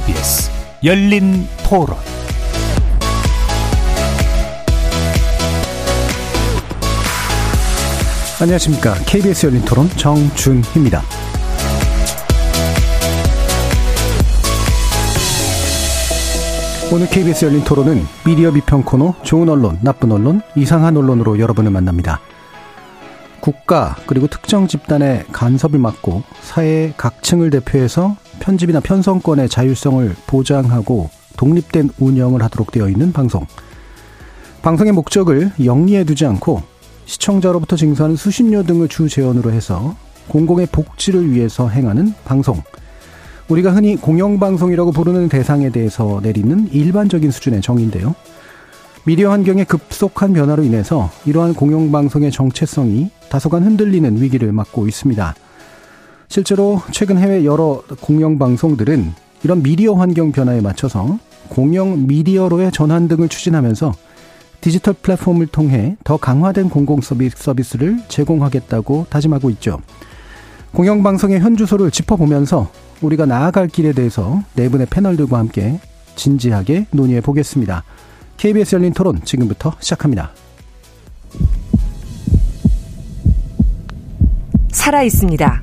KBS 0.00 0.50
열린 0.82 1.46
토론 1.68 1.94
안녕하십니까. 8.40 8.94
KBS 9.04 9.46
열린 9.46 9.62
토론 9.62 9.88
정준희입니다. 9.90 11.02
오늘 16.92 17.06
KBS 17.08 17.44
열린 17.44 17.62
토론은 17.62 18.06
미디어 18.24 18.50
비평 18.52 18.82
코너 18.84 19.14
좋은 19.22 19.50
언론, 19.50 19.78
나쁜 19.82 20.12
언론, 20.12 20.40
이상한 20.54 20.96
언론으로 20.96 21.38
여러분을 21.38 21.70
만납니다. 21.70 22.20
국가 23.40 23.96
그리고 24.06 24.28
특정 24.28 24.66
집단의 24.66 25.26
간섭을 25.32 25.78
막고 25.78 26.22
사회의 26.40 26.94
각층을 26.96 27.50
대표해서 27.50 28.16
편집이나 28.40 28.80
편성권의 28.80 29.48
자율성을 29.48 30.16
보장하고 30.26 31.10
독립된 31.36 31.90
운영을 31.98 32.42
하도록 32.42 32.70
되어 32.72 32.88
있는 32.88 33.12
방송. 33.12 33.46
방송의 34.62 34.92
목적을 34.92 35.52
영리해 35.64 36.04
두지 36.04 36.26
않고 36.26 36.62
시청자로부터 37.06 37.76
징수하는 37.76 38.16
수신료 38.16 38.64
등을 38.64 38.88
주 38.88 39.08
재원으로 39.08 39.52
해서 39.52 39.96
공공의 40.28 40.66
복지를 40.70 41.30
위해서 41.30 41.68
행하는 41.68 42.14
방송. 42.24 42.62
우리가 43.48 43.72
흔히 43.72 43.96
공영방송이라고 43.96 44.92
부르는 44.92 45.28
대상에 45.28 45.70
대해서 45.70 46.20
내리는 46.22 46.68
일반적인 46.72 47.30
수준의 47.30 47.62
정의인데요. 47.62 48.14
미디어 49.04 49.30
환경의 49.30 49.64
급속한 49.64 50.34
변화로 50.34 50.62
인해서 50.62 51.10
이러한 51.24 51.54
공영방송의 51.54 52.30
정체성이 52.30 53.10
다소간 53.28 53.64
흔들리는 53.64 54.20
위기를 54.20 54.52
맞고 54.52 54.86
있습니다. 54.86 55.34
실제로 56.30 56.80
최근 56.92 57.18
해외 57.18 57.44
여러 57.44 57.82
공영방송들은 58.00 59.12
이런 59.42 59.62
미디어 59.64 59.94
환경 59.94 60.30
변화에 60.30 60.60
맞춰서 60.60 61.18
공영 61.48 62.06
미디어로의 62.06 62.70
전환 62.70 63.08
등을 63.08 63.28
추진하면서 63.28 63.92
디지털 64.60 64.94
플랫폼을 64.94 65.48
통해 65.48 65.96
더 66.04 66.16
강화된 66.16 66.70
공공 66.70 67.00
서비스를 67.00 67.98
제공하겠다고 68.06 69.06
다짐하고 69.10 69.50
있죠. 69.50 69.80
공영방송의 70.72 71.40
현 71.40 71.56
주소를 71.56 71.90
짚어보면서 71.90 72.70
우리가 73.00 73.26
나아갈 73.26 73.66
길에 73.66 73.92
대해서 73.92 74.40
네 74.54 74.68
분의 74.68 74.86
패널들과 74.88 75.36
함께 75.36 75.80
진지하게 76.14 76.86
논의해 76.92 77.20
보겠습니다. 77.22 77.82
KBS 78.36 78.76
열린 78.76 78.92
토론 78.92 79.20
지금부터 79.24 79.74
시작합니다. 79.80 80.30
살아 84.70 85.02
있습니다. 85.02 85.62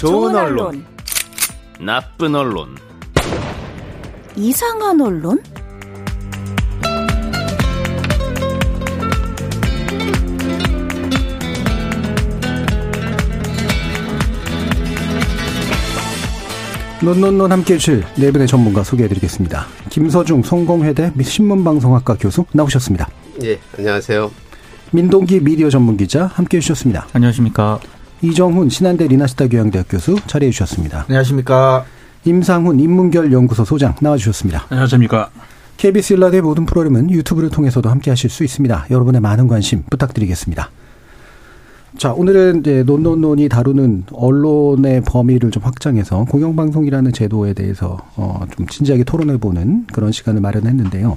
좋은 0.00 0.34
언론, 0.34 0.82
나쁜 1.78 2.34
언론, 2.34 2.74
이상한 4.34 4.98
언론? 4.98 5.38
논논논 17.02 17.52
함께 17.52 17.74
해주실 17.74 18.02
네 18.16 18.32
분의 18.32 18.48
전문가 18.48 18.82
소개해드리겠습니다. 18.82 19.66
김서중 19.90 20.42
성공회대 20.42 21.12
신문방송학과 21.20 22.16
교수 22.16 22.46
나오셨습니다. 22.54 23.06
예, 23.42 23.60
안녕하세요. 23.76 24.30
민동기 24.92 25.40
미디어 25.40 25.68
전문기자 25.68 26.24
함께 26.24 26.56
해주셨습니다. 26.56 27.08
안녕하십니까. 27.12 27.78
이정훈 28.22 28.68
신한대 28.68 29.06
리나시타 29.08 29.48
교양대학 29.48 29.86
교수 29.88 30.16
자리해 30.26 30.50
주셨습니다. 30.52 31.04
안녕하십니까. 31.08 31.84
임상훈 32.24 32.78
인문결 32.78 33.32
연구소 33.32 33.64
소장 33.64 33.94
나와주셨습니다. 34.00 34.66
안녕하십니까. 34.68 35.30
KBS 35.78 36.12
일라드의 36.14 36.42
모든 36.42 36.66
프로그램은 36.66 37.10
유튜브를 37.10 37.48
통해서도 37.48 37.88
함께 37.88 38.10
하실 38.10 38.28
수 38.28 38.44
있습니다. 38.44 38.86
여러분의 38.90 39.22
많은 39.22 39.48
관심 39.48 39.82
부탁드리겠습니다. 39.88 40.70
자, 41.96 42.12
오늘은 42.12 42.60
이제 42.60 42.82
논논논이 42.82 43.48
다루는 43.48 44.04
언론의 44.12 45.02
범위를 45.06 45.50
좀 45.50 45.62
확장해서 45.62 46.26
공영방송이라는 46.26 47.12
제도에 47.12 47.54
대해서 47.54 47.98
어, 48.16 48.44
좀 48.54 48.66
진지하게 48.66 49.04
토론해보는 49.04 49.86
그런 49.92 50.12
시간을 50.12 50.42
마련했는데요. 50.42 51.16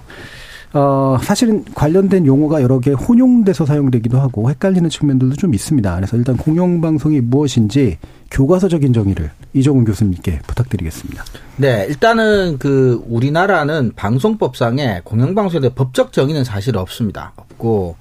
어, 0.73 1.17
사실은 1.21 1.63
관련된 1.75 2.25
용어가 2.25 2.61
여러 2.63 2.79
개 2.79 2.91
혼용돼서 2.91 3.65
사용되기도 3.65 4.19
하고 4.19 4.49
헷갈리는 4.49 4.89
측면들도 4.89 5.35
좀 5.35 5.53
있습니다. 5.53 5.95
그래서 5.95 6.17
일단 6.17 6.35
공영방송이 6.35 7.21
무엇인지 7.21 7.99
교과서적인 8.31 8.91
정의를 8.91 9.29
이정훈 9.53 9.85
교수님께 9.85 10.39
부탁드리겠습니다. 10.47 11.23
네, 11.57 11.85
일단은 11.87 12.57
그 12.57 13.03
우리나라는 13.07 13.93
방송법상에 13.95 15.01
공영방송에 15.03 15.61
대해 15.61 15.71
법적 15.75 16.11
정의는 16.11 16.43
사실 16.43 16.75
없습니다. 16.75 17.33
없고 17.35 17.95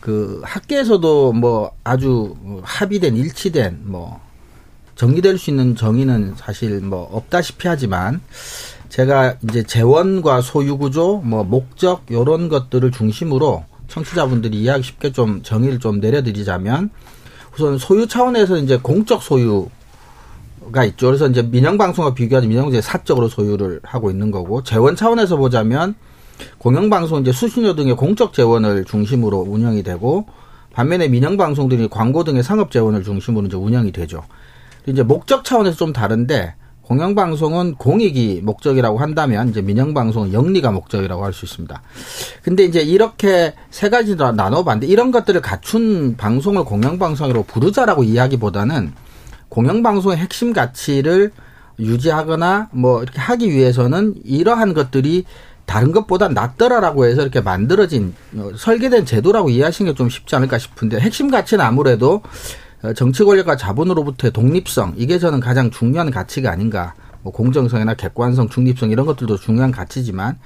그 0.00 0.40
학계에서도 0.44 1.34
뭐 1.34 1.72
아주 1.84 2.34
합의된 2.62 3.16
일치된 3.16 3.80
뭐 3.84 4.20
정의될 4.96 5.36
수 5.36 5.50
있는 5.50 5.76
정의는 5.76 6.34
사실 6.36 6.80
뭐 6.80 7.08
없다시피 7.12 7.68
하지만 7.68 8.22
제가 8.94 9.34
이제 9.42 9.64
재원과 9.64 10.40
소유 10.40 10.78
구조, 10.78 11.16
뭐 11.24 11.42
목적 11.42 12.06
요런 12.12 12.48
것들을 12.48 12.92
중심으로 12.92 13.64
청취자분들이 13.88 14.56
이해하기 14.60 14.84
쉽게 14.84 15.10
좀 15.10 15.42
정의를 15.42 15.80
좀 15.80 15.98
내려드리자면 15.98 16.90
우선 17.52 17.76
소유 17.76 18.06
차원에서 18.06 18.56
이제 18.58 18.78
공적 18.80 19.20
소유 19.24 19.68
가 20.70 20.84
있죠. 20.84 21.08
그래서 21.08 21.26
이제 21.26 21.42
민영 21.42 21.76
방송과 21.76 22.14
비교하면 22.14 22.48
민영방송이 22.48 22.82
사적으로 22.82 23.28
소유를 23.28 23.80
하고 23.82 24.12
있는 24.12 24.30
거고 24.30 24.62
재원 24.62 24.94
차원에서 24.94 25.38
보자면 25.38 25.96
공영 26.58 26.88
방송 26.88 27.20
이제 27.20 27.32
수신료 27.32 27.74
등의 27.74 27.96
공적 27.96 28.32
재원을 28.32 28.84
중심으로 28.84 29.40
운영이 29.40 29.82
되고 29.82 30.26
반면에 30.72 31.08
민영 31.08 31.36
방송들이 31.36 31.88
광고 31.88 32.22
등의 32.22 32.44
상업 32.44 32.70
재원을 32.70 33.02
중심으로 33.02 33.48
이제 33.48 33.56
운영이 33.56 33.90
되죠. 33.90 34.22
이제 34.86 35.02
목적 35.02 35.44
차원에서 35.44 35.76
좀 35.76 35.92
다른데 35.92 36.54
공영방송은 36.86 37.76
공익이 37.76 38.40
목적이라고 38.44 38.98
한다면 38.98 39.48
이제 39.48 39.62
민영방송은 39.62 40.32
영리가 40.32 40.70
목적이라고 40.70 41.24
할 41.24 41.32
수 41.32 41.44
있습니다. 41.46 41.82
근데 42.42 42.64
이제 42.64 42.80
이렇게 42.80 43.54
세 43.70 43.88
가지로 43.90 44.32
나눠봤는데 44.32 44.86
이런 44.86 45.10
것들을 45.10 45.40
갖춘 45.40 46.16
방송을 46.16 46.64
공영방송으로 46.64 47.42
부르자라고 47.44 48.04
이야기보다는 48.04 48.92
공영방송의 49.48 50.18
핵심 50.18 50.52
가치를 50.52 51.32
유지하거나 51.80 52.68
뭐 52.72 53.02
이렇게 53.02 53.18
하기 53.20 53.50
위해서는 53.50 54.14
이러한 54.24 54.74
것들이 54.74 55.24
다른 55.66 55.92
것보다 55.92 56.28
낫더라라고 56.28 57.06
해서 57.06 57.22
이렇게 57.22 57.40
만들어진 57.40 58.14
어, 58.36 58.50
설계된 58.56 59.06
제도라고 59.06 59.48
이해하시는 59.48 59.90
게 59.92 59.96
좀 59.96 60.08
쉽지 60.10 60.36
않을까 60.36 60.58
싶은데 60.58 61.00
핵심 61.00 61.30
가치는 61.30 61.64
아무래도 61.64 62.14
어, 62.16 62.22
정치 62.92 63.24
권력과 63.24 63.56
자본으로부터의 63.56 64.32
독립성 64.32 64.94
이게 64.96 65.18
저는 65.18 65.40
가장 65.40 65.70
중요한 65.70 66.10
가치가 66.10 66.50
아닌가. 66.50 66.94
뭐 67.22 67.32
공정성이나 67.32 67.94
객관성, 67.94 68.50
중립성 68.50 68.90
이런 68.90 69.06
것들도 69.06 69.38
중요한 69.38 69.70
가치지만 69.70 70.36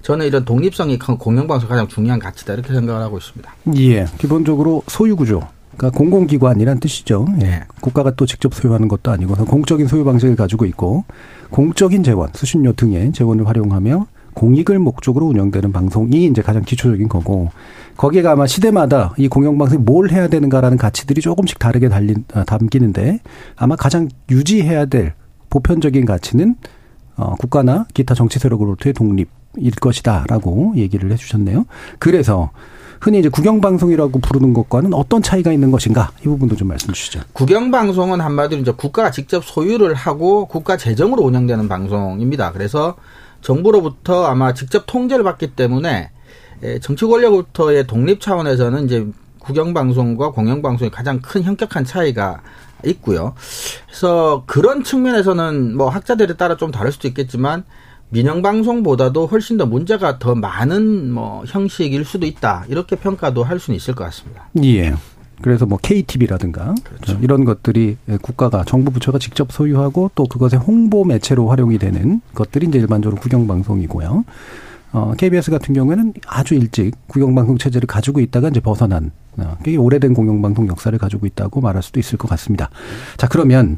저는 0.00 0.26
이런 0.26 0.44
독립성이 0.44 0.98
공영방송 0.98 1.68
가장 1.68 1.86
중요한 1.86 2.18
가치다 2.18 2.54
이렇게 2.54 2.72
생각을 2.72 3.02
하고 3.02 3.18
있습니다. 3.18 3.54
예, 3.76 4.06
기본적으로 4.18 4.82
소유 4.86 5.16
구조. 5.16 5.42
그러니까 5.76 5.98
공공기관이란 5.98 6.80
뜻이죠. 6.80 7.26
예. 7.40 7.44
네. 7.44 7.64
국가가 7.80 8.10
또 8.12 8.26
직접 8.26 8.54
소유하는 8.54 8.88
것도 8.88 9.10
아니고 9.10 9.34
공적인 9.44 9.86
소유 9.86 10.04
방식을 10.04 10.36
가지고 10.36 10.64
있고 10.66 11.04
공적인 11.50 12.02
재원, 12.02 12.30
수신료 12.32 12.72
등의 12.72 13.12
재원을 13.12 13.46
활용하며 13.46 14.06
공익을 14.34 14.78
목적으로 14.78 15.26
운영되는 15.26 15.72
방송이 15.72 16.26
이제 16.26 16.42
가장 16.42 16.62
기초적인 16.62 17.08
거고 17.08 17.50
거기에 17.96 18.26
아마 18.26 18.46
시대마다 18.46 19.14
이 19.16 19.28
공영방송이 19.28 19.82
뭘 19.82 20.10
해야 20.10 20.28
되는가라는 20.28 20.76
가치들이 20.76 21.20
조금씩 21.20 21.58
다르게 21.58 21.88
달린 21.88 22.24
아, 22.34 22.44
담기는데 22.44 23.20
아마 23.56 23.76
가장 23.76 24.08
유지해야 24.30 24.86
될 24.86 25.14
보편적인 25.50 26.04
가치는 26.04 26.56
어 27.16 27.36
국가나 27.36 27.86
기타 27.94 28.14
정치 28.14 28.40
세력으로부터의 28.40 28.92
독립 28.92 29.28
방송일 29.54 29.72
것이다라고 29.80 30.74
얘기를 30.76 31.10
해주셨네요. 31.12 31.66
그래서 31.98 32.50
흔히 33.00 33.18
이제 33.18 33.28
국영방송이라고 33.28 34.18
부르는 34.18 34.54
것과는 34.54 34.94
어떤 34.94 35.22
차이가 35.22 35.52
있는 35.52 35.70
것인가 35.70 36.10
이 36.20 36.24
부분도 36.24 36.56
좀 36.56 36.68
말씀 36.68 36.92
주시죠. 36.92 37.20
국영방송은 37.32 38.20
한마디로 38.20 38.62
이제 38.62 38.72
국가가 38.72 39.10
직접 39.10 39.44
소유를 39.44 39.94
하고 39.94 40.46
국가 40.46 40.76
재정으로 40.76 41.22
운영되는 41.22 41.68
방송입니다. 41.68 42.52
그래서 42.52 42.96
정부로부터 43.44 44.24
아마 44.24 44.54
직접 44.54 44.84
통제를 44.86 45.22
받기 45.22 45.54
때문에 45.54 46.10
정치 46.80 47.04
권력부터의 47.04 47.86
독립 47.86 48.20
차원에서는 48.20 48.86
이제 48.86 49.06
국영방송과 49.38 50.30
공영방송의 50.30 50.90
가장 50.90 51.20
큰 51.20 51.42
현격한 51.42 51.84
차이가 51.84 52.40
있고요. 52.86 53.34
그래서 53.86 54.44
그런 54.46 54.82
측면에서는 54.82 55.76
뭐 55.76 55.90
학자들에 55.90 56.36
따라 56.36 56.56
좀 56.56 56.70
다를 56.70 56.90
수도 56.90 57.06
있겠지만 57.06 57.64
민영 58.08 58.40
방송보다도 58.42 59.26
훨씬 59.26 59.58
더 59.58 59.66
문제가 59.66 60.18
더 60.18 60.34
많은 60.34 61.12
뭐 61.12 61.44
형식일 61.46 62.04
수도 62.04 62.26
있다 62.26 62.64
이렇게 62.68 62.96
평가도 62.96 63.44
할 63.44 63.58
수는 63.58 63.76
있을 63.76 63.94
것 63.94 64.04
같습니다. 64.04 64.48
예. 64.62 64.94
그래서 65.44 65.66
뭐 65.66 65.76
KTV라든가 65.76 66.74
그렇죠. 66.84 67.18
이런 67.20 67.44
것들이 67.44 67.98
국가가 68.22 68.64
정부 68.64 68.90
부처가 68.90 69.18
직접 69.18 69.52
소유하고 69.52 70.10
또 70.14 70.24
그것의 70.24 70.58
홍보 70.58 71.04
매체로 71.04 71.50
활용이 71.50 71.76
되는 71.76 72.22
것들이 72.34 72.66
이제 72.66 72.78
일반적으로 72.78 73.20
국영 73.20 73.46
방송이고요. 73.46 74.24
어, 74.92 75.12
KBS 75.18 75.50
같은 75.50 75.74
경우에는 75.74 76.14
아주 76.26 76.54
일찍 76.54 76.92
국영방송 77.08 77.58
체제를 77.58 77.86
가지고 77.86 78.20
있다가 78.20 78.48
이제 78.48 78.60
벗어난 78.60 79.10
어, 79.36 79.58
꽤 79.62 79.76
오래된 79.76 80.14
공영방송 80.14 80.66
역사를 80.68 80.96
가지고 80.96 81.26
있다고 81.26 81.60
말할 81.60 81.82
수도 81.82 82.00
있을 82.00 82.16
것 82.16 82.26
같습니다. 82.30 82.70
자 83.18 83.28
그러면 83.28 83.76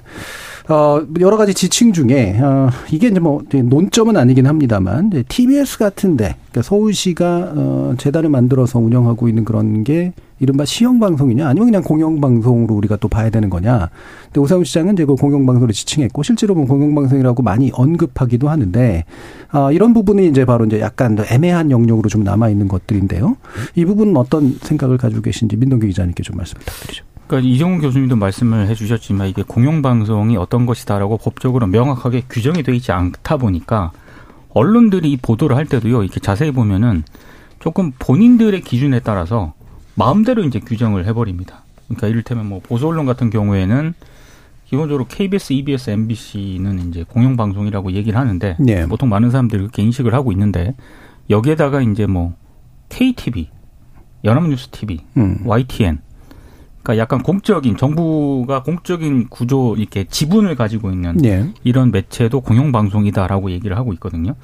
어, 0.69 1.01
여러 1.21 1.37
가지 1.37 1.55
지층 1.55 1.93
중에, 1.93 2.41
어, 2.41 2.69
이게 2.91 3.07
이제 3.07 3.21
뭐, 3.21 3.41
논점은 3.53 4.17
아니긴 4.17 4.47
합니다만, 4.47 5.11
TBS 5.29 5.79
같은데, 5.79 6.35
그러니까 6.51 6.63
서울시가, 6.63 7.53
어, 7.55 7.95
재단을 7.99 8.31
만들어서 8.31 8.81
운영하고 8.81 9.29
있는 9.29 9.45
그런 9.45 9.85
게, 9.85 10.13
이른바 10.41 10.65
시형방송이냐, 10.65 11.47
아니면 11.47 11.69
그냥 11.69 11.83
공영방송으로 11.85 12.75
우리가 12.75 12.97
또 12.97 13.07
봐야 13.07 13.31
되는 13.31 13.49
거냐. 13.49 13.91
근데 14.25 14.41
오사훈 14.41 14.65
시장은 14.65 14.95
이제 14.95 15.05
그 15.05 15.15
공영방송으로 15.15 15.73
지칭했고, 15.73 16.25
실제로 16.25 16.55
보면 16.55 16.67
공영방송이라고 16.67 17.45
많이 17.45 17.71
언급하기도 17.73 18.49
하는데, 18.49 19.05
아, 19.51 19.71
이런 19.71 19.95
부분이 19.95 20.27
이제 20.27 20.45
바로 20.45 20.65
이제 20.65 20.81
약간 20.81 21.17
애매한 21.31 21.71
영역으로 21.71 22.09
좀 22.09 22.25
남아 22.25 22.49
있는 22.49 22.67
것들인데요. 22.67 23.37
이 23.77 23.85
부분은 23.85 24.17
어떤 24.17 24.59
생각을 24.61 24.99
가지고 24.99 25.23
계신지 25.23 25.57
민동기 25.57 25.87
기자님께 25.87 26.25
좀 26.25 26.37
말씀 26.37 26.59
부탁드리죠. 26.59 27.05
그러니까 27.27 27.49
이종훈 27.49 27.81
교수님도 27.81 28.17
말씀을 28.17 28.69
해주셨지만 28.69 29.29
이게 29.29 29.43
공영방송이 29.43 30.37
어떤 30.37 30.65
것이다라고 30.65 31.19
법적으로 31.19 31.67
명확하게 31.67 32.23
규정이 32.31 32.63
되어 32.63 32.75
있지 32.75 32.93
않다 32.93 33.37
보니까 33.37 33.93
언론들이 34.51 35.13
이 35.13 35.17
보도를 35.17 35.57
할 35.57 35.67
때도요 35.67 36.03
이렇게 36.03 36.21
자세히 36.21 36.51
보면은 36.51 37.03
조금 37.59 37.93
본인들의 37.99 38.61
기준에 38.63 39.01
따라서 39.01 39.55
마음대로 39.95 40.45
이제 40.45 40.61
규정을 40.61 41.07
해버립니다. 41.07 41.63
그러니까 41.89 42.09
이를테면 42.09 42.49
뭐 42.49 42.61
보수 42.63 42.87
언론 42.87 43.07
같은 43.07 43.31
경우에는 43.31 43.95
기본적으로 44.67 45.07
KBS, 45.07 45.53
EBS, 45.53 45.91
MBC는 45.91 46.89
이제 46.89 47.05
공영방송이라고 47.09 47.93
얘기를 47.93 48.19
하는데 48.19 48.57
네. 48.59 48.87
보통 48.87 49.09
많은 49.09 49.31
사람들이 49.31 49.61
그렇게 49.61 49.83
인식을 49.83 50.13
하고 50.13 50.33
있는데 50.33 50.75
여기에다가 51.31 51.81
이제 51.83 52.07
뭐 52.07 52.35
KTV, 52.89 53.49
연합뉴스 54.25 54.69
TV, 54.69 55.01
음. 55.17 55.41
YTN 55.45 55.99
그러니까 56.87 56.99
약간 56.99 57.21
공적인 57.21 57.77
정부가 57.77 58.63
공적인 58.63 59.27
구조 59.29 59.75
이렇게 59.77 60.05
지분을 60.05 60.55
가지고 60.55 60.93
있는 60.93 61.17
네. 61.17 61.53
이런 61.65 61.91
매체도 61.91 62.43
공영 62.43 62.71
방송이다라고 62.71 63.51
얘기를 63.51 63.77
하고 63.77 63.93
있거든요. 63.95 64.37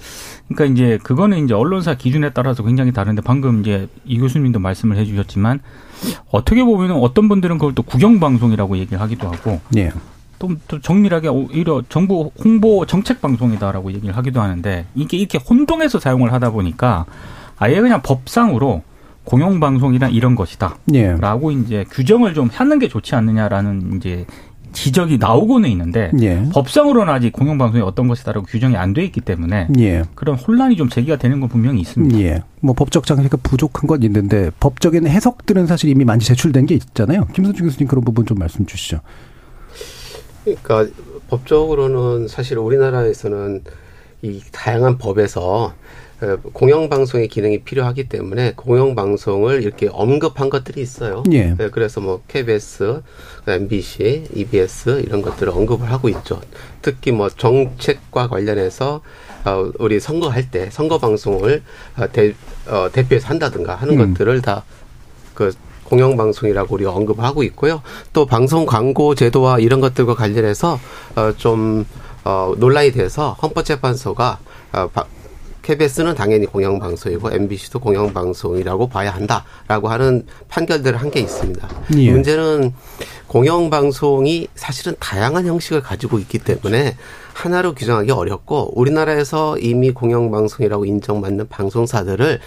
그러니까 0.48 0.64
이제 0.64 0.98
그거는 1.04 1.44
이제 1.44 1.54
언론사 1.54 1.94
기준에 1.94 2.30
따라서 2.30 2.64
굉장히 2.64 2.92
다른데 2.92 3.22
방금 3.22 3.60
이제 3.60 3.86
이 4.04 4.18
교수님도 4.18 4.58
말씀을 4.58 4.96
해주셨지만 4.96 5.60
어떻게 6.32 6.64
보면은 6.64 6.96
어떤 6.96 7.28
분들은 7.28 7.58
그걸 7.58 7.76
또 7.76 7.84
국영 7.84 8.18
방송이라고 8.18 8.76
얘기를 8.78 9.00
하기도 9.00 9.28
하고 9.28 9.60
네. 9.70 9.92
또, 10.40 10.50
또 10.66 10.80
정밀하게 10.80 11.28
오히려 11.28 11.80
정부 11.88 12.32
홍보 12.42 12.84
정책 12.86 13.20
방송이다라고 13.20 13.92
얘기를 13.92 14.16
하기도 14.16 14.40
하는데 14.40 14.86
이게 14.96 15.16
이렇게 15.16 15.38
혼동해서 15.38 16.00
사용을 16.00 16.32
하다 16.32 16.50
보니까 16.50 17.06
아예 17.56 17.80
그냥 17.80 18.02
법상으로 18.02 18.82
공영방송이란 19.24 20.12
이런 20.12 20.34
것이다. 20.34 20.76
예. 20.94 21.14
라고 21.16 21.50
이제 21.50 21.84
규정을 21.90 22.34
좀 22.34 22.48
하는 22.52 22.78
게 22.78 22.88
좋지 22.88 23.14
않느냐라는 23.14 23.96
이제 23.96 24.26
지적이 24.72 25.18
나오고는 25.18 25.68
있는데 25.70 26.10
예. 26.22 26.42
법상으로는 26.52 27.12
아직 27.12 27.30
공영방송이 27.32 27.82
어떤 27.82 28.08
것이다라고 28.08 28.46
규정이 28.46 28.76
안 28.76 28.94
돼 28.94 29.04
있기 29.04 29.20
때문에 29.20 29.68
예. 29.78 30.02
그런 30.14 30.36
혼란이 30.36 30.76
좀 30.76 30.88
제기가 30.88 31.16
되는 31.16 31.40
건 31.40 31.48
분명히 31.48 31.80
있습니다. 31.80 32.18
예. 32.20 32.42
뭐 32.60 32.74
법적 32.74 33.04
장치가 33.06 33.36
부족한 33.42 33.86
건 33.86 34.02
있는데 34.02 34.50
법적인 34.60 35.06
해석들은 35.06 35.66
사실 35.66 35.90
이미 35.90 36.04
많이 36.04 36.24
제출된 36.24 36.66
게 36.66 36.74
있잖아요. 36.74 37.26
김선주 37.34 37.62
교수님 37.64 37.86
그런 37.86 38.04
부분 38.04 38.24
좀 38.26 38.38
말씀 38.38 38.64
주시죠. 38.66 39.00
그러니까 40.44 40.86
법적으로는 41.28 42.28
사실 42.28 42.58
우리나라에서는 42.58 43.62
이 44.22 44.40
다양한 44.52 44.98
법에서 44.98 45.40
어, 45.66 45.74
공영방송의 46.52 47.28
기능이 47.28 47.62
필요하기 47.62 48.08
때문에 48.08 48.52
공영방송을 48.56 49.62
이렇게 49.62 49.88
언급한 49.90 50.50
것들이 50.50 50.80
있어요. 50.80 51.22
예. 51.32 51.54
네, 51.54 51.68
그래서 51.70 52.00
뭐 52.00 52.22
KBS, 52.28 53.02
MBC, 53.46 54.28
EBS 54.34 55.02
이런 55.06 55.22
것들을 55.22 55.52
언급을 55.52 55.90
하고 55.90 56.08
있죠. 56.08 56.40
특히 56.80 57.12
뭐 57.12 57.28
정책과 57.28 58.28
관련해서 58.28 59.00
어, 59.44 59.72
우리 59.78 59.98
선거할 59.98 60.50
때 60.50 60.70
선거 60.70 60.98
방송을 60.98 61.62
어, 61.96 62.06
대, 62.12 62.34
어, 62.68 62.88
대표해서 62.92 63.28
한다든가 63.28 63.74
하는 63.74 63.98
음. 63.98 64.14
것들을 64.14 64.40
다 64.42 64.64
그 65.34 65.52
공영방송이라고 65.84 66.74
우리가 66.74 66.92
언급하고 66.92 67.42
있고요. 67.44 67.82
또 68.12 68.24
방송 68.24 68.64
광고 68.64 69.14
제도와 69.14 69.58
이런 69.58 69.80
것들과 69.80 70.14
관련해서 70.14 70.78
어, 71.16 71.32
좀 71.36 71.84
어, 72.24 72.54
논란이 72.56 72.92
돼서 72.92 73.36
헌법재판소가 73.42 74.38
어, 74.72 74.88
KBS는 75.62 76.14
당연히 76.16 76.46
공영방송이고 76.46 77.30
MBC도 77.32 77.78
공영방송이라고 77.80 78.88
봐야 78.88 79.10
한다라고 79.12 79.88
하는 79.88 80.26
판결들을 80.48 81.00
한 81.00 81.12
게 81.12 81.20
있습니다. 81.20 81.68
예. 81.98 82.10
문제는 82.10 82.72
공영방송이 83.26 84.48
사실은 84.54 84.94
다양한 84.98 85.46
형식을 85.46 85.82
가지고 85.82 86.18
있기 86.18 86.38
때문에 86.38 86.96
하나로 87.34 87.74
규정하기 87.74 88.10
어렵고 88.10 88.78
우리나라에서 88.78 89.58
이미 89.58 89.90
공영방송이라고 89.90 90.84
인정받는 90.86 91.48
방송사들을 91.48 92.40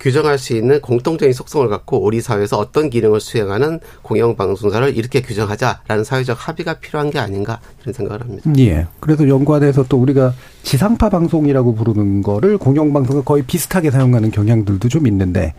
규정할 0.00 0.38
수 0.38 0.54
있는 0.54 0.80
공통적인 0.80 1.32
속성을 1.32 1.68
갖고 1.68 2.02
우리 2.02 2.20
사회에서 2.20 2.58
어떤 2.58 2.90
기능을 2.90 3.20
수행하는 3.20 3.80
공영방송사를 4.02 4.96
이렇게 4.96 5.22
규정하자라는 5.22 6.04
사회적 6.04 6.36
합의가 6.48 6.74
필요한 6.74 7.10
게 7.10 7.18
아닌가 7.18 7.60
이런 7.82 7.92
생각을 7.92 8.20
합니다. 8.20 8.50
예. 8.58 8.86
그래서 9.00 9.28
연관해서 9.28 9.84
또 9.88 9.98
우리가 9.98 10.34
지상파 10.62 11.10
방송이라고 11.10 11.74
부르는 11.74 12.22
거를 12.22 12.58
공영방송과 12.58 13.22
거의 13.22 13.42
비슷하게 13.42 13.90
사용하는 13.90 14.30
경향들도 14.30 14.88
좀 14.88 15.06
있는데 15.06 15.54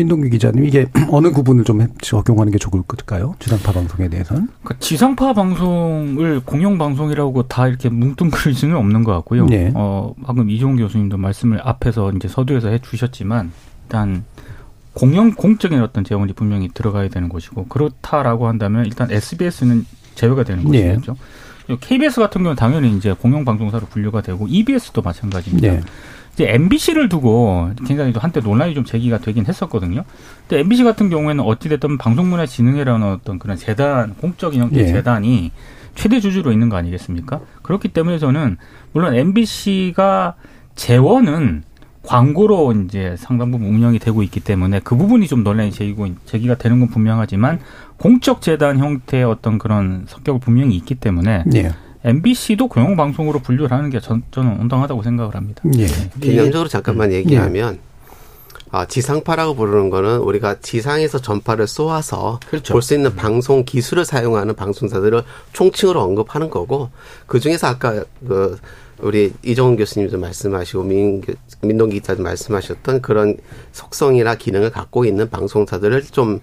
민동규 0.00 0.30
기자님 0.30 0.64
이게 0.64 0.86
어느 1.10 1.30
구분을 1.30 1.64
좀 1.64 1.86
적용하는 2.00 2.52
게 2.52 2.58
좋을 2.58 2.82
까요? 3.06 3.34
지상파 3.38 3.72
방송에 3.72 4.08
대해서는? 4.08 4.48
그러니까 4.62 4.74
지상파 4.80 5.34
방송을 5.34 6.40
공영 6.44 6.78
방송이라고 6.78 7.44
다 7.44 7.68
이렇게 7.68 7.88
뭉뚱그릴 7.88 8.54
수는 8.54 8.76
없는 8.76 9.04
것 9.04 9.12
같고요. 9.12 9.46
네. 9.46 9.70
어 9.74 10.14
방금 10.24 10.48
이종훈 10.50 10.78
교수님도 10.78 11.16
말씀을 11.18 11.60
앞에서 11.62 12.12
이제 12.12 12.28
서두에서 12.28 12.68
해주셨지만 12.68 13.52
일단 13.84 14.24
공영 14.94 15.34
공적인 15.34 15.80
어떤 15.82 16.04
재원이 16.04 16.32
분명히 16.32 16.68
들어가야 16.72 17.08
되는 17.08 17.28
것이고 17.28 17.66
그렇다라고 17.66 18.48
한다면 18.48 18.86
일단 18.86 19.10
SBS는 19.10 19.86
제외가 20.14 20.44
되는 20.44 20.64
네. 20.64 20.88
것이겠죠. 20.88 21.16
네. 21.68 21.76
KBS 21.80 22.20
같은 22.20 22.42
경우는 22.42 22.56
당연히 22.56 22.96
이제 22.96 23.12
공영 23.12 23.44
방송사로 23.44 23.86
분류가 23.86 24.22
되고 24.22 24.46
EBS도 24.48 25.02
마찬가지입니다. 25.02 25.72
네. 25.72 25.80
이제 26.40 26.54
MBC를 26.54 27.10
두고 27.10 27.70
굉장히 27.86 28.14
한때 28.16 28.40
논란이 28.40 28.72
좀 28.72 28.84
제기가 28.84 29.18
되긴 29.18 29.44
했었거든요. 29.44 30.04
근데 30.48 30.60
MBC 30.60 30.84
같은 30.84 31.10
경우에는 31.10 31.44
어찌됐든 31.44 31.98
방송문화진흥회라는 31.98 33.06
어떤 33.06 33.38
그런 33.38 33.58
재단, 33.58 34.14
공적인 34.14 34.62
형태의 34.62 34.88
예. 34.88 34.92
재단이 34.92 35.52
최대 35.94 36.18
주주로 36.18 36.50
있는 36.50 36.70
거 36.70 36.76
아니겠습니까? 36.76 37.40
그렇기 37.60 37.88
때문에 37.88 38.18
저는 38.18 38.56
물론 38.92 39.14
MBC가 39.14 40.34
재원은 40.76 41.64
광고로 42.04 42.72
이제 42.86 43.16
상당 43.18 43.50
부분 43.50 43.68
운영이 43.68 43.98
되고 43.98 44.22
있기 44.22 44.40
때문에 44.40 44.80
그 44.82 44.96
부분이 44.96 45.28
좀 45.28 45.44
논란이 45.44 45.72
제기고 45.72 46.08
제기가 46.24 46.54
되는 46.54 46.80
건 46.80 46.88
분명하지만 46.88 47.60
공적 47.98 48.40
재단 48.40 48.78
형태의 48.78 49.24
어떤 49.24 49.58
그런 49.58 50.06
성격을 50.08 50.40
분명히 50.40 50.74
있기 50.76 50.94
때문에 50.94 51.44
예. 51.54 51.72
MBC도 52.04 52.68
공영 52.68 52.96
방송으로 52.96 53.40
분류를 53.40 53.76
하는 53.76 53.90
게 53.90 54.00
전, 54.00 54.22
저는 54.30 54.60
온당하다고 54.60 55.02
생각을 55.02 55.34
합니다. 55.34 55.62
예. 55.76 55.86
개념적으로 56.20 56.68
잠깐만 56.68 57.12
예. 57.12 57.16
얘기하면 57.16 57.78
아, 58.72 58.86
지상파라고 58.86 59.56
부르는 59.56 59.90
거는 59.90 60.18
우리가 60.18 60.60
지상에서 60.60 61.18
전파를 61.18 61.66
쏘아서 61.66 62.38
그렇죠. 62.48 62.72
볼수 62.72 62.94
있는 62.94 63.16
방송 63.16 63.64
기술을 63.64 64.04
사용하는 64.04 64.54
방송사들을 64.54 65.22
총칭으로 65.52 66.00
언급하는 66.00 66.50
거고 66.50 66.90
그 67.26 67.40
중에서 67.40 67.66
아까 67.66 68.04
그 68.26 68.58
우리 68.98 69.32
이종훈 69.42 69.76
교수님도 69.76 70.18
말씀하시고 70.18 70.82
민, 70.84 71.22
민동 71.62 71.88
기자도 71.88 72.22
말씀하셨던 72.22 73.02
그런 73.02 73.36
속성이나 73.72 74.36
기능을 74.36 74.70
갖고 74.70 75.04
있는 75.04 75.28
방송사들을 75.30 76.04
좀 76.04 76.40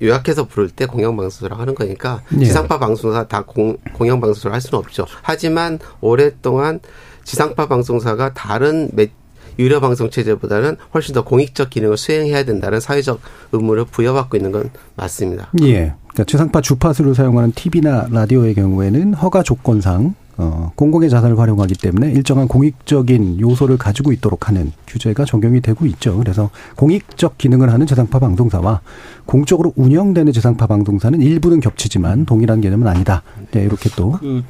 요약해서 0.00 0.46
부를 0.46 0.70
때 0.70 0.86
공영방송사라고 0.86 1.60
하는 1.60 1.74
거니까 1.74 2.22
예. 2.38 2.44
지상파 2.44 2.78
방송사 2.78 3.26
다 3.26 3.42
공, 3.42 3.76
공영방송을 3.94 4.54
할 4.54 4.60
수는 4.60 4.78
없죠. 4.78 5.06
하지만 5.22 5.78
오랫동안 6.00 6.80
지상파 7.24 7.66
방송사가 7.66 8.32
다른 8.34 8.90
매, 8.92 9.08
유료 9.58 9.80
방송 9.80 10.10
체제보다는 10.10 10.76
훨씬 10.94 11.14
더 11.14 11.24
공익적 11.24 11.70
기능을 11.70 11.96
수행해야 11.96 12.44
된다는 12.44 12.80
사회적 12.80 13.20
의무를 13.52 13.84
부여받고 13.84 14.36
있는 14.36 14.52
건 14.52 14.70
맞습니다. 14.96 15.50
예. 15.62 15.94
그러니까 16.08 16.24
지상파 16.24 16.60
주파수를 16.60 17.14
사용하는 17.14 17.52
TV나 17.52 18.08
라디오의 18.10 18.54
경우에는 18.54 19.14
허가 19.14 19.42
조건상 19.42 20.14
어, 20.36 20.70
공공의 20.76 21.10
자산을 21.10 21.36
활용하기 21.36 21.74
때문에 21.74 22.12
일정한 22.12 22.46
공익적인 22.46 23.40
요소를 23.40 23.76
가지고 23.76 24.12
있도록 24.12 24.48
하는 24.48 24.72
규제가 24.86 25.24
적용이 25.24 25.60
되고 25.60 25.84
있죠. 25.86 26.16
그래서 26.16 26.50
공익적 26.76 27.38
기능을 27.38 27.72
하는 27.72 27.86
지상파 27.86 28.20
방송사와 28.20 28.80
공적으로 29.26 29.72
운영되는 29.74 30.32
지상파 30.32 30.68
방송사는 30.68 31.20
일부는 31.20 31.58
겹치지만 31.58 32.24
동일한 32.24 32.60
개념은 32.60 32.86
아니다. 32.86 33.24
네, 33.50 33.64
이렇게 33.64 33.90
또그 33.90 34.44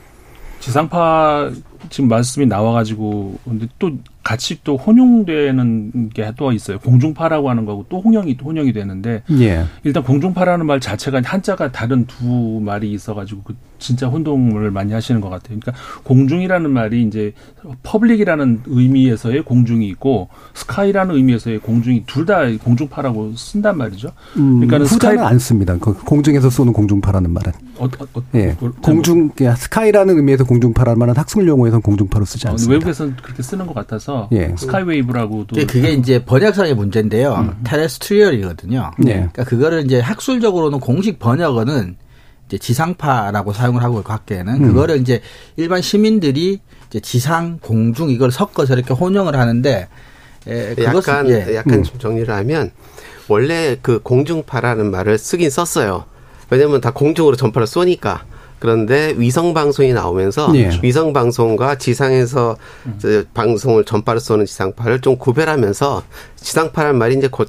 지상파 0.61 1.53
지금 1.89 2.09
말씀이 2.09 2.45
나와가지고 2.45 3.39
근데 3.45 3.67
또 3.79 3.91
같이 4.29 4.59
또 4.63 4.77
혼용되는 4.77 6.11
게 6.13 6.29
또 6.37 6.53
있어요. 6.53 6.79
공중파라고 6.81 7.49
하는 7.49 7.65
거고 7.65 7.87
또 7.89 8.01
혼용이 8.01 8.37
혼용이 8.45 8.73
되는데 8.75 9.23
예. 9.41 9.65
일단 9.85 10.03
공중파라는 10.03 10.67
말 10.67 10.79
자체가 10.79 11.23
한자가 11.25 11.73
다른 11.73 12.05
두 12.07 12.61
말이 12.63 12.93
있어가지고 12.93 13.43
그 13.43 13.57
진짜 13.79 14.07
혼동을 14.09 14.71
많이 14.71 14.93
하시는 14.93 15.21
것 15.23 15.31
같아요. 15.31 15.59
그러니까 15.59 15.73
공중이라는 16.05 16.71
말이 16.71 17.03
이제 17.05 17.33
public이라는 17.83 18.63
의미에서의 18.67 19.43
공중이 19.45 19.89
있고 19.89 20.29
sky라는 20.55 21.15
의미에서의 21.15 21.61
공중이 21.61 22.05
둘 22.07 22.27
다 22.29 22.41
공중파라고 22.63 23.33
쓴단 23.37 23.79
말이죠. 23.79 24.11
음, 24.37 24.57
그러니까는 24.57 24.85
후자는 24.85 25.17
sky- 25.23 25.27
안 25.27 25.39
씁니다. 25.39 25.77
그 25.81 25.95
공중에서 25.95 26.51
쏘는 26.51 26.75
공중파라는 26.75 27.31
말은. 27.33 27.53
어, 27.79 27.85
어, 27.85 27.89
어, 28.19 28.23
예. 28.35 28.55
뭐- 28.61 28.71
공중, 28.83 29.31
그러니까 29.31 29.57
sky라는 29.57 30.17
의미에서 30.17 30.45
공중파라는 30.45 30.99
말은 30.99 31.17
학술 31.17 31.47
용어에서는 31.49 31.81
공중파로 31.81 32.25
쓰지 32.27 32.47
어, 32.47 32.51
않습니다. 32.51 32.73
외국에서는 32.75 33.17
그렇게 33.23 33.43
쓰는 33.43 33.67
것 33.67 33.73
같아서 33.75 34.18
예. 34.33 34.55
skywave라고도 34.57 35.57
근데 35.57 35.67
그게 35.67 35.93
이제 35.93 36.25
번역상의 36.25 36.75
문제인데요. 36.75 37.55
terrestrial이거든요. 37.65 38.93
네. 38.99 39.13
그러니까 39.13 39.45
그거를 39.45 39.85
이제 39.85 40.01
학술적으로는 40.01 40.81
공식 40.81 41.19
번역어는 41.19 41.97
이제 42.47 42.59
지상파라고 42.59 43.53
사용을 43.53 43.83
하고 43.83 44.01
있고 44.01 44.13
학계에는 44.13 44.63
그거를 44.63 45.01
이제 45.01 45.21
일반 45.57 45.83
시민들이 45.83 46.61
이제 46.89 47.01
지상, 47.01 47.59
공중 47.61 48.11
이걸 48.11 48.31
섞어서 48.31 48.75
이렇게 48.75 48.95
혼용을 48.95 49.37
하는데 49.37 49.89
에, 50.47 50.75
그것은 50.75 51.13
약간 51.13 51.29
예. 51.29 51.55
약간 51.55 51.83
좀 51.83 51.99
정리를 51.99 52.33
하면 52.33 52.71
원래 53.29 53.77
그 53.83 54.01
공중파라는 54.03 54.91
말을 54.91 55.19
쓰긴 55.19 55.51
썼어요. 55.51 56.05
왜냐면 56.51 56.81
다 56.81 56.91
공중으로 56.93 57.37
전파를 57.37 57.67
쏘니까. 57.67 58.25
그런데 58.59 59.15
위성 59.17 59.55
방송이 59.55 59.93
나오면서 59.93 60.53
예. 60.57 60.71
위성 60.83 61.13
방송과 61.13 61.77
지상에서 61.77 62.57
저 62.99 63.23
방송을 63.35 63.85
전파를 63.85 64.21
쏘는 64.21 64.47
지상파를 64.47 65.01
좀 65.01 65.17
구별하면서 65.17 66.03
지상파라는 66.37 66.99
말이 66.99 67.17
이제 67.17 67.29
곧 67.29 67.49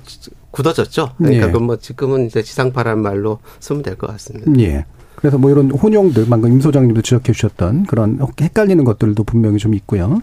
굳어졌죠. 0.51 1.11
그러니까 1.17 1.47
예. 1.47 1.51
그뭐 1.51 1.77
지금은 1.77 2.25
이제 2.27 2.41
지상파라는 2.41 3.01
말로 3.01 3.39
쓰면 3.59 3.83
될 3.83 3.95
것 3.95 4.07
같습니다. 4.07 4.51
예. 4.59 4.85
그래서 5.15 5.37
뭐 5.37 5.51
이런 5.51 5.69
혼용들, 5.69 6.27
방금 6.29 6.53
임 6.53 6.61
소장님도 6.61 7.01
지적해 7.01 7.33
주셨던 7.33 7.87
그런 7.87 8.19
헷갈리는 8.39 8.81
것들도 8.85 9.21
분명히 9.25 9.57
좀 9.57 9.73
있고요. 9.73 10.21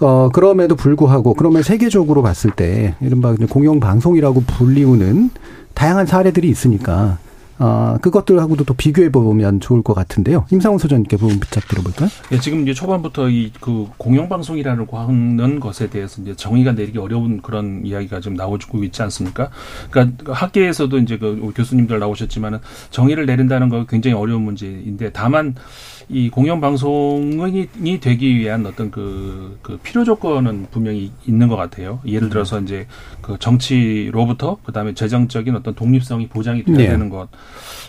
어, 0.00 0.28
그럼에도 0.32 0.74
불구하고, 0.74 1.34
그러면 1.34 1.62
세계적으로 1.62 2.20
봤을 2.20 2.50
때, 2.50 2.96
이른바 3.00 3.32
이제 3.32 3.46
공영 3.46 3.78
방송이라고 3.78 4.42
불리우는 4.42 5.30
다양한 5.74 6.06
사례들이 6.06 6.48
있으니까, 6.48 7.18
어, 7.58 7.96
그것들하고도 8.02 8.64
또 8.64 8.74
비교해 8.74 9.10
보면 9.10 9.60
좋을 9.60 9.82
것 9.82 9.94
같은데요. 9.94 10.46
임상훈 10.50 10.78
소장님께 10.78 11.16
부분 11.16 11.40
부탁 11.40 11.66
드려볼까요? 11.68 12.08
예, 12.32 12.38
지금 12.38 12.62
이제 12.62 12.74
초반부터 12.74 13.30
이 13.30 13.52
그 13.60 13.88
공영방송이라고 13.96 14.98
하는 14.98 15.60
것에 15.60 15.88
대해서 15.88 16.20
이제 16.20 16.34
정의가 16.34 16.72
내리기 16.72 16.98
어려운 16.98 17.40
그런 17.40 17.82
이야기가 17.84 18.20
지금 18.20 18.36
나오고 18.36 18.84
있지 18.84 19.02
않습니까? 19.02 19.50
그러니까 19.90 20.32
학계에서도 20.32 20.98
이제 20.98 21.18
그 21.18 21.52
교수님들 21.54 21.98
나오셨지만은 21.98 22.58
정의를 22.90 23.26
내린다는 23.26 23.68
거 23.68 23.86
굉장히 23.86 24.16
어려운 24.16 24.42
문제인데 24.42 25.12
다만 25.12 25.54
이 26.08 26.28
공영방송이 26.28 28.00
되기 28.00 28.36
위한 28.36 28.66
어떤 28.66 28.90
그, 28.90 29.58
그 29.62 29.78
필요 29.82 30.04
조건은 30.04 30.66
분명히 30.70 31.10
있는 31.26 31.48
것 31.48 31.56
같아요. 31.56 32.00
예를 32.06 32.28
들어서 32.28 32.60
이제 32.60 32.86
그 33.22 33.38
정치로부터 33.38 34.58
그 34.64 34.72
다음에 34.72 34.92
재정적인 34.92 35.56
어떤 35.56 35.74
독립성이 35.74 36.28
보장이 36.28 36.64
돼야 36.64 36.76
네. 36.76 36.86
되는 36.88 37.08
것. 37.08 37.28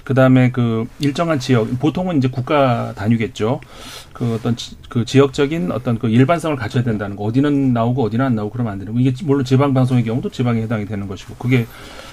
그 0.04 0.14
다음에 0.14 0.52
그 0.52 0.86
일정한 1.00 1.40
지역, 1.40 1.80
보통은 1.80 2.18
이제 2.18 2.28
국가 2.28 2.94
단위겠죠. 2.96 3.60
그 4.14 4.36
어떤 4.36 4.56
지, 4.56 4.78
그 4.88 5.04
지역적인 5.04 5.72
어떤 5.72 5.98
그 5.98 6.10
일반성을 6.10 6.56
갖춰야 6.56 6.84
된다는 6.84 7.16
거. 7.16 7.24
어디는 7.24 7.74
나오고 7.74 8.04
어디는 8.04 8.26
안 8.26 8.36
나오고 8.36 8.52
그러면 8.52 8.74
안 8.74 8.80
되는 8.80 8.94
거. 8.94 9.00
이게 9.00 9.12
물론 9.24 9.44
지방 9.44 9.74
방송의 9.74 10.04
경우도 10.04 10.30
지방에 10.30 10.62
해당이 10.62 10.86
되는 10.86 11.08
것이고, 11.08 11.36
그게 11.36 11.66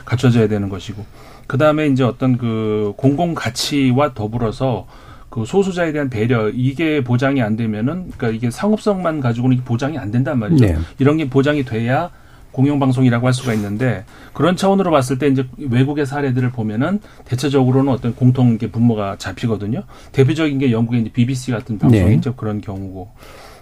갖춰져야 0.05 0.49
되는 0.49 0.69
것이고. 0.69 1.05
그 1.47 1.59
다음에 1.59 1.87
이제 1.89 2.03
어떤 2.03 2.39
그 2.39 2.95
공공 2.97 3.35
가치와 3.35 4.15
더불어서 4.15 4.87
그 5.29 5.45
소수자에 5.45 5.93
대한 5.93 6.11
배려 6.11 6.51
이게 6.51 7.03
보장이 7.03 7.41
안 7.43 7.57
되면은 7.57 8.13
그러니까 8.17 8.29
이게 8.29 8.51
상업성만 8.51 9.21
가지고는 9.21 9.65
보장이 9.65 9.97
안 9.99 10.11
된단 10.11 10.39
말이죠. 10.39 10.65
네. 10.65 10.77
이런 10.99 11.17
게 11.17 11.29
보장이 11.29 11.65
돼야 11.65 12.11
공영방송이라고 12.53 13.27
할 13.27 13.35
수가 13.35 13.55
있는데 13.55 14.05
그런 14.33 14.57
차원으로 14.57 14.91
봤을 14.91 15.19
때 15.19 15.27
이제 15.27 15.47
외국의 15.59 16.07
사례들을 16.07 16.51
보면은 16.51 17.01
대체적으로는 17.25 17.93
어떤 17.93 18.15
공통 18.15 18.59
게 18.59 18.71
분모가 18.71 19.17
잡히거든요. 19.19 19.83
대표적인 20.13 20.59
게 20.59 20.71
영국의 20.73 21.03
이제 21.03 21.11
BBC 21.11 21.53
같은 21.53 21.79
방송이 21.79 22.21
네. 22.21 22.33
그런 22.37 22.61
경우고. 22.61 23.11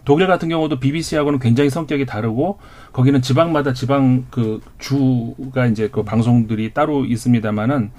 독일 0.05 0.27
같은 0.27 0.49
경우도 0.49 0.81
BBC하고는 0.81 1.39
굉장히 1.39 1.71
성격이 1.71 2.07
다르고 2.07 2.59
거기는 2.93 3.21
지방마다 3.21 3.73
지방 3.73 4.25
그 4.31 4.61
주가 4.79 5.67
이제 5.67 5.89
그 5.93 6.03
방송들이 6.03 6.73
따로 6.73 7.05
있습니다만은 7.05 7.91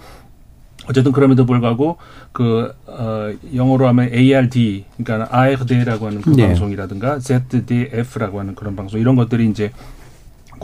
어쨌든 0.89 1.12
그럼에도 1.12 1.45
불구하고 1.45 1.98
그 2.31 2.74
어, 2.88 3.31
영어로 3.53 3.88
하면 3.88 4.12
ARD 4.13 4.86
그러니까 4.98 5.48
ARD라고 5.48 6.07
하는 6.07 6.21
그 6.21 6.31
네. 6.31 6.48
방송이라든가 6.48 7.19
ZDF라고 7.19 8.39
하는 8.39 8.55
그런 8.55 8.75
방송 8.75 9.00
이런 9.00 9.15
것들이 9.15 9.48
이제 9.48 9.67
그 9.67 10.00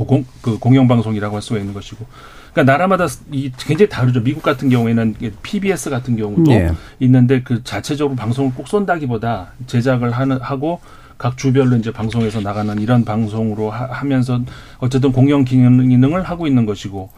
공, 0.06 0.26
그 0.42 0.58
공영 0.60 0.88
방송이라고 0.88 1.36
할 1.36 1.42
수가 1.42 1.60
있는 1.60 1.74
것이고 1.74 2.06
그러니까 2.54 2.72
나라마다 2.72 3.08
이 3.32 3.52
굉장히 3.58 3.90
다르죠. 3.90 4.24
미국 4.24 4.42
같은 4.42 4.70
경우에는 4.70 5.16
PBS 5.44 5.90
같은 5.90 6.16
경우도 6.16 6.52
네. 6.52 6.72
있는데 7.00 7.44
그 7.44 7.64
자체적으로 7.64 8.16
방송을 8.16 8.54
꼭 8.56 8.68
쏜다기보다 8.68 9.54
제작을 9.68 10.12
하는 10.12 10.42
하고 10.42 10.80
각 11.18 11.38
주별로 11.38 11.76
이제 11.76 11.92
방송에서 11.92 12.42
나가는 12.42 12.80
이런 12.80 13.04
방송으로 13.04 13.70
하, 13.72 14.04
면서 14.06 14.40
어쨌든 14.80 15.12
공영 15.12 15.44
기능을 15.44 16.24
하고 16.24 16.48
있는 16.48 16.66
것이고 16.66 17.10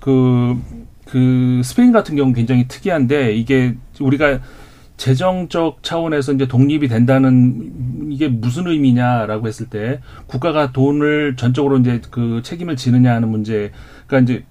그, 0.00 0.58
그 1.06 1.60
스페인 1.64 1.92
같은 1.92 2.16
경우는 2.16 2.34
굉장히 2.34 2.66
특이한데 2.68 3.34
이게 3.34 3.74
우리가 4.00 4.40
재정적 4.96 5.82
차원에서 5.82 6.32
이제 6.32 6.46
독립이 6.46 6.88
된다는 6.88 8.08
이게 8.10 8.28
무슨 8.28 8.68
의미냐라고 8.68 9.48
했을 9.48 9.66
때 9.66 10.00
국가가 10.26 10.72
돈을 10.72 11.36
전적으로 11.36 11.78
이제 11.78 12.00
그 12.10 12.40
책임을 12.44 12.76
지느냐 12.76 13.14
하는 13.14 13.28
문제가 13.28 14.20
이제 14.22 14.44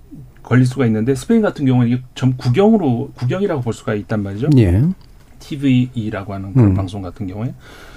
걸릴 0.44 0.66
수가 0.66 0.86
있는데 0.88 1.16
스페인 1.16 1.42
같은 1.42 1.66
경우는 1.66 1.90
이게 1.90 2.02
전 2.16 2.36
국영으로 2.36 3.12
국영이라고 3.16 3.62
볼 3.62 3.74
수가 3.74 3.96
있단 3.96 4.22
말이죠. 4.22 4.50
예. 4.58 4.84
TVE라고 5.40 6.34
하는 6.34 6.54
그런 6.54 6.70
음. 6.70 6.74
방송 6.74 7.02
같은 7.02 7.28
경우에 7.28 7.54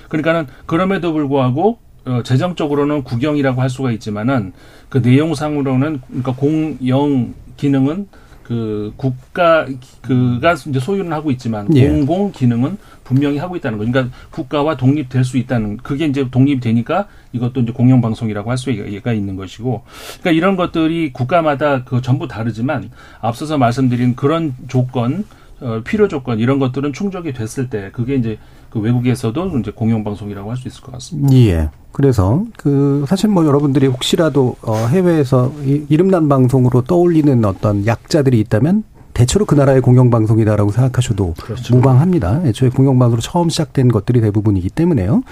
그러니까는 0.09 0.47
그럼에도 0.67 1.12
불구하고 1.12 1.79
어, 2.05 2.23
재정적으로는 2.23 3.03
국영이라고 3.03 3.61
할 3.61 3.69
수가 3.69 3.91
있지만은 3.93 4.53
그 4.88 4.99
내용상으로는 4.99 6.00
그러니까 6.07 6.35
공영 6.35 7.35
기능은 7.57 8.07
그 8.47 8.93
국가 8.97 9.67
그가 10.03 10.53
이제 10.53 10.79
소유는 10.79 11.12
하고 11.12 11.33
있지만 11.33 11.67
예. 11.75 11.88
공공 11.88 12.31
기능은 12.31 12.79
분명히 13.03 13.38
하고 13.38 13.57
있다는 13.57 13.76
거. 13.76 13.85
그러니까 13.85 14.15
국가와 14.31 14.76
독립될 14.76 15.25
수 15.25 15.37
있다는 15.37 15.79
그게 15.79 16.07
이제 16.07 16.31
독립이 16.31 16.61
되니까 16.61 17.09
이것도 17.33 17.62
이제 17.62 17.73
공영 17.73 18.00
방송이라고 18.00 18.49
할 18.49 18.57
수가 18.57 19.12
있는 19.12 19.35
것이고. 19.35 19.83
그러니까 20.21 20.31
이런 20.31 20.55
것들이 20.55 21.12
국가마다 21.12 21.83
그 21.83 22.00
전부 22.03 22.29
다르지만 22.29 22.91
앞서서 23.21 23.59
말씀드린 23.59 24.15
그런 24.15 24.55
조건 24.69 25.25
어, 25.61 25.81
필요 25.85 26.07
조건 26.07 26.38
이런 26.38 26.61
것들은 26.61 26.93
충족이 26.93 27.33
됐을 27.33 27.69
때 27.69 27.91
그게 27.93 28.15
이제 28.15 28.38
그 28.76 28.80
외국에서도 28.85 29.59
이제 29.59 29.71
공영 29.75 30.04
방송이라고 30.04 30.50
할 30.50 30.56
수 30.56 30.68
있을 30.68 30.83
것 30.83 30.92
같습니다. 30.92 31.35
예. 31.35 31.71
그래서 31.92 32.45
그 32.59 33.04
사실 33.09 33.30
뭐 33.30 33.47
여러분들이 33.47 33.87
혹시라도 33.87 34.56
어 34.62 34.75
해외에서 34.75 35.52
이- 35.64 35.85
이름난 35.88 36.28
방송으로 36.28 36.83
떠올리는 36.83 37.42
어떤 37.45 37.87
약자들이 37.87 38.38
있다면 38.40 38.85
대체로 39.14 39.47
그 39.47 39.54
나라의 39.54 39.80
공영방송이다라고 39.80 40.73
생각하셔도 40.73 41.33
무방합니다. 41.76 42.42
애초에 42.45 42.68
공영방송으로 42.68 43.23
처음 43.23 43.49
시작된 43.49 43.88
것들이 43.88 44.21
대부분이기 44.21 44.68
때문에요. 44.68 45.23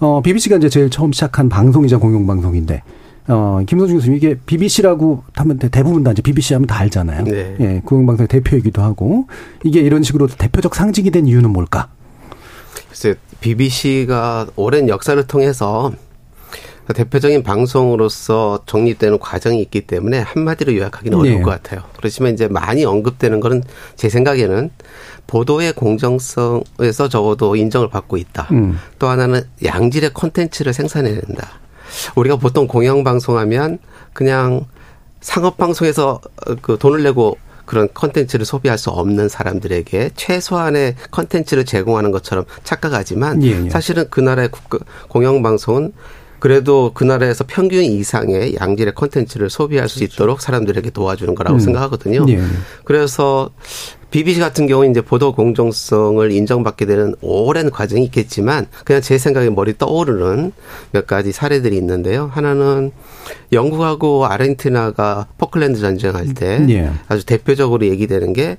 어, 0.00 0.22
BBC가 0.22 0.56
이제 0.56 0.70
제일 0.70 0.88
처음 0.88 1.12
시작한 1.12 1.50
방송이자 1.50 1.98
공영방송인데, 1.98 2.82
어, 3.28 3.60
김성준 3.66 3.98
교수님, 3.98 4.16
이게 4.16 4.36
BBC라고 4.46 5.24
하면 5.34 5.58
대- 5.58 5.68
대부분 5.68 6.04
다 6.04 6.12
이제 6.12 6.22
BBC 6.22 6.54
하면 6.54 6.66
다 6.66 6.78
알잖아요. 6.78 7.24
네. 7.24 7.56
예, 7.60 7.82
공영방송의 7.84 8.28
대표이기도 8.28 8.80
하고, 8.80 9.26
이게 9.64 9.80
이런 9.80 10.02
식으로 10.02 10.26
대표적 10.28 10.74
상징이 10.74 11.10
된 11.10 11.26
이유는 11.26 11.50
뭘까? 11.50 11.88
글쎄, 12.88 13.14
BBC가 13.40 14.48
오랜 14.56 14.88
역사를 14.88 15.20
통해서 15.26 15.92
대표적인 16.94 17.42
방송으로서 17.42 18.60
정립되는 18.64 19.18
과정이 19.18 19.60
있기 19.60 19.82
때문에 19.82 20.20
한마디로 20.20 20.74
요약하기는 20.74 21.18
네. 21.22 21.28
어려울 21.28 21.42
것 21.42 21.50
같아요. 21.50 21.82
그렇지만 21.96 22.32
이제 22.32 22.48
많이 22.48 22.84
언급되는 22.84 23.40
거는 23.40 23.62
제 23.94 24.08
생각에는 24.08 24.70
보도의 25.26 25.74
공정성에서 25.74 27.08
적어도 27.10 27.56
인정을 27.56 27.90
받고 27.90 28.16
있다. 28.16 28.48
음. 28.52 28.78
또 28.98 29.08
하나는 29.08 29.42
양질의 29.62 30.14
콘텐츠를 30.14 30.72
생산해야 30.72 31.20
된다. 31.20 31.60
우리가 32.14 32.36
보통 32.36 32.66
공영방송하면 32.66 33.78
그냥 34.14 34.64
상업방송에서 35.20 36.20
어, 36.46 36.54
그 36.62 36.78
돈을 36.78 37.02
내고 37.02 37.36
그런 37.68 37.86
컨텐츠를 37.92 38.46
소비할 38.46 38.78
수 38.78 38.88
없는 38.88 39.28
사람들에게 39.28 40.10
최소한의 40.16 40.94
컨텐츠를 41.10 41.66
제공하는 41.66 42.10
것처럼 42.12 42.46
착각하지만 42.64 43.42
예, 43.44 43.66
예. 43.66 43.68
사실은 43.70 44.06
그 44.08 44.20
나라의 44.20 44.48
국가- 44.50 44.78
공영방송은 45.08 45.92
그래도 46.38 46.92
그 46.94 47.04
나라에서 47.04 47.44
평균 47.46 47.82
이상의 47.84 48.56
양질의 48.58 48.94
컨텐츠를 48.94 49.50
소비할 49.50 49.88
수 49.90 50.02
있도록 50.02 50.40
사람들에게 50.40 50.88
도와주는 50.90 51.34
거라고 51.34 51.56
그렇죠. 51.56 51.62
음. 51.62 51.64
생각하거든요. 51.66 52.24
예. 52.30 52.40
그래서 52.84 53.50
BBC 54.10 54.40
같은 54.40 54.66
경우는 54.66 54.92
이제 54.92 55.02
보도 55.02 55.34
공정성을 55.34 56.30
인정받게 56.32 56.86
되는 56.86 57.14
오랜 57.20 57.70
과정이 57.70 58.04
있겠지만 58.04 58.66
그냥 58.84 59.02
제 59.02 59.18
생각에 59.18 59.50
머리 59.50 59.76
떠오르는 59.76 60.52
몇 60.92 61.06
가지 61.06 61.30
사례들이 61.30 61.76
있는데요. 61.76 62.30
하나는 62.32 62.90
영국하고 63.52 64.26
아르헨티나가 64.26 65.26
포클랜드 65.36 65.78
전쟁할 65.80 66.32
때 66.34 66.64
예. 66.70 66.90
아주 67.08 67.26
대표적으로 67.26 67.86
얘기되는 67.86 68.32
게 68.32 68.56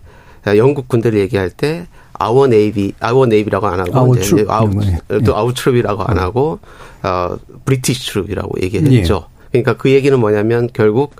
영국 0.55 0.87
군대를 0.87 1.19
얘기할 1.19 1.49
때 1.49 1.87
our 2.13 2.47
navy 2.47 2.93
our 2.99 3.25
navy라고 3.25 3.67
안 3.67 3.79
하고 3.79 3.97
Our 3.97 4.19
이제 4.19 4.45
아우 4.47 4.69
이런 4.69 4.75
거예요. 4.75 4.97
또 5.25 5.31
예. 5.31 5.35
our 5.35 5.53
troop이라고 5.53 6.03
안 6.03 6.19
하고 6.19 6.59
어 7.01 7.37
British 7.65 8.11
troop이라고 8.11 8.61
얘기를 8.61 8.91
예. 8.91 8.99
했죠. 8.99 9.25
그러니까 9.51 9.73
그 9.73 9.91
얘기는 9.91 10.17
뭐냐면 10.19 10.69
결국 10.73 11.15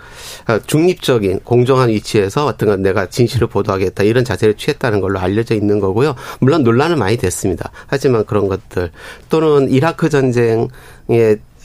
어, 0.47 0.59
중립적인 0.59 1.39
공정한 1.43 1.89
위치에서 1.89 2.45
어떤 2.45 2.69
건 2.69 2.81
내가 2.81 3.07
진실을 3.07 3.47
보도하겠다 3.47 4.03
이런 4.03 4.23
자세를 4.23 4.55
취했다는 4.55 5.01
걸로 5.01 5.19
알려져 5.19 5.55
있는 5.55 5.79
거고요. 5.79 6.15
물론 6.39 6.63
논란은 6.63 6.99
많이 6.99 7.17
됐습니다. 7.17 7.71
하지만 7.87 8.25
그런 8.25 8.47
것들 8.47 8.91
또는 9.29 9.69
이라크 9.71 10.09
전쟁에 10.09 10.67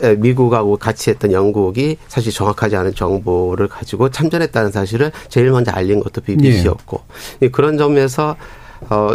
에, 0.03 0.15
미국하고 0.17 0.77
같이 0.77 1.11
했던 1.11 1.33
영국이 1.33 1.99
사실 2.09 2.33
정확하지 2.33 2.75
않은 2.77 2.95
정보를 2.95 3.69
가지고 3.69 4.11
참전했다는 4.11 4.73
사실을 4.73 5.13
제일 5.29 5.51
먼저 5.51 5.71
알린 5.71 6.01
것도 6.01 6.21
BBC였고 6.23 7.03
그런 7.53 7.79
점에서 7.79 8.37
어 8.91 9.15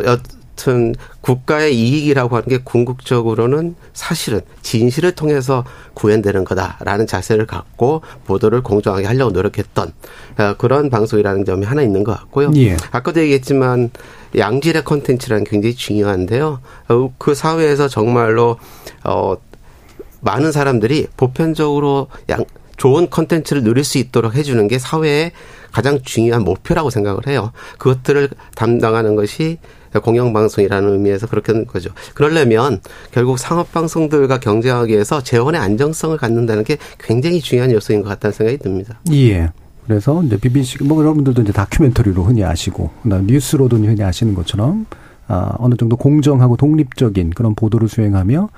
여튼 0.59 0.93
국가의 1.21 1.75
이익이라고 1.75 2.35
하는 2.35 2.49
게 2.49 2.57
궁극적으로는 2.57 3.75
사실은 3.93 4.41
진실을 4.61 5.13
통해서 5.13 5.63
구현되는 5.93 6.43
거다라는 6.43 7.07
자세를 7.07 7.45
갖고 7.47 8.01
보도를 8.25 8.61
공정하게 8.61 9.07
하려고 9.07 9.31
노력했던 9.31 9.93
어, 10.37 10.53
그런 10.57 10.89
방송이라는 10.89 11.45
점이 11.45 11.65
하나 11.65 11.81
있는 11.81 12.03
것 12.03 12.17
같고요. 12.19 12.51
예. 12.57 12.75
아까도 12.91 13.21
얘기했지만 13.21 13.89
양질의 14.37 14.83
컨텐츠라는 14.83 15.45
게 15.45 15.51
굉장히 15.51 15.75
중요한데요. 15.75 16.59
어, 16.89 17.13
그 17.17 17.33
사회에서 17.33 17.87
정말로 17.87 18.57
어 19.05 19.35
많은 20.21 20.51
사람들이 20.51 21.07
보편적으로 21.15 22.07
양 22.29 22.43
좋은 22.75 23.09
컨텐츠를 23.09 23.63
누릴 23.63 23.83
수 23.83 23.97
있도록 23.97 24.35
해주는 24.35 24.67
게 24.67 24.79
사회의 24.79 25.31
가장 25.71 26.01
중요한 26.01 26.43
목표라고 26.43 26.89
생각을 26.89 27.27
해요. 27.27 27.51
그것들을 27.77 28.29
담당하는 28.55 29.15
것이 29.15 29.57
공영방송이라는 29.97 30.89
의미에서 30.93 31.27
그렇게 31.27 31.51
하는 31.51 31.65
거죠. 31.65 31.89
그러려면 32.13 32.79
결국 33.11 33.39
상업방송들과 33.39 34.39
경쟁하기 34.39 34.93
위해서 34.93 35.21
재원의 35.23 35.59
안정성을 35.59 36.15
갖는다는 36.17 36.63
게 36.63 36.77
굉장히 36.99 37.39
중요한 37.41 37.71
요소인 37.71 38.01
것 38.03 38.09
같다는 38.09 38.33
생각이 38.33 38.57
듭니다. 38.59 38.99
예. 39.11 39.49
그래서 39.87 40.21
이제 40.23 40.37
BBC 40.37 40.83
뭐 40.83 41.01
여러분들도 41.01 41.41
이제 41.41 41.51
다큐멘터리로 41.51 42.23
흔히 42.23 42.43
아시고 42.43 42.91
그다음 43.01 43.25
뉴스로도 43.25 43.77
흔히 43.77 44.03
아시는 44.03 44.35
것처럼 44.35 44.85
아 45.27 45.55
어느 45.57 45.75
정도 45.75 45.95
공정하고 45.95 46.57
독립적인 46.57 47.31
그런 47.31 47.55
보도를 47.55 47.87
수행하며 47.89 48.49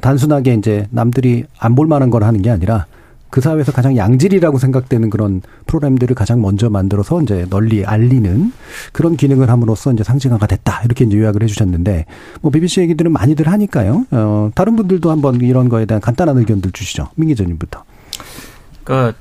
단순하게 0.00 0.54
이제 0.54 0.86
남들이 0.90 1.44
안 1.58 1.74
볼 1.74 1.86
만한 1.88 2.10
걸 2.10 2.22
하는 2.22 2.40
게 2.42 2.50
아니라 2.50 2.86
그 3.30 3.40
사회에서 3.40 3.72
가장 3.72 3.96
양질이라고 3.96 4.58
생각되는 4.58 5.10
그런 5.10 5.42
프로그램들을 5.66 6.14
가장 6.14 6.40
먼저 6.40 6.70
만들어서 6.70 7.20
이제 7.22 7.44
널리 7.50 7.84
알리는 7.84 8.52
그런 8.92 9.16
기능을 9.16 9.50
함으로써 9.50 9.92
이제 9.92 10.04
상징화가 10.04 10.46
됐다 10.46 10.82
이렇게 10.84 11.04
이제 11.04 11.18
요약을 11.18 11.42
해 11.42 11.46
주셨는데 11.46 12.06
뭐 12.40 12.50
BBC 12.50 12.80
얘기들은 12.82 13.12
많이들 13.12 13.48
하니까요. 13.48 14.06
어 14.12 14.50
다른 14.54 14.76
분들도 14.76 15.10
한번 15.10 15.40
이런 15.40 15.68
거에 15.68 15.84
대한 15.86 16.00
간단한 16.00 16.38
의견들 16.38 16.72
주시죠. 16.72 17.08
민 17.16 17.28
기자님부터. 17.28 17.84
그러니까 18.84 19.18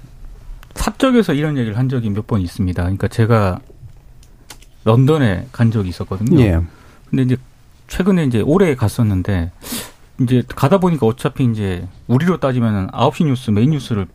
사적에서 0.75 1.33
이런 1.33 1.57
얘기를 1.57 1.77
한 1.77 1.89
적이 1.89 2.09
몇 2.11 2.27
번 2.27 2.41
있습니다. 2.41 2.81
그러니까 2.81 3.07
제가 3.07 3.59
런던에 4.83 5.47
간 5.51 5.71
적이 5.71 5.89
있었거든요. 5.89 6.39
예. 6.41 6.59
근데 7.09 7.23
이제 7.23 7.37
최근에 7.87 8.25
이제 8.25 8.41
올해 8.41 8.75
갔었는데 8.75 9.51
이제 10.21 10.43
가다 10.47 10.79
보니까 10.79 11.05
어차피 11.05 11.45
이제 11.45 11.87
우리로 12.07 12.39
따지면은 12.39 12.87
9시 12.87 13.25
뉴스 13.25 13.51
메인 13.51 13.71
뉴스를 13.71 14.07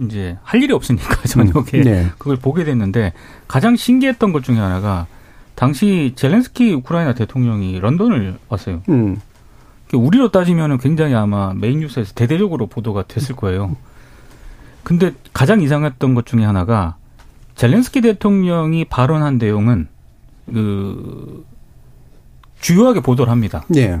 이제 0.00 0.38
할 0.42 0.62
일이 0.62 0.72
없으니까 0.72 1.22
저녁에 1.28 1.82
네. 1.84 2.10
그걸 2.18 2.36
보게 2.36 2.64
됐는데 2.64 3.12
가장 3.46 3.76
신기했던 3.76 4.32
것 4.32 4.42
중에 4.42 4.58
하나가 4.58 5.06
당시 5.54 6.12
젤렌스키 6.16 6.72
우크라이나 6.72 7.14
대통령이 7.14 7.78
런던을 7.78 8.38
왔어요. 8.48 8.82
음. 8.88 9.20
우리로 9.92 10.30
따지면은 10.30 10.78
굉장히 10.78 11.14
아마 11.14 11.52
메인 11.52 11.80
뉴스에서 11.80 12.14
대대적으로 12.14 12.66
보도가 12.66 13.02
됐을 13.02 13.36
거예요. 13.36 13.76
근데 14.82 15.12
가장 15.34 15.60
이상했던 15.60 16.14
것 16.14 16.24
중에 16.24 16.44
하나가 16.44 16.96
젤렌스키 17.56 18.00
대통령이 18.00 18.86
발언한 18.86 19.36
내용은 19.36 19.88
그 20.46 21.44
주요하게 22.60 23.00
보도를 23.00 23.30
합니다. 23.30 23.64
예. 23.76 24.00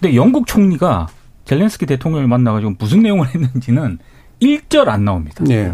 근데 0.00 0.16
영국 0.16 0.46
총리가 0.46 1.08
젤렌스키 1.44 1.86
대통령을 1.86 2.26
만나가지고 2.26 2.74
무슨 2.78 3.00
내용을 3.00 3.28
했는지는 3.34 3.98
일절 4.40 4.90
안 4.90 5.04
나옵니다. 5.04 5.44
예. 5.48 5.72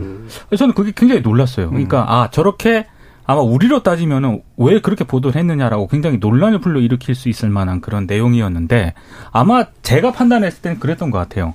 그래서 0.49 0.57
저는 0.57 0.75
그게 0.75 0.93
굉장히 0.95 1.23
놀랐어요. 1.23 1.71
그러니까 1.71 2.05
아 2.09 2.31
저렇게 2.31 2.87
아마 3.25 3.41
우리로 3.41 3.83
따지면은 3.83 4.43
왜 4.57 4.81
그렇게 4.81 5.05
보도를 5.05 5.39
했느냐라고 5.41 5.89
굉장히 5.89 6.19
논란을 6.19 6.61
불러일으킬 6.61 7.15
수 7.15 7.29
있을 7.29 7.49
만한 7.51 7.81
그런 7.81 8.07
내용이었는데 8.07 8.95
아마 9.31 9.65
제가 9.83 10.13
판단했을 10.13 10.63
때는 10.63 10.79
그랬던 10.79 11.11
것 11.11 11.19
같아요. 11.19 11.55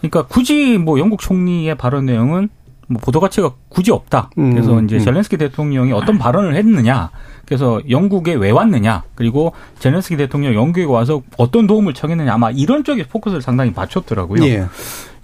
그러니까 0.00 0.26
굳이 0.26 0.78
뭐 0.78 0.98
영국 0.98 1.20
총리의 1.20 1.74
발언 1.76 2.06
내용은 2.06 2.48
뭐 2.86 3.00
보도 3.00 3.20
가치가 3.20 3.52
굳이 3.68 3.92
없다. 3.92 4.30
음, 4.38 4.52
그래서 4.52 4.80
이제 4.82 4.96
음. 4.96 5.00
젤렌스키 5.00 5.36
대통령이 5.36 5.92
어떤 5.92 6.18
발언을 6.18 6.56
했느냐. 6.56 7.10
그래서 7.50 7.80
영국에 7.90 8.34
왜 8.34 8.52
왔느냐. 8.52 9.02
그리고 9.16 9.52
젤렌스키 9.80 10.16
대통령 10.16 10.54
영국에 10.54 10.84
와서 10.84 11.20
어떤 11.36 11.66
도움을 11.66 11.94
청했느냐. 11.94 12.32
아마 12.32 12.52
이런 12.52 12.84
쪽에 12.84 13.02
포커스를 13.02 13.42
상당히 13.42 13.72
맞췄더라고요. 13.74 14.44
예. 14.44 14.66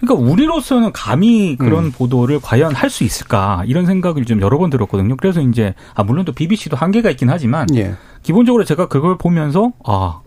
그러니까 0.01 0.29
우리로서는 0.29 0.91
감히 0.91 1.55
그런 1.55 1.85
음. 1.85 1.91
보도를 1.93 2.41
과연 2.41 2.75
할 2.75 2.89
수 2.89 3.05
있을까 3.05 3.63
이런 3.65 3.85
생각을 3.85 4.25
좀 4.25 4.41
여러 4.41 4.57
번 4.57 4.69
들었거든요. 4.69 5.15
그래서 5.15 5.39
이제 5.39 5.73
아 5.95 6.03
물론 6.03 6.25
또 6.25 6.33
BBC도 6.33 6.75
한계가 6.75 7.09
있긴 7.11 7.29
하지만 7.29 7.65
예. 7.75 7.95
기본적으로 8.23 8.65
제가 8.65 8.89
그걸 8.89 9.17
보면서 9.17 9.71
아 9.85 10.19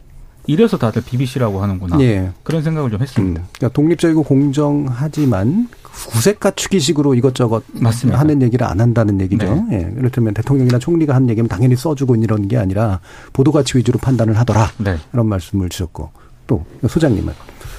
이래서 0.46 0.76
다들 0.78 1.02
BBC라고 1.02 1.62
하는구나 1.62 2.00
예. 2.00 2.30
그런 2.42 2.62
생각을 2.62 2.90
좀 2.90 3.00
음. 3.00 3.02
했습니다. 3.02 3.42
그러니까 3.52 3.74
독립적이고 3.74 4.22
공정하지만 4.22 5.68
구색 6.08 6.40
갖추기식으로 6.40 7.14
이것저것 7.14 7.62
맞습니다. 7.72 8.18
하는 8.18 8.40
얘기를 8.42 8.66
안 8.66 8.80
한다는 8.80 9.20
얘기죠. 9.20 9.66
네. 9.68 9.76
예. 9.76 9.98
이를테면 9.98 10.34
대통령이나 10.34 10.78
총리가 10.78 11.14
한 11.14 11.28
얘기면 11.28 11.48
당연히 11.48 11.76
써주고 11.76 12.16
이런 12.16 12.48
게 12.48 12.56
아니라 12.56 13.00
보도 13.32 13.52
가치 13.52 13.76
위주로 13.76 13.98
판단을 13.98 14.38
하더라. 14.38 14.70
네. 14.78 14.96
이런 15.12 15.26
말씀을 15.26 15.68
주셨고 15.68 16.10
또 16.46 16.64
소장님은 16.88 17.32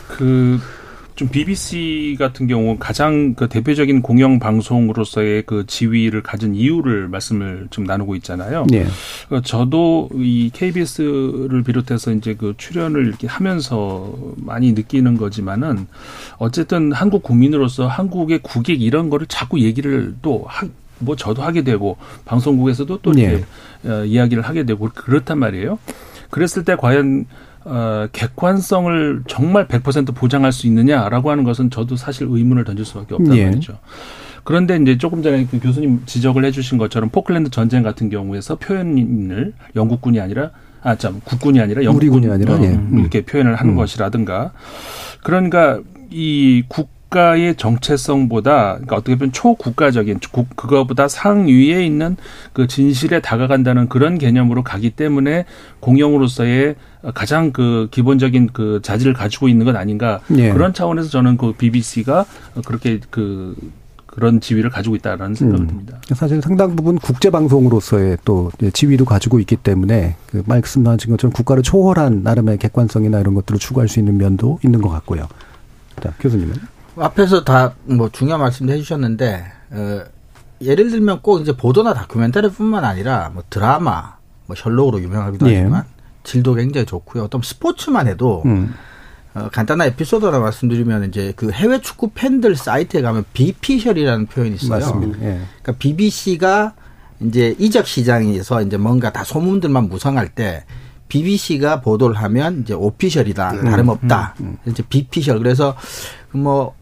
그 0.10 0.60
좀 1.16 1.28
BBC 1.30 2.16
같은 2.18 2.48
경우 2.48 2.78
가장 2.80 3.36
그 3.36 3.48
대표적인 3.48 4.02
공영 4.02 4.40
방송으로서의 4.40 5.44
그 5.46 5.66
지위를 5.68 6.24
가진 6.24 6.56
이유를 6.56 7.08
말씀을 7.10 7.68
좀 7.70 7.84
나누고 7.84 8.16
있잖아요. 8.18 8.66
예. 8.74 8.86
그 9.30 9.42
저도 9.42 10.10
이 10.16 10.50
KBS를 10.54 11.64
비롯해서 11.64 12.12
이제 12.12 12.34
그 12.34 12.54
출연을 12.58 13.08
이렇게 13.08 13.28
하면서 13.28 14.14
많이 14.38 14.74
느끼는 14.74 15.18
거지만은 15.18 15.88
어쨌든 16.38 16.92
한국 16.92 17.24
국민으로서 17.24 17.88
한국의 17.88 18.40
국익 18.40 18.82
이런 18.82 19.10
거를 19.10 19.28
자꾸 19.28 19.60
얘기를 19.60 20.16
또 20.22 20.46
하, 20.48 20.68
뭐 21.00 21.16
저도 21.16 21.42
하게 21.42 21.64
되고 21.64 21.98
방송국에서도 22.26 23.00
또 23.02 23.12
이렇게 23.12 23.44
어, 23.86 24.06
이야기를 24.06 24.44
하게 24.44 24.64
되고 24.64 24.90
그렇단 24.94 25.40
말이에요. 25.40 25.78
그랬을 26.30 26.64
때 26.64 26.76
과연 26.76 27.26
어, 27.64 28.08
객관성을 28.12 29.24
정말 29.28 29.68
100% 29.68 30.16
보장할 30.16 30.52
수 30.52 30.68
있느냐라고 30.68 31.32
하는 31.32 31.44
것은 31.44 31.70
저도 31.70 31.96
사실 31.96 32.28
의문을 32.30 32.64
던질 32.64 32.86
수밖에 32.86 33.16
없단 33.16 33.36
예. 33.38 33.46
말이죠. 33.46 33.78
그런데 34.44 34.78
이제 34.78 34.98
조금 34.98 35.22
전에 35.22 35.46
그 35.46 35.60
교수님 35.60 36.02
지적을 36.06 36.44
해주신 36.46 36.78
것처럼 36.78 37.10
포클랜드 37.10 37.52
전쟁 37.52 37.84
같은 37.84 38.10
경우에서 38.10 38.56
표현을 38.56 39.54
영국군이 39.76 40.20
아니라 40.20 40.52
아 40.84 40.96
참 40.96 41.22
국군이 41.24 41.60
아니라 41.60 41.84
영국군 41.84 42.24
우리군이 42.24 42.34
아니라, 42.34 42.60
예. 42.64 42.74
음. 42.76 43.00
이렇게 43.00 43.22
표현을 43.22 43.56
하는 43.56 43.74
음. 43.74 43.78
것이라든가 43.78 44.52
그러니까 45.24 45.80
이 46.10 46.64
국가의 46.68 47.56
정체성보다 47.56 48.74
그러니까 48.74 48.96
어떻게 48.96 49.16
보면 49.16 49.32
초국가적인 49.32 50.20
국 50.32 50.56
그거보다 50.56 51.08
상위에 51.08 51.86
있는 51.86 52.18
그 52.54 52.66
진실에 52.66 53.22
다가간다는 53.22 53.90
그런 53.90 54.18
개념으로 54.18 54.64
가기 54.64 54.92
때문에 54.92 55.46
공영으로서의 55.82 56.76
가장 57.14 57.52
그 57.52 57.88
기본적인 57.92 58.50
그 58.54 58.80
자질을 58.84 59.14
가지고 59.14 59.48
있는 59.48 59.66
것 59.66 59.76
아닌가 59.76 60.20
예. 60.38 60.52
그런 60.52 60.74
차원에서 60.74 61.10
저는 61.10 61.38
그 61.38 61.54
BBC가 61.54 62.26
그렇게 62.66 63.00
그 63.10 63.56
그런 64.06 64.42
지위를 64.42 64.70
가지고 64.70 64.96
있다라는 64.98 65.36
생각이 65.36 65.64
음. 65.64 65.68
듭니다. 65.68 65.98
사실 66.14 66.42
상당 66.42 66.76
부분 66.76 66.98
국제 66.98 67.30
방송으로서의 67.30 68.18
또 68.26 68.52
지위도 68.74 69.06
가지고 69.06 69.40
있기 69.40 69.56
때문에 69.56 70.16
그 70.28 70.44
말씀하신 70.46 71.12
것처럼 71.12 71.32
국가를 71.32 71.64
초월한 71.64 72.22
나름의 72.24 72.58
객관성이나 72.58 73.20
이런 73.20 73.34
것들을 73.36 73.58
추구할 73.60 73.88
수 73.88 74.00
있는 74.00 74.18
면도 74.18 74.60
있는 74.64 74.82
것 74.82 74.90
같고요. 74.90 75.28
자, 76.04 76.14
교수님은? 76.20 76.56
앞에서 76.98 77.44
다 77.44 77.74
뭐 77.86 78.10
중요한 78.10 78.42
말씀 78.42 78.70
해주셨는데 78.70 79.46
어, 79.72 80.02
예를 80.62 80.90
들면 80.92 81.22
꼭 81.22 81.40
이제 81.42 81.56
보도나 81.56 81.94
다큐멘터리뿐만 81.94 82.84
아니라 82.84 83.32
뭐 83.34 83.44
드라마, 83.50 84.16
뭐 84.46 84.56
셜록으로 84.56 85.02
유명하기도 85.02 85.50
예. 85.52 85.60
하지만 85.60 85.86
질도 86.24 86.56
굉장히 86.56 86.86
좋고요. 86.86 87.24
어떤 87.24 87.42
스포츠만 87.42 88.08
해도 88.08 88.44
음. 88.46 88.74
어, 89.34 89.50
간단한 89.52 89.88
에피소드 89.90 90.26
하나 90.26 90.40
말씀드리면 90.40 91.06
이제 91.06 91.34
그 91.36 91.52
해외 91.52 91.80
축구 91.80 92.12
팬들 92.14 92.56
사이트에 92.56 93.02
가면 93.02 93.26
비피셜이라는 93.34 94.26
표현이 94.28 94.56
있어요. 94.56 94.80
맞습니다. 94.80 95.20
예. 95.20 95.42
그러니까 95.62 95.72
BBC가 95.80 96.74
이제 97.22 97.56
이적 97.60 97.88
시장에서 97.88 98.62
이제 98.62 98.78
뭔가 98.78 99.12
다 99.14 99.24
소문들만 99.24 99.90
무성할 99.90 100.30
때 100.30 100.66
BBC가 101.08 101.82
보도를 101.82 102.16
하면 102.16 102.62
이제 102.62 102.74
오피셜이다 102.74 103.62
다름없다 103.64 104.36
이제 104.66 104.82
비피셜 104.88 105.40
그래서 105.40 105.76
뭐 106.32 106.74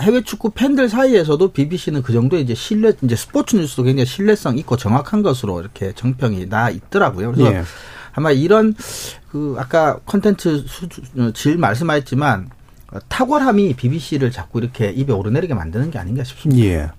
해외 0.00 0.22
축구 0.22 0.50
팬들 0.50 0.88
사이에서도 0.88 1.52
BBC는 1.52 2.02
그 2.02 2.12
정도의 2.12 2.42
이제 2.42 2.54
신뢰 2.54 2.92
이제 3.02 3.16
스포츠 3.16 3.56
뉴스도 3.56 3.84
굉장히 3.84 4.06
신뢰성 4.06 4.58
있고 4.58 4.76
정확한 4.76 5.22
것으로 5.22 5.60
이렇게 5.60 5.92
정평이 5.92 6.48
나 6.48 6.68
있더라고요. 6.70 7.32
그래서 7.32 7.54
예. 7.54 7.62
아마 8.12 8.30
이런 8.30 8.74
그 9.30 9.56
아까 9.58 9.98
콘텐츠 10.04 10.64
수준 10.66 11.04
어, 11.18 11.32
질 11.32 11.58
말씀하셨지만 11.58 12.48
어, 12.92 12.98
탁월함이 13.08 13.74
BBC를 13.74 14.30
자꾸 14.30 14.58
이렇게 14.58 14.90
입에 14.90 15.12
오르내리게 15.12 15.54
만드는 15.54 15.90
게 15.90 15.98
아닌가 15.98 16.24
싶습니다. 16.24 16.64
예. 16.64 16.90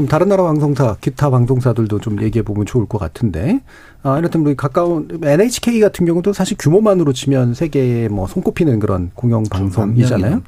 그럼 0.00 0.08
다른 0.08 0.28
나라 0.28 0.44
방송사, 0.44 0.96
기타 1.00 1.28
방송사들도 1.28 1.98
좀 2.00 2.22
얘기해 2.22 2.42
보면 2.42 2.64
좋을 2.64 2.86
것 2.86 2.96
같은데, 2.96 3.60
아, 4.02 4.18
이렇다면 4.18 4.46
우리 4.46 4.56
가까운 4.56 5.08
NHK 5.22 5.78
같은 5.80 6.06
경우도 6.06 6.32
사실 6.32 6.56
규모만으로 6.58 7.12
치면 7.12 7.52
세계에 7.52 8.08
뭐 8.08 8.26
손꼽히는 8.26 8.78
그런 8.78 9.10
공영 9.14 9.42
방송이잖아요. 9.50 10.42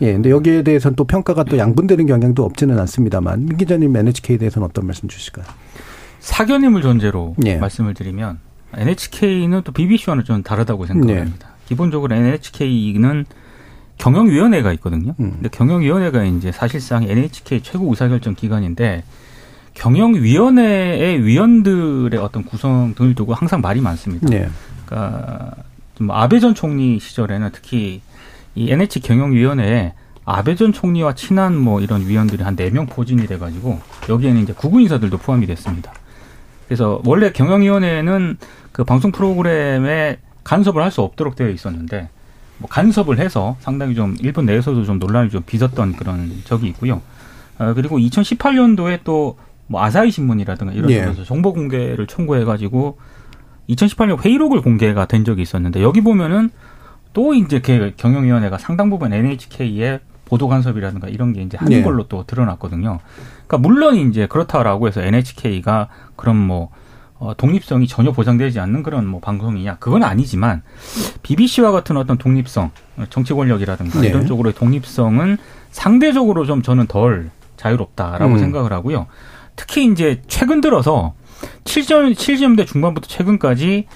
예, 0.00 0.12
근데 0.12 0.30
여기에 0.30 0.62
대해서는 0.62 0.96
또 0.96 1.04
평가가 1.04 1.44
또 1.44 1.56
양분되는 1.56 2.06
경향도 2.06 2.44
없지는 2.44 2.78
않습니다만, 2.80 3.46
민 3.46 3.56
기자님 3.56 3.96
NHK에 3.96 4.38
대해서는 4.38 4.66
어떤 4.66 4.86
말씀 4.86 5.08
주실까요? 5.08 5.46
사견임을 6.18 6.82
전제로 6.82 7.36
예. 7.44 7.58
말씀을 7.58 7.94
드리면 7.94 8.40
NHK는 8.74 9.62
또 9.64 9.72
BBC와는 9.72 10.24
좀 10.24 10.42
다르다고 10.42 10.86
생각합니다. 10.86 11.48
기본적으로 11.66 12.14
NHK는 12.14 13.24
경영위원회가 13.98 14.72
있거든요. 14.74 15.14
음. 15.20 15.32
근데 15.32 15.48
경영위원회가 15.48 16.24
이제 16.24 16.52
사실상 16.52 17.04
NHK 17.04 17.62
최고 17.62 17.88
의사결정 17.90 18.34
기관인데 18.34 19.04
경영위원회의 19.74 21.24
위원들의 21.24 22.18
어떤 22.20 22.44
구성 22.44 22.94
등을 22.94 23.14
두고 23.14 23.34
항상 23.34 23.60
말이 23.60 23.80
많습니다. 23.80 24.26
예. 24.32 24.48
그러니까 24.84 25.52
좀 25.94 26.10
아베 26.10 26.40
전 26.40 26.54
총리 26.54 26.98
시절에는 27.00 27.50
특히 27.52 28.00
이 28.54 28.70
NH 28.70 29.00
경영위원회에 29.00 29.92
아베 30.24 30.54
전 30.56 30.72
총리와 30.72 31.14
친한 31.14 31.56
뭐 31.56 31.80
이런 31.80 32.06
위원들이 32.06 32.42
한 32.42 32.56
네 32.56 32.70
명 32.70 32.86
포진이 32.86 33.26
돼가지고 33.26 33.80
여기에는 34.08 34.42
이제 34.42 34.52
국군 34.52 34.82
인사들도 34.82 35.18
포함이 35.18 35.46
됐습니다. 35.46 35.92
그래서 36.66 37.00
원래 37.04 37.30
경영위원회는 37.32 38.38
그 38.72 38.84
방송 38.84 39.12
프로그램에 39.12 40.18
간섭을 40.44 40.82
할 40.82 40.90
수 40.90 41.02
없도록 41.02 41.36
되어 41.36 41.48
있었는데 41.48 42.08
뭐 42.58 42.68
간섭을 42.68 43.18
해서 43.18 43.56
상당히 43.60 43.94
좀 43.94 44.16
일본 44.20 44.46
내에서도 44.46 44.84
좀 44.84 44.98
논란이 44.98 45.30
좀 45.30 45.42
빚었던 45.44 45.96
그런 45.96 46.30
적이 46.44 46.68
있고요. 46.68 47.02
어, 47.58 47.72
그리고 47.74 47.98
2018년도에 47.98 49.04
또 49.04 49.36
뭐 49.68 49.82
아사히 49.82 50.10
신문이라든가 50.10 50.72
이런 50.72 50.90
예. 50.90 51.04
쪽에서 51.04 51.24
정보 51.24 51.52
공개를 51.52 52.06
청구해 52.06 52.44
가지고 52.44 52.98
2018년 53.68 54.24
회의록을 54.24 54.62
공개가 54.62 55.06
된 55.06 55.24
적이 55.24 55.42
있었는데 55.42 55.82
여기 55.82 56.00
보면은 56.00 56.50
또 57.12 57.34
이제 57.34 57.60
그 57.60 57.92
경영위원회가 57.96 58.58
상당 58.58 58.90
부분 58.90 59.12
NHK의 59.12 60.00
보도 60.26 60.48
간섭이라든가 60.48 61.08
이런 61.08 61.32
게 61.32 61.40
이제 61.40 61.56
하는 61.56 61.70
네. 61.70 61.82
걸로 61.82 62.06
또 62.08 62.24
드러났거든요. 62.26 62.98
그러니까 63.46 63.58
물론 63.58 63.96
이제 63.96 64.26
그렇다라고 64.26 64.88
해서 64.88 65.00
NHK가 65.00 65.88
그런 66.16 66.36
뭐 66.36 66.70
어, 67.18 67.32
독립성이 67.34 67.86
전혀 67.86 68.12
보장되지 68.12 68.60
않는 68.60 68.82
그런 68.82 69.06
뭐 69.06 69.20
방송이냐 69.20 69.76
그건 69.78 70.02
아니지만 70.02 70.62
BBC와 71.22 71.70
같은 71.72 71.96
어떤 71.96 72.18
독립성, 72.18 72.70
정치 73.08 73.32
권력이라든가 73.32 74.00
네. 74.02 74.08
이런 74.08 74.26
쪽으로의 74.26 74.52
독립성은 74.54 75.38
상대적으로 75.70 76.44
좀 76.44 76.60
저는 76.60 76.86
덜 76.88 77.30
자유롭다라고 77.56 78.34
음. 78.34 78.38
생각을 78.38 78.72
하고요. 78.72 79.06
특히 79.54 79.86
이제 79.86 80.20
최근 80.26 80.60
들어서 80.60 81.14
7점 81.64 82.14
70년대 82.14 82.66
중반부터 82.66 83.06
최근까지 83.08 83.86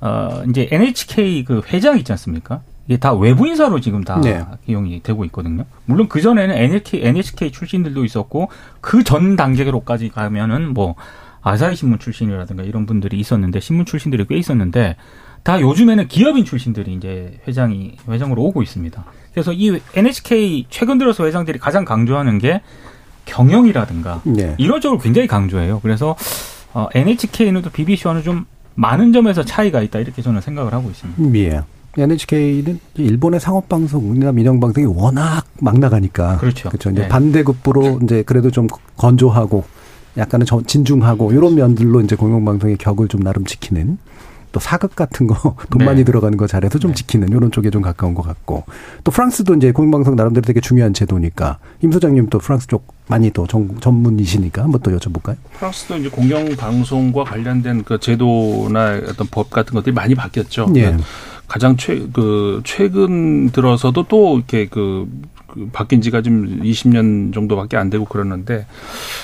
어 0.00 0.42
이제 0.48 0.68
NHK 0.70 1.44
그 1.44 1.62
회장 1.68 1.98
있지 1.98 2.12
않습니까? 2.12 2.60
이게 2.88 2.96
다 2.96 3.12
외부 3.12 3.46
인사로 3.46 3.80
지금 3.80 4.02
다 4.02 4.18
네. 4.20 4.42
기용이 4.66 5.02
되고 5.02 5.24
있거든요. 5.26 5.64
물론 5.84 6.08
그 6.08 6.20
전에는 6.22 6.54
NHK 6.56 7.04
NHK 7.04 7.52
출신들도 7.52 8.04
있었고 8.04 8.48
그 8.80 9.02
전 9.04 9.36
단계로까지 9.36 10.08
가면은 10.08 10.72
뭐 10.74 10.94
아사히 11.42 11.76
신문 11.76 11.98
출신이라든가 11.98 12.62
이런 12.62 12.86
분들이 12.86 13.18
있었는데 13.20 13.60
신문 13.60 13.84
출신들이 13.86 14.26
꽤 14.26 14.36
있었는데 14.36 14.96
다 15.44 15.60
요즘에는 15.60 16.08
기업인 16.08 16.44
출신들이 16.44 16.94
이제 16.94 17.38
회장이 17.46 17.96
회장으로 18.08 18.42
오고 18.42 18.62
있습니다. 18.62 19.04
그래서 19.32 19.52
이 19.52 19.78
NHK 19.94 20.66
최근 20.68 20.98
들어서 20.98 21.24
회장들이 21.26 21.58
가장 21.58 21.84
강조하는 21.84 22.38
게 22.38 22.60
경영이라든가 23.26 24.22
예. 24.38 24.54
이런 24.58 24.80
쪽을 24.80 24.98
굉장히 24.98 25.28
강조해요. 25.28 25.80
그래서 25.80 26.16
어, 26.72 26.88
NHK는 26.94 27.62
또 27.62 27.70
BBC와는 27.70 28.22
좀 28.22 28.46
많은 28.74 29.12
점에서 29.12 29.44
차이가 29.44 29.82
있다 29.82 29.98
이렇게 30.00 30.22
저는 30.22 30.40
생각을 30.40 30.72
하고 30.72 30.90
있습니다. 30.90 31.38
예. 31.38 31.62
NHK는 32.02 32.78
일본의 32.96 33.40
상업 33.40 33.68
방송이나 33.68 34.32
민영 34.32 34.60
방송이 34.60 34.86
워낙 34.86 35.44
막 35.60 35.78
나가니까 35.78 36.38
그렇죠. 36.38 36.68
그렇죠. 36.68 36.90
이제 36.90 37.02
네. 37.02 37.08
반대급부로 37.08 38.00
이제 38.04 38.22
그래도 38.22 38.50
좀 38.50 38.66
건조하고 38.96 39.64
약간은 40.16 40.46
저- 40.46 40.62
진중하고 40.62 41.32
이런 41.32 41.54
면들로 41.54 42.00
이제 42.00 42.16
공영방송의 42.16 42.76
격을 42.78 43.08
좀 43.08 43.22
나름 43.22 43.44
지키는 43.44 43.98
또 44.50 44.60
사극 44.60 44.96
같은 44.96 45.26
거 45.26 45.34
돈 45.70 45.78
네. 45.80 45.84
많이 45.84 46.04
들어가는 46.04 46.36
거 46.38 46.46
잘해서 46.46 46.78
좀 46.78 46.92
네. 46.92 46.94
지키는 46.94 47.28
이런 47.28 47.50
쪽에 47.50 47.68
좀 47.70 47.82
가까운 47.82 48.14
것 48.14 48.22
같고 48.22 48.64
또 49.04 49.10
프랑스도 49.12 49.54
이제 49.54 49.72
공영방송 49.72 50.16
나름대로 50.16 50.44
되게 50.46 50.60
중요한 50.60 50.94
제도니까 50.94 51.58
임 51.82 51.92
소장님 51.92 52.28
또 52.30 52.38
프랑스 52.38 52.66
쪽 52.66 52.94
많이 53.08 53.30
또 53.30 53.46
전, 53.46 53.78
전문이시니까 53.80 54.62
한번 54.64 54.80
또 54.82 54.90
여쭤볼까요? 54.96 55.36
프랑스도 55.58 55.96
이제 55.98 56.08
공영 56.08 56.56
방송과 56.56 57.24
관련된 57.24 57.84
그 57.84 57.98
제도나 58.00 59.00
어떤 59.06 59.26
법 59.30 59.50
같은 59.50 59.74
것들이 59.74 59.94
많이 59.94 60.14
바뀌었죠. 60.14 60.72
예. 60.76 60.96
가장 61.48 61.76
최, 61.76 62.06
그, 62.12 62.60
최근 62.64 63.50
들어서도 63.50 64.04
또 64.08 64.36
이렇게 64.36 64.66
그, 64.66 65.08
그 65.46 65.70
바뀐 65.72 66.02
지가 66.02 66.22
좀 66.22 66.60
20년 66.62 67.32
정도밖에 67.32 67.76
안 67.76 67.90
되고 67.90 68.04
그러는데, 68.04 68.66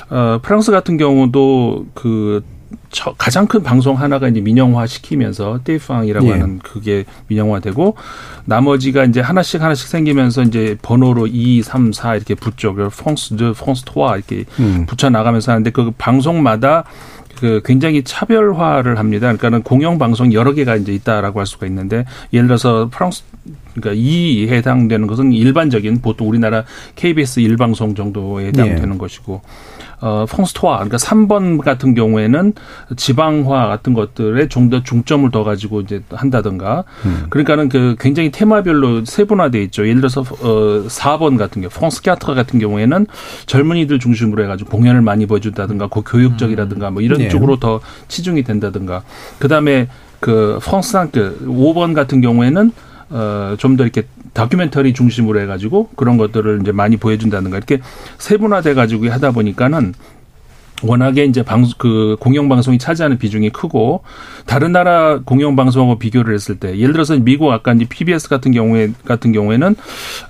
어, 0.08 0.40
프랑스 0.42 0.72
같은 0.72 0.96
경우도 0.96 1.86
그, 1.94 2.42
처, 2.90 3.12
가장 3.16 3.46
큰 3.46 3.62
방송 3.62 3.98
하나가 3.98 4.28
이제 4.28 4.40
민영화 4.40 4.86
시키면서 4.86 5.60
띠팡이라고 5.64 6.26
예. 6.26 6.30
하는 6.32 6.58
그게 6.58 7.04
민영화되고 7.28 7.96
나머지가 8.46 9.04
이제 9.04 9.20
하나씩 9.20 9.62
하나씩 9.62 9.88
생기면서 9.88 10.42
이제 10.42 10.76
번호로 10.82 11.26
2, 11.26 11.62
3, 11.62 11.92
4 11.92 12.16
이렇게 12.16 12.34
붙죠. 12.34 12.74
그 12.74 12.88
펑스 12.88 13.36
드 13.36 13.52
펑스 13.52 13.82
토아 13.84 14.16
이렇게 14.16 14.44
음. 14.58 14.86
붙여 14.86 15.10
나가면서 15.10 15.52
하는데 15.52 15.70
그 15.70 15.92
방송마다 15.96 16.84
그 17.38 17.60
굉장히 17.64 18.02
차별화를 18.02 18.98
합니다. 18.98 19.26
그러니까는 19.26 19.62
공영 19.62 19.98
방송 19.98 20.32
여러 20.32 20.52
개가 20.52 20.76
이제 20.76 20.92
있다라고 20.92 21.40
할 21.40 21.46
수가 21.46 21.66
있는데 21.66 22.04
예를 22.32 22.46
들어서 22.46 22.88
프랑스 22.90 23.22
그러니까 23.74 23.92
이 23.94 24.46
해당되는 24.48 25.06
것은 25.06 25.32
일반적인 25.32 26.00
보통 26.00 26.28
우리나라 26.28 26.64
KBS 26.94 27.40
일방송 27.40 27.94
정도에 27.94 28.46
해당되는 28.46 28.94
예. 28.94 28.98
것이고 28.98 29.42
어 30.00 30.26
펑스토아 30.28 30.76
그러니까 30.76 30.96
3번 30.96 31.60
같은 31.62 31.94
경우에는 31.94 32.52
지방화 32.96 33.66
같은 33.68 33.94
것들에 33.94 34.48
좀 34.48 34.64
더 34.70 34.82
중점을 34.82 35.30
더 35.30 35.44
가지고 35.44 35.82
이제 35.82 36.02
한다든가 36.10 36.84
음. 37.04 37.26
그러니까는 37.28 37.68
그 37.68 37.96
굉장히 38.00 38.30
테마별로 38.30 39.04
세분화돼 39.04 39.62
있죠. 39.64 39.86
예를 39.86 40.00
들어서 40.00 40.22
어 40.22 40.86
4번 40.88 41.36
같은 41.36 41.60
경우 41.60 41.70
펑스캐터 41.70 42.34
같은 42.34 42.58
경우에는 42.58 43.06
젊은이들 43.46 43.98
중심으로 43.98 44.42
해가지고 44.44 44.70
공연을 44.70 45.02
많이 45.02 45.26
보여준다든가 45.26 45.88
그 45.88 46.02
교육적이라든가 46.02 46.90
뭐 46.90 47.02
이런 47.02 47.18
네. 47.18 47.28
쪽으로 47.28 47.58
더 47.58 47.80
치중이 48.08 48.42
된다든가 48.42 49.02
그 49.38 49.48
다음에 49.48 49.88
그 50.20 50.58
펑스상크 50.64 51.44
5번 51.46 51.94
같은 51.94 52.22
경우에는 52.22 52.72
어, 53.14 53.54
좀 53.58 53.76
더 53.76 53.84
이렇게 53.84 54.02
다큐멘터리 54.32 54.92
중심으로 54.92 55.38
해가지고 55.40 55.90
그런 55.94 56.16
것들을 56.16 56.58
이제 56.62 56.72
많이 56.72 56.96
보여준다든가. 56.96 57.56
이렇게 57.56 57.80
세분화돼 58.18 58.74
가지고 58.74 59.08
하다 59.08 59.30
보니까는 59.30 59.94
워낙에 60.86 61.24
이제 61.24 61.42
방, 61.42 61.64
그 61.78 62.16
공영방송이 62.20 62.78
차지하는 62.78 63.18
비중이 63.18 63.50
크고 63.50 64.02
다른 64.46 64.72
나라 64.72 65.20
공영방송하고 65.24 65.98
비교를 65.98 66.34
했을 66.34 66.56
때 66.58 66.78
예를 66.78 66.92
들어서 66.92 67.16
미국 67.16 67.50
아까 67.50 67.72
이제 67.72 67.86
PBS 67.88 68.28
같은 68.28 68.52
경우에 68.52 68.92
같은 69.04 69.32
경우에는 69.32 69.76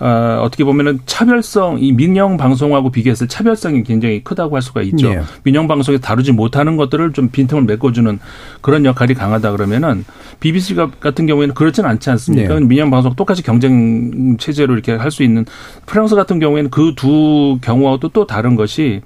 어, 0.01 0.41
어떻게 0.43 0.65
보면은 0.65 1.01
차별성 1.07 1.79
이 1.81 1.93
민영 1.93 2.37
방송하고 2.37 2.91
비교했을 2.91 3.27
때 3.27 3.35
차별성이 3.35 3.83
굉장히 3.83 4.23
크다고 4.25 4.55
할 4.55 4.63
수가 4.63 4.83
있죠. 4.83 5.09
예. 5.11 5.23
민영 5.43 5.67
방송에 5.69 5.99
다루지 5.99 6.33
못하는 6.33 6.77
것들을 6.77 7.13
좀 7.13 7.29
빈틈을 7.31 7.65
메꿔주는 7.65 8.19
그런 8.61 8.85
역할이 8.85 9.15
강하다 9.15 9.51
그러면은 9.53 10.05
BBC 10.41 10.75
같은 11.01 11.27
경우에는 11.27 11.55
그렇지는 11.55 11.89
않지 11.91 12.11
않습니까? 12.11 12.55
네. 12.55 12.61
민영 12.65 12.91
방송 12.91 13.15
똑같이 13.15 13.43
경쟁 13.43 14.37
체제로 14.39 14.75
이렇게 14.75 14.93
할 14.93 15.11
수 15.11 15.23
있는 15.23 15.45
프랑스 15.87 16.17
같은 16.17 16.41
경우에는 16.41 16.71
그 16.71 16.95
두 16.97 17.59
경우하고도 17.61 18.09
또 18.11 18.27
다른 18.27 18.55
것이 18.57 19.01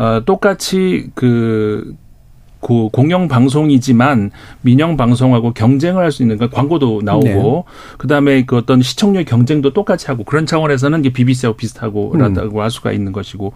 어, 0.00 0.22
똑같이 0.24 1.10
그, 1.14 1.94
그 2.60 2.88
공영 2.90 3.28
방송이지만 3.28 4.30
민영 4.62 4.96
방송하고 4.96 5.52
경쟁을 5.52 6.02
할 6.02 6.10
수 6.10 6.22
있는 6.22 6.38
그 6.38 6.48
광고도 6.48 7.02
나오고 7.04 7.24
네. 7.26 7.62
그다음에 7.98 8.44
그 8.46 8.56
어떤 8.56 8.80
시청률 8.80 9.24
경쟁도 9.24 9.74
똑같이 9.74 10.06
하고 10.06 10.24
그런 10.24 10.46
차원에서는 10.46 11.00
이게 11.00 11.12
BBC하고 11.12 11.56
비슷하고 11.56 12.14
음. 12.14 12.34
라고 12.34 12.62
할 12.62 12.70
수가 12.70 12.92
있는 12.92 13.12
것이고 13.12 13.52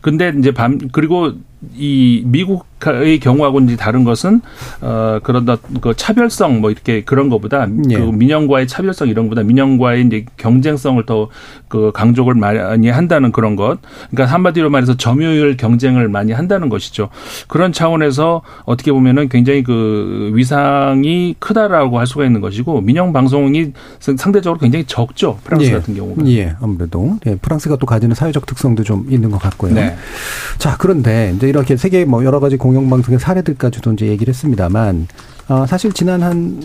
근데 0.00 0.32
이제 0.36 0.50
밤 0.52 0.78
그리고 0.90 1.32
이 1.76 2.22
미국의 2.26 3.20
경우하고 3.20 3.60
이제 3.60 3.76
다른 3.76 4.04
것은 4.04 4.40
어 4.80 5.20
그런 5.22 5.46
그 5.80 5.94
차별성 5.94 6.60
뭐 6.60 6.70
이렇게 6.70 7.02
그런 7.02 7.28
거보다 7.28 7.66
예. 7.90 7.96
그 7.96 8.02
민영과의 8.02 8.66
차별성 8.66 9.08
이런 9.08 9.26
거보다 9.26 9.42
민영과의 9.42 10.06
이제 10.06 10.24
경쟁성을 10.36 11.04
더 11.06 11.28
그 11.74 11.90
강조를 11.92 12.36
많이 12.36 12.88
한다는 12.88 13.32
그런 13.32 13.56
것. 13.56 13.78
그러니까 14.12 14.32
한마디로 14.32 14.70
말해서 14.70 14.96
점유율 14.96 15.56
경쟁을 15.56 16.08
많이 16.08 16.30
한다는 16.30 16.68
것이죠. 16.68 17.08
그런 17.48 17.72
차원에서 17.72 18.42
어떻게 18.64 18.92
보면은 18.92 19.28
굉장히 19.28 19.64
그 19.64 20.30
위상이 20.34 21.34
크다라고 21.40 21.98
할 21.98 22.06
수가 22.06 22.26
있는 22.26 22.40
것이고 22.40 22.80
민영 22.80 23.12
방송이 23.12 23.72
상대적으로 23.98 24.60
굉장히 24.60 24.84
적죠. 24.84 25.40
프랑스 25.42 25.66
예. 25.66 25.72
같은 25.72 25.96
경우는. 25.96 26.28
예, 26.28 26.54
아무래도 26.60 27.18
예, 27.26 27.34
프랑스가 27.34 27.74
또 27.74 27.86
가지는 27.86 28.14
사회적 28.14 28.46
특성도 28.46 28.84
좀 28.84 29.08
있는 29.10 29.32
것 29.32 29.38
같고요. 29.38 29.74
네. 29.74 29.96
자, 30.58 30.76
그런데 30.78 31.32
이제 31.34 31.48
이렇게 31.54 31.76
세계 31.76 32.04
뭐 32.04 32.24
여러 32.24 32.40
가지 32.40 32.56
공영방송의 32.56 33.20
사례들까지도 33.20 33.92
이제 33.92 34.06
얘기를 34.06 34.34
했습니다만, 34.34 35.06
아, 35.46 35.66
사실 35.66 35.92
지난 35.92 36.20
한 36.20 36.60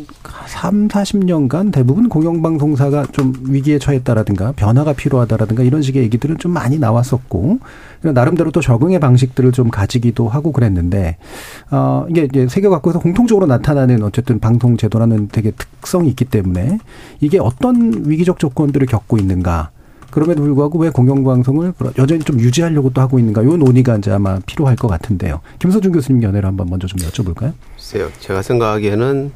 3, 0.48 0.88
40년간 0.88 1.72
대부분 1.72 2.10
공영방송사가 2.10 3.06
좀 3.12 3.34
위기에 3.44 3.78
처했다라든가 3.78 4.54
변화가 4.54 4.94
필요하다라든가 4.94 5.62
이런 5.62 5.84
식의 5.84 6.02
얘기들은 6.04 6.40
좀 6.40 6.54
많이 6.54 6.80
나왔었고, 6.80 7.60
나름대로 8.02 8.50
또 8.50 8.62
적응의 8.62 9.00
방식들을 9.00 9.52
좀 9.52 9.70
가지기도 9.70 10.28
하고 10.28 10.52
그랬는데, 10.52 11.18
어, 11.70 12.08
이게 12.10 12.24
이제 12.24 12.48
세계 12.48 12.68
각국에서 12.68 13.00
공통적으로 13.00 13.46
나타나는 13.46 14.02
어쨌든 14.02 14.40
방송 14.40 14.76
제도라는 14.76 15.28
되게 15.32 15.52
특성이 15.52 16.10
있기 16.10 16.26
때문에 16.26 16.80
이게 17.22 17.38
어떤 17.38 18.10
위기적 18.10 18.40
조건들을 18.40 18.88
겪고 18.88 19.18
있는가, 19.20 19.70
그럼에도 20.12 20.42
불구하고 20.42 20.80
왜 20.80 20.90
공영방송을 20.90 21.74
여전히 21.98 22.24
좀 22.24 22.40
유지하려고 22.40 22.92
또 22.92 23.02
하고 23.02 23.20
있는가 23.20 23.44
요 23.44 23.58
논의가 23.58 23.98
이제 23.98 24.12
아마 24.12 24.40
필요할 24.46 24.76
것 24.76 24.88
같은데요. 24.88 25.42
김서준 25.60 25.92
교수님 25.92 26.24
연애를 26.24 26.48
한번 26.48 26.68
먼저 26.70 26.88
좀 26.88 27.00
여쭤볼까요? 27.00 27.54
글쎄요. 27.76 28.10
제가 28.20 28.42
생각하기에는 28.42 29.32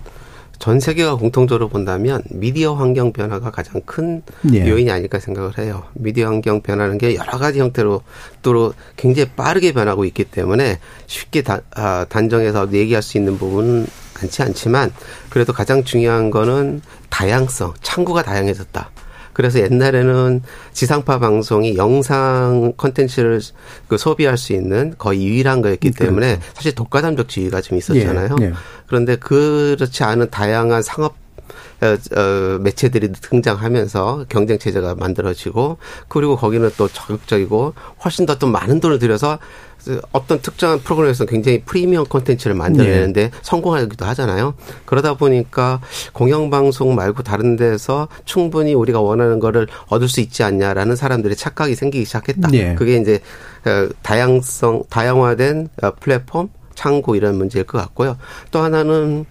전 0.60 0.80
세계가 0.80 1.16
공통적으로 1.16 1.68
본다면 1.68 2.22
미디어 2.30 2.74
환경 2.74 3.12
변화가 3.12 3.52
가장 3.52 3.82
큰 3.86 4.22
예. 4.54 4.66
요인이 4.70 4.90
아닐까 4.90 5.20
생각을 5.20 5.58
해요. 5.58 5.84
미디어 5.94 6.28
환경 6.28 6.62
변화는 6.62 6.98
게 6.98 7.16
여러 7.16 7.38
가지 7.38 7.60
형태로 7.60 8.02
또 8.42 8.74
굉장히 8.96 9.30
빠르게 9.36 9.74
변하고 9.74 10.06
있기 10.06 10.24
때문에 10.24 10.80
쉽게 11.08 11.42
다, 11.42 11.60
아, 11.76 12.06
단정해서 12.08 12.72
얘기할 12.72 13.02
수 13.02 13.18
있는 13.18 13.38
부분은 13.38 13.88
많지 14.22 14.42
않지만 14.42 14.94
그래도 15.30 15.52
가장 15.52 15.84
중요한 15.84 16.32
거는 16.32 16.82
다양성, 17.10 17.74
창구가 17.82 18.24
다양해졌다. 18.24 18.90
그래서 19.34 19.60
옛날에는 19.60 20.42
지상파 20.72 21.20
방송이 21.20 21.76
영상 21.76 22.74
컨텐츠를 22.78 23.42
그 23.88 23.98
소비할 23.98 24.38
수 24.38 24.54
있는 24.54 24.94
거의 24.98 25.26
유일한 25.26 25.62
거였기 25.62 25.92
때문에 25.92 26.40
사실 26.54 26.74
독과점적 26.74 27.28
지위가 27.28 27.62
좀 27.62 27.78
있었잖아요. 27.78 28.36
예, 28.42 28.46
예. 28.46 28.54
그런데 28.88 29.16
그렇지 29.16 30.04
않은 30.04 30.30
다양한 30.30 30.82
상업 30.82 31.16
어, 31.82 31.98
어, 32.18 32.60
매체들이 32.60 33.12
등장하면서 33.12 34.28
경쟁 34.30 34.58
체제가 34.58 34.96
만들어지고 34.96 35.78
그리고 36.08 36.38
거기는 36.38 36.70
또 36.78 36.88
적극적이고 36.88 37.74
훨씬 38.06 38.26
더 38.26 38.36
또 38.36 38.48
많은 38.48 38.80
돈을 38.80 39.00
들여서 39.00 39.40
어떤 40.12 40.42
특정한 40.42 40.80
프로그램에서 40.80 41.26
굉장히 41.26 41.62
프리미엄 41.62 42.06
콘텐츠를 42.06 42.56
만들어내는데 42.56 43.32
성공하기도 43.42 44.06
하잖아요. 44.06 44.54
그러다 44.86 45.16
보니까 45.16 45.82
공영방송 46.14 46.96
말고 46.96 47.24
다른 47.24 47.56
데서 47.56 48.08
충분히 48.26 48.74
우리가 48.74 49.02
원하는 49.02 49.40
거를 49.40 49.68
얻을 49.88 50.08
수 50.08 50.22
있지 50.22 50.44
않냐라는 50.44 50.96
사람들의 50.96 51.36
착각이 51.36 51.76
생기기 51.76 52.06
시작했다. 52.06 52.50
예. 52.54 52.76
그게 52.76 52.98
이제 52.98 53.20
어, 53.66 53.90
다양성, 54.02 54.84
다양화된 54.90 55.70
어, 55.82 55.92
플랫폼, 56.00 56.50
창구 56.76 57.16
이런 57.16 57.36
문제일 57.36 57.66
것 57.66 57.78
같고요. 57.78 58.18
또 58.52 58.60
하나는 58.60 59.26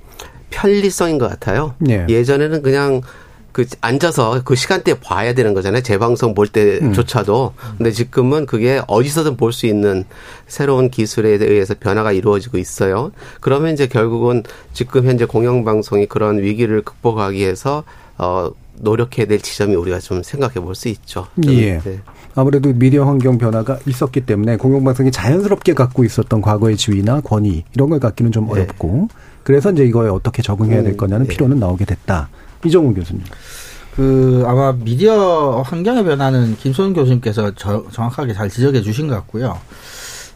편리성인 0.50 1.18
것 1.18 1.28
같아요. 1.28 1.74
예. 1.88 2.06
예전에는 2.08 2.62
그냥 2.62 3.00
그 3.52 3.66
앉아서 3.80 4.42
그 4.44 4.54
시간대에 4.54 4.98
봐야 5.00 5.34
되는 5.34 5.52
거잖아요. 5.54 5.82
재방송 5.82 6.34
볼 6.34 6.48
때조차도. 6.48 7.52
근데 7.78 7.90
지금은 7.92 8.46
그게 8.46 8.80
어디서든 8.86 9.36
볼 9.36 9.52
수 9.52 9.66
있는 9.66 10.04
새로운 10.46 10.88
기술에 10.90 11.30
의해서 11.32 11.74
변화가 11.78 12.12
이루어지고 12.12 12.56
있어요. 12.58 13.12
그러면 13.40 13.74
이제 13.74 13.86
결국은 13.86 14.42
지금 14.72 15.04
현재 15.06 15.24
공영방송이 15.26 16.06
그런 16.06 16.40
위기를 16.42 16.82
극복하기 16.82 17.38
위해서 17.38 17.84
어 18.18 18.50
노력해야 18.78 19.26
될 19.26 19.40
지점이 19.40 19.74
우리가 19.74 19.98
좀 20.00 20.22
생각해 20.22 20.54
볼 20.54 20.74
수 20.74 20.88
있죠. 20.88 21.26
좀, 21.42 21.52
예. 21.52 21.78
네. 21.78 22.00
아무래도 22.34 22.72
미디어 22.72 23.04
환경 23.04 23.36
변화가 23.36 23.78
있었기 23.86 24.22
때문에 24.22 24.56
공영방송이 24.56 25.10
자연스럽게 25.12 25.74
갖고 25.74 26.02
있었던 26.04 26.40
과거의 26.40 26.78
지위나 26.78 27.20
권위 27.20 27.64
이런 27.74 27.90
걸 27.90 28.00
갖기는 28.00 28.32
좀 28.32 28.46
네. 28.46 28.52
어렵고 28.52 29.08
그래서 29.42 29.70
이제 29.70 29.84
이거에 29.84 30.08
어떻게 30.08 30.40
적응해야 30.42 30.82
될 30.82 30.92
음, 30.92 30.96
거냐는 30.96 31.26
네. 31.26 31.32
필요는 31.34 31.58
나오게 31.60 31.84
됐다. 31.84 32.30
이정훈 32.64 32.94
교수님. 32.94 33.22
그 33.96 34.42
아마 34.46 34.72
미디어 34.72 35.62
환경의 35.66 36.04
변화는 36.04 36.56
김소은 36.56 36.94
교수님께서 36.94 37.52
저- 37.56 37.84
정확하게 37.90 38.32
잘 38.32 38.48
지적해 38.48 38.80
주신 38.82 39.06
것 39.08 39.14
같고요. 39.16 39.58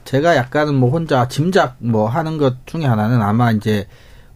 제가 0.05 0.37
약간은 0.37 0.75
뭐 0.75 0.91
혼자 0.91 1.27
짐작 1.27 1.77
뭐 1.79 2.07
하는 2.09 2.37
것 2.39 2.67
중에 2.67 2.85
하나는 2.85 3.23
아마 3.23 3.51
이제 3.53 3.87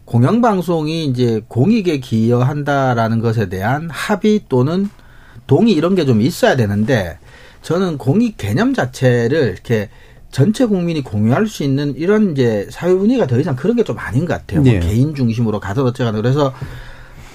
공영방송이 0.05 1.05
이제 1.05 1.41
공익에 1.47 1.99
기여한다라는 1.99 3.19
것에 3.21 3.47
대한 3.47 3.89
합의 3.89 4.41
또는 4.49 4.89
동의 5.47 5.73
이런 5.73 5.95
게 5.95 6.05
좀 6.05 6.21
있어야 6.21 6.55
되는데 6.55 7.17
저는 7.61 7.97
공익 7.97 8.37
개념 8.37 8.73
자체를 8.73 9.51
이렇게 9.53 9.89
전체 10.31 10.65
국민이 10.65 11.03
공유할 11.03 11.45
수 11.47 11.63
있는 11.63 11.93
이런 11.95 12.31
이제 12.31 12.67
사회 12.71 12.93
분위기가 12.93 13.27
더 13.27 13.39
이상 13.39 13.55
그런 13.55 13.75
게 13.75 13.83
좀 13.83 13.97
아닌 13.99 14.25
것 14.25 14.33
같아요. 14.33 14.61
뭐 14.61 14.71
네. 14.71 14.79
개인 14.79 15.13
중심으로 15.13 15.59
가서 15.59 15.83
어쩌가 15.83 16.11
그래서 16.11 16.53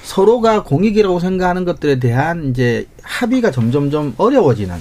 서로가 0.07 0.63
공익이라고 0.63 1.19
생각하는 1.19 1.65
것들에 1.65 1.99
대한 1.99 2.51
이제 2.51 2.87
합의가 3.03 3.51
점점점 3.51 4.15
어려워지는 4.17 4.77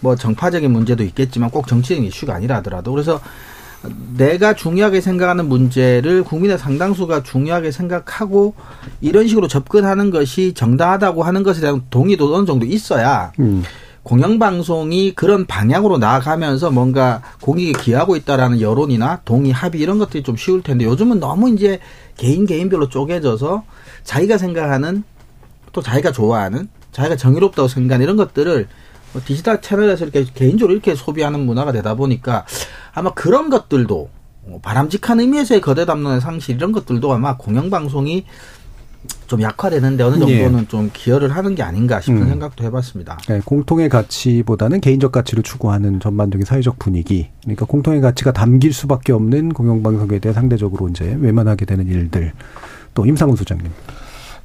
뭐 0.00 0.16
정파적인 0.16 0.72
문제도 0.72 1.04
있겠지만 1.04 1.50
꼭 1.50 1.68
정치적인 1.68 2.02
이슈가 2.02 2.34
아니라 2.34 2.56
하더라도 2.56 2.90
그래서 2.90 3.20
내가 4.16 4.54
중요하게 4.54 5.00
생각하는 5.00 5.48
문제를 5.48 6.24
국민의 6.24 6.58
상당수가 6.58 7.22
중요하게 7.22 7.70
생각하고 7.70 8.54
이런 9.00 9.28
식으로 9.28 9.46
접근하는 9.46 10.10
것이 10.10 10.54
정당하다고 10.54 11.22
하는 11.22 11.44
것에 11.44 11.60
대한 11.60 11.82
동의도 11.88 12.34
어느 12.34 12.44
정도 12.44 12.66
있어야 12.66 13.32
음. 13.38 13.62
공영방송이 14.02 15.12
그런 15.14 15.46
방향으로 15.46 15.98
나아가면서 15.98 16.72
뭔가 16.72 17.22
공익에 17.42 17.72
기하고 17.80 18.16
있다라는 18.16 18.60
여론이나 18.60 19.20
동의, 19.24 19.52
합의 19.52 19.80
이런 19.80 19.98
것들이 19.98 20.24
좀 20.24 20.36
쉬울 20.36 20.62
텐데 20.62 20.84
요즘은 20.84 21.20
너무 21.20 21.50
이제 21.50 21.78
개인 22.16 22.44
개인별로 22.44 22.88
쪼개져서 22.88 23.62
자기가 24.08 24.38
생각하는 24.38 25.04
또 25.72 25.82
자기가 25.82 26.12
좋아하는 26.12 26.68
자기가 26.92 27.16
정의롭다고 27.16 27.68
생각하는 27.68 28.04
이런 28.04 28.16
것들을 28.16 28.66
뭐 29.12 29.22
디지털 29.22 29.60
채널에서 29.60 30.06
이렇게 30.06 30.24
개인적으로 30.24 30.72
이렇게 30.72 30.94
소비하는 30.94 31.40
문화가 31.40 31.72
되다 31.72 31.94
보니까 31.94 32.46
아마 32.94 33.12
그런 33.12 33.50
것들도 33.50 34.08
뭐 34.46 34.60
바람직한 34.62 35.20
의미에서의 35.20 35.60
거대 35.60 35.84
담론의 35.84 36.22
상실 36.22 36.56
이런 36.56 36.72
것들도 36.72 37.12
아마 37.12 37.36
공영방송이 37.36 38.24
좀 39.26 39.42
약화되는데 39.42 40.02
어느 40.02 40.18
정도는 40.18 40.60
예. 40.60 40.68
좀 40.68 40.88
기여를 40.90 41.36
하는 41.36 41.54
게 41.54 41.62
아닌가 41.62 42.00
싶은 42.00 42.22
음. 42.22 42.28
생각도 42.28 42.64
해봤습니다. 42.64 43.18
네, 43.28 43.42
공통의 43.44 43.90
가치보다는 43.90 44.80
개인적 44.80 45.12
가치를 45.12 45.42
추구하는 45.42 46.00
전반적인 46.00 46.46
사회적 46.46 46.78
분위기. 46.78 47.28
그러니까 47.42 47.66
공통의 47.66 48.00
가치가 48.00 48.32
담길 48.32 48.72
수밖에 48.72 49.12
없는 49.12 49.52
공영방송에 49.52 50.18
대해 50.18 50.32
상대적으로 50.32 50.88
이제 50.88 51.14
외면하게 51.20 51.66
되는 51.66 51.86
일들. 51.86 52.32
또 52.98 53.06
임상훈 53.06 53.36
소장님. 53.36 53.70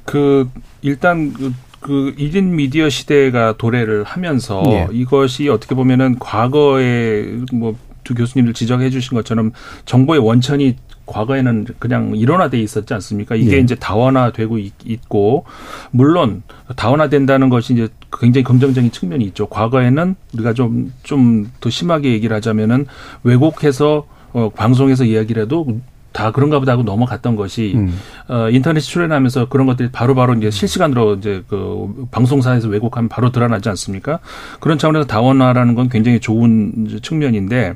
그 0.04 0.48
일단 0.82 1.32
그, 1.32 1.52
그 1.80 2.14
1인 2.18 2.44
미디어 2.50 2.88
시대가 2.88 3.56
도래를 3.56 4.04
하면서 4.04 4.62
예. 4.66 4.88
이것이 4.92 5.48
어떻게 5.48 5.74
보면은 5.74 6.18
과거에 6.18 7.38
뭐 7.52 7.74
두 8.04 8.14
교수님들 8.14 8.54
지적해 8.54 8.90
주신 8.90 9.16
것처럼 9.16 9.52
정보의 9.86 10.20
원천이 10.20 10.76
과거에는 11.06 11.66
그냥 11.78 12.16
일원화돼 12.16 12.58
있었지 12.60 12.94
않습니까? 12.94 13.34
이게 13.34 13.56
예. 13.56 13.60
이제 13.60 13.74
다원화되고 13.74 14.58
있, 14.58 14.72
있고 14.84 15.44
물론 15.90 16.42
다원화된다는 16.76 17.48
것이 17.48 17.72
이제 17.74 17.88
굉장히 18.18 18.44
긍정적인 18.44 18.90
측면이 18.90 19.24
있죠. 19.26 19.46
과거에는 19.48 20.14
우리가 20.34 20.54
좀 20.54 20.92
좀 21.02 21.50
더 21.60 21.70
심하게 21.70 22.12
얘기를 22.12 22.34
하자면은 22.36 22.86
왜곡해서 23.22 24.06
어, 24.32 24.50
방송에서 24.50 25.04
이야기를 25.04 25.42
해도 25.44 25.80
다 26.14 26.30
그런가 26.30 26.60
보다 26.60 26.72
하고 26.72 26.84
넘어갔던 26.84 27.34
것이 27.34 27.72
음. 27.74 27.98
어, 28.28 28.48
인터넷 28.48 28.80
출연하면서 28.80 29.48
그런 29.48 29.66
것들이 29.66 29.90
바로 29.90 30.14
바로 30.14 30.32
이제 30.34 30.48
실시간으로 30.48 31.16
이제 31.16 31.42
그 31.48 32.06
방송사에서 32.12 32.68
왜곡하면 32.68 33.08
바로 33.08 33.32
드러나지 33.32 33.68
않습니까? 33.70 34.20
그런 34.60 34.78
차원에서 34.78 35.06
다원화라는 35.06 35.74
건 35.74 35.88
굉장히 35.88 36.20
좋은 36.20 37.00
측면인데 37.02 37.74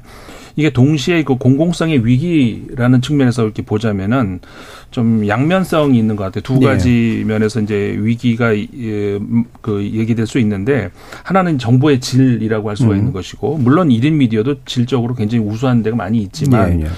이게 0.55 0.70
동시에 0.70 1.22
그 1.22 1.37
공공성의 1.37 2.05
위기라는 2.05 3.01
측면에서 3.01 3.44
이렇게 3.44 3.62
보자면은 3.62 4.40
좀 4.90 5.27
양면성이 5.27 5.98
있는 5.98 6.16
것 6.16 6.24
같아요. 6.24 6.42
두 6.42 6.59
네. 6.59 6.66
가지 6.66 7.22
면에서 7.27 7.61
이제 7.61 7.96
위기가 7.98 8.57
예, 8.57 9.16
음, 9.16 9.44
그 9.61 9.85
얘기될 9.85 10.27
수 10.27 10.40
있는데 10.40 10.90
하나는 11.22 11.59
정보의 11.59 12.01
질이라고 12.01 12.68
할 12.68 12.77
수가 12.77 12.92
음. 12.92 12.96
있는 12.96 13.12
것이고 13.12 13.59
물론 13.59 13.88
1인 13.88 14.14
미디어도 14.14 14.64
질적으로 14.64 15.14
굉장히 15.14 15.44
우수한 15.44 15.85
데가 15.85 15.96
많이 15.96 16.18
있지만 16.18 16.81
예, 16.81 16.85
예. 16.87 16.88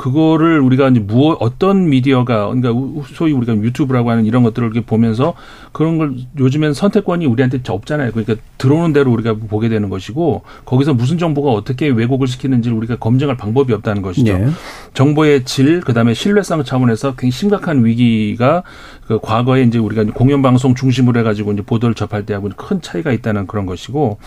그거를 0.00 0.60
우리가 0.60 0.88
이제 0.88 0.98
무엇 0.98 1.36
어떤 1.40 1.90
미디어가 1.90 2.46
그러니까 2.46 2.70
우- 2.70 3.04
소위 3.12 3.32
우리가 3.32 3.54
유튜브라고 3.54 4.10
하는 4.10 4.24
이런 4.24 4.42
것들을 4.42 4.66
이렇게 4.68 4.80
보면서 4.80 5.34
그런 5.72 5.98
걸 5.98 6.14
요즘엔 6.38 6.72
선택권이 6.72 7.26
우리한테 7.26 7.60
없잖아요. 7.68 8.10
그러니까 8.12 8.36
들어오는 8.56 8.94
대로 8.94 9.12
우리가 9.12 9.34
보게 9.34 9.68
되는 9.68 9.90
것이고 9.90 10.42
거기서 10.64 10.94
무슨 10.94 11.18
정보가 11.18 11.50
어떻게 11.50 11.88
왜곡을 11.88 12.28
시키는지를 12.28 12.74
우리가 12.78 12.96
검증할 12.96 13.36
방법이 13.36 13.74
없다는 13.74 14.00
것이죠. 14.00 14.32
예. 14.32 14.48
정보의 14.94 15.44
질, 15.44 15.80
그다음에 15.80 16.14
신뢰성 16.14 16.64
차원에서 16.64 17.10
굉장히 17.16 17.32
심각한 17.32 17.84
위기가 17.84 18.62
그 19.06 19.18
과거에 19.20 19.64
이제 19.64 19.78
우리가 19.78 20.02
이제 20.02 20.12
공영방송 20.12 20.76
중심으로 20.76 21.20
해 21.20 21.22
가지고 21.22 21.52
이제 21.52 21.60
보도를 21.60 21.94
접할 21.94 22.24
때하고는 22.24 22.56
큰 22.56 22.80
차이가 22.80 23.12
있다는 23.12 23.46
그런 23.46 23.66
것이고 23.66 24.18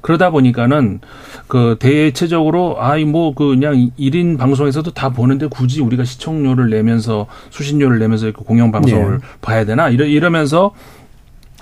그러다 0.00 0.30
보니까는 0.30 1.00
그 1.46 1.76
대체적으로 1.78 2.76
아이 2.80 3.04
뭐그 3.04 3.48
그냥 3.48 3.90
일인 3.96 4.36
방송에서도 4.36 4.90
다 4.92 5.10
보는데 5.10 5.46
굳이 5.46 5.80
우리가 5.80 6.04
시청료를 6.04 6.70
내면서 6.70 7.26
수신료를 7.50 7.98
내면서 7.98 8.26
이렇게 8.26 8.44
공영 8.44 8.72
방송을 8.72 9.14
예. 9.14 9.18
봐야 9.40 9.64
되나 9.64 9.88
이러 9.88 10.04
이러면서 10.04 10.72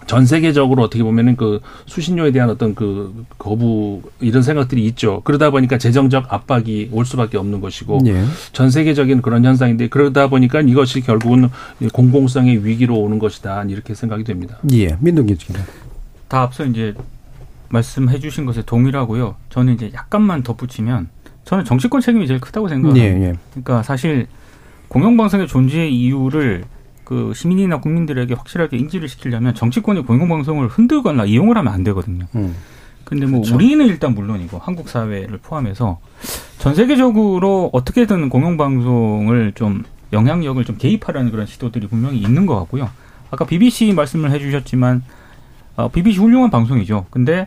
전 0.08 0.24
세계적으로 0.24 0.82
어떻게 0.82 1.04
보면은 1.04 1.36
그 1.36 1.60
수신료에 1.84 2.32
대한 2.32 2.48
어떤 2.48 2.74
그 2.74 3.26
거부 3.38 4.00
이런 4.20 4.42
생각들이 4.42 4.84
있죠. 4.86 5.20
그러다 5.22 5.50
보니까 5.50 5.76
재정적 5.76 6.32
압박이 6.32 6.88
올 6.92 7.04
수밖에 7.04 7.36
없는 7.36 7.60
것이고 7.60 8.00
예. 8.06 8.24
전 8.52 8.70
세계적인 8.70 9.20
그런 9.20 9.44
현상인데 9.44 9.88
그러다 9.88 10.28
보니까 10.28 10.62
이것이 10.62 11.02
결국은 11.02 11.50
공공성의 11.92 12.64
위기로 12.64 12.96
오는 12.96 13.18
것이다 13.18 13.64
이렇게 13.64 13.94
생각이 13.94 14.24
됩니다. 14.24 14.56
예. 14.72 14.96
민동기 14.98 15.36
지금. 15.36 15.60
다 16.26 16.40
앞서 16.40 16.64
이제 16.64 16.94
말씀해 17.70 18.18
주신 18.18 18.46
것에 18.46 18.62
동일하고요. 18.62 19.36
저는 19.50 19.74
이제 19.74 19.90
약간만 19.94 20.42
덧붙이면 20.42 21.08
저는 21.44 21.64
정치권 21.64 22.00
책임이 22.00 22.26
제일 22.26 22.40
크다고 22.40 22.68
생각합니다. 22.68 23.06
예, 23.06 23.28
예. 23.28 23.34
그러니까 23.50 23.82
사실 23.82 24.26
공영방송의 24.88 25.48
존재의 25.48 25.94
이유를 25.94 26.64
그 27.04 27.32
시민이나 27.34 27.80
국민들에게 27.80 28.34
확실하게 28.34 28.76
인지를 28.76 29.08
시키려면 29.08 29.54
정치권이 29.54 30.02
공영방송을 30.02 30.68
흔들거나 30.68 31.24
이용을 31.24 31.56
하면 31.56 31.72
안 31.72 31.84
되거든요. 31.84 32.26
음. 32.34 32.54
근데 33.04 33.24
뭐 33.24 33.40
그렇죠. 33.40 33.54
우리는 33.54 33.86
일단 33.86 34.14
물론이고 34.14 34.58
한국 34.58 34.90
사회를 34.90 35.38
포함해서 35.38 35.98
전 36.58 36.74
세계적으로 36.74 37.70
어떻게든 37.72 38.28
공영방송을 38.28 39.52
좀 39.54 39.84
영향력을 40.12 40.62
좀 40.66 40.76
개입하려는 40.76 41.30
그런 41.30 41.46
시도들이 41.46 41.86
분명히 41.86 42.18
있는 42.18 42.44
것 42.44 42.56
같고요. 42.56 42.90
아까 43.30 43.46
BBC 43.46 43.92
말씀을 43.94 44.30
해주셨지만 44.32 45.02
어, 45.76 45.88
BBC 45.88 46.18
훌륭한 46.18 46.50
방송이죠. 46.50 47.06
근데 47.08 47.46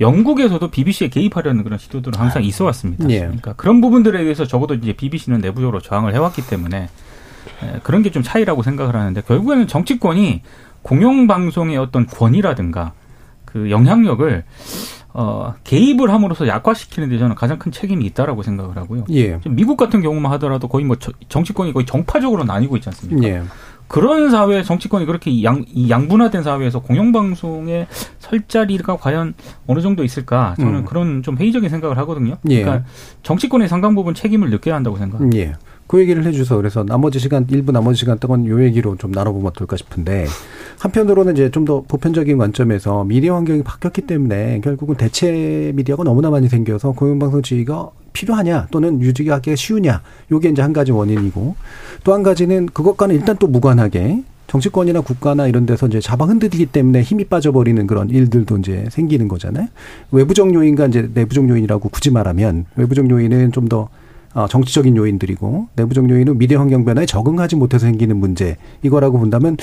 영국에서도 0.00 0.68
BBC에 0.68 1.08
개입하려는 1.08 1.62
그런 1.64 1.78
시도들은 1.78 2.18
항상 2.18 2.42
있어 2.44 2.64
왔습니다. 2.66 3.08
예. 3.10 3.20
그러니까 3.20 3.52
그런 3.54 3.80
부분들에 3.80 4.22
대해서 4.22 4.46
적어도 4.46 4.74
이제 4.74 4.92
BBC는 4.94 5.40
내부적으로 5.40 5.80
저항을 5.80 6.14
해왔기 6.14 6.46
때문에 6.46 6.88
에, 7.62 7.80
그런 7.82 8.02
게 8.02 8.10
좀 8.10 8.22
차이라고 8.22 8.62
생각을 8.62 8.94
하는데 8.96 9.20
결국에는 9.20 9.66
정치권이 9.66 10.42
공영방송의 10.82 11.76
어떤 11.78 12.06
권위라든가 12.06 12.92
그 13.44 13.70
영향력을 13.70 14.44
어, 15.14 15.54
개입을 15.64 16.10
함으로써 16.10 16.48
약화시키는 16.48 17.10
데 17.10 17.18
저는 17.18 17.34
가장 17.36 17.58
큰 17.58 17.70
책임이 17.70 18.04
있다라고 18.06 18.42
생각을 18.42 18.76
하고요. 18.78 19.04
예. 19.10 19.38
미국 19.46 19.76
같은 19.76 20.00
경우만 20.00 20.32
하더라도 20.32 20.68
거의 20.68 20.86
뭐 20.86 20.96
저- 20.96 21.12
정치권이 21.28 21.74
거의 21.74 21.84
정파적으로 21.84 22.44
나뉘고 22.44 22.76
있지 22.78 22.88
않습니까? 22.88 23.28
예. 23.28 23.42
그런 23.92 24.30
사회 24.30 24.62
정치권이 24.62 25.04
그렇게 25.04 25.44
양, 25.44 25.66
이 25.68 25.90
양분화된 25.90 26.42
사회에서 26.42 26.80
공영방송의 26.80 27.86
설 28.18 28.40
자리가 28.48 28.96
과연 28.96 29.34
어느 29.66 29.80
정도 29.82 30.02
있을까? 30.02 30.54
저는 30.58 30.76
음. 30.76 30.84
그런 30.86 31.22
좀 31.22 31.36
회의적인 31.36 31.68
생각을 31.68 31.98
하거든요. 31.98 32.38
예. 32.48 32.62
그러니까 32.62 32.86
정치권의 33.22 33.68
상당 33.68 33.94
부분 33.94 34.14
책임을 34.14 34.48
느껴야 34.48 34.76
한다고 34.76 34.96
생각합니다. 34.96 35.38
예. 35.38 35.52
그 35.86 36.00
얘기를 36.00 36.24
해주셔서 36.24 36.56
그래서 36.56 36.84
나머지 36.84 37.18
시간 37.18 37.46
일부 37.50 37.70
나머지 37.70 38.00
시간 38.00 38.18
동안 38.18 38.46
요 38.46 38.64
얘기로 38.64 38.96
좀 38.96 39.10
나눠보면 39.12 39.48
어떨까 39.48 39.76
싶은데 39.76 40.24
한편으로는 40.78 41.34
이제 41.34 41.50
좀 41.50 41.66
더 41.66 41.82
보편적인 41.82 42.38
관점에서 42.38 43.04
미디어 43.04 43.34
환경이 43.34 43.62
바뀌었기 43.62 44.02
때문에 44.02 44.62
결국은 44.64 44.96
대체 44.96 45.70
미디어가 45.74 46.02
너무나 46.02 46.30
많이 46.30 46.48
생겨서 46.48 46.92
공영방송 46.92 47.42
지위가 47.42 47.90
필요하냐 48.12 48.68
또는 48.70 49.00
유지하기가 49.00 49.56
쉬우냐 49.56 50.02
요게 50.30 50.50
이제 50.50 50.62
한 50.62 50.72
가지 50.72 50.92
원인이고 50.92 51.56
또 52.04 52.12
한 52.12 52.22
가지는 52.22 52.66
그것과는 52.66 53.14
일단 53.14 53.36
또 53.38 53.46
무관하게 53.46 54.22
정치권이나 54.48 55.00
국가나 55.00 55.46
이런 55.46 55.64
데서 55.64 55.86
이제 55.86 55.98
잡아 56.00 56.26
흔들리기 56.26 56.66
때문에 56.66 57.00
힘이 57.02 57.24
빠져버리는 57.24 57.86
그런 57.86 58.10
일들도 58.10 58.58
이제 58.58 58.86
생기는 58.90 59.26
거잖아요. 59.26 59.68
외부적 60.10 60.52
요인과 60.52 60.88
이제 60.88 61.08
내부적 61.14 61.48
요인이라고 61.48 61.88
굳이 61.88 62.10
말하면 62.10 62.66
외부적 62.76 63.08
요인은 63.08 63.52
좀더 63.52 63.78
어, 63.78 63.88
정치적인 64.48 64.96
요인들이고 64.96 65.68
내부적 65.76 66.08
요인은 66.08 66.38
미디어 66.38 66.58
환경 66.58 66.84
변화에 66.84 67.06
적응하지 67.06 67.56
못해서 67.56 67.86
생기는 67.86 68.16
문제 68.16 68.56
이거라고 68.82 69.18
본다면 69.18 69.56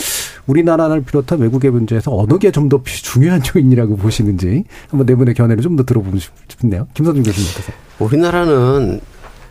우리나라를 0.47 1.01
비롯한 1.03 1.39
외국의 1.39 1.71
문제에서 1.71 2.15
어느 2.15 2.37
게 2.37 2.51
좀 2.51 2.69
더 2.69 2.81
중요한 2.85 3.41
요인이라고 3.55 3.95
보시는지 3.97 4.63
한번 4.89 5.05
네 5.05 5.15
분의 5.15 5.33
견해를 5.33 5.63
좀 5.63 5.75
더 5.75 5.83
들어보고 5.83 6.17
싶네요. 6.47 6.87
김선중 6.93 7.23
교수님께서. 7.23 7.71
우리나라는 7.99 8.99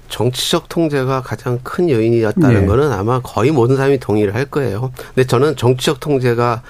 정치적 0.09 0.69
통제가 0.69 1.23
가장 1.23 1.59
큰 1.63 1.91
요인이었다는 1.91 2.61
네. 2.63 2.67
거는 2.67 2.93
아마 2.93 3.21
거의 3.21 3.51
모든 3.51 3.77
사람이 3.77 3.99
동의를 3.99 4.35
할 4.35 4.47
거예요. 4.47 4.91
근데 5.15 5.27
저는 5.27 5.57
정치적 5.57 6.01
통제가 6.01 6.63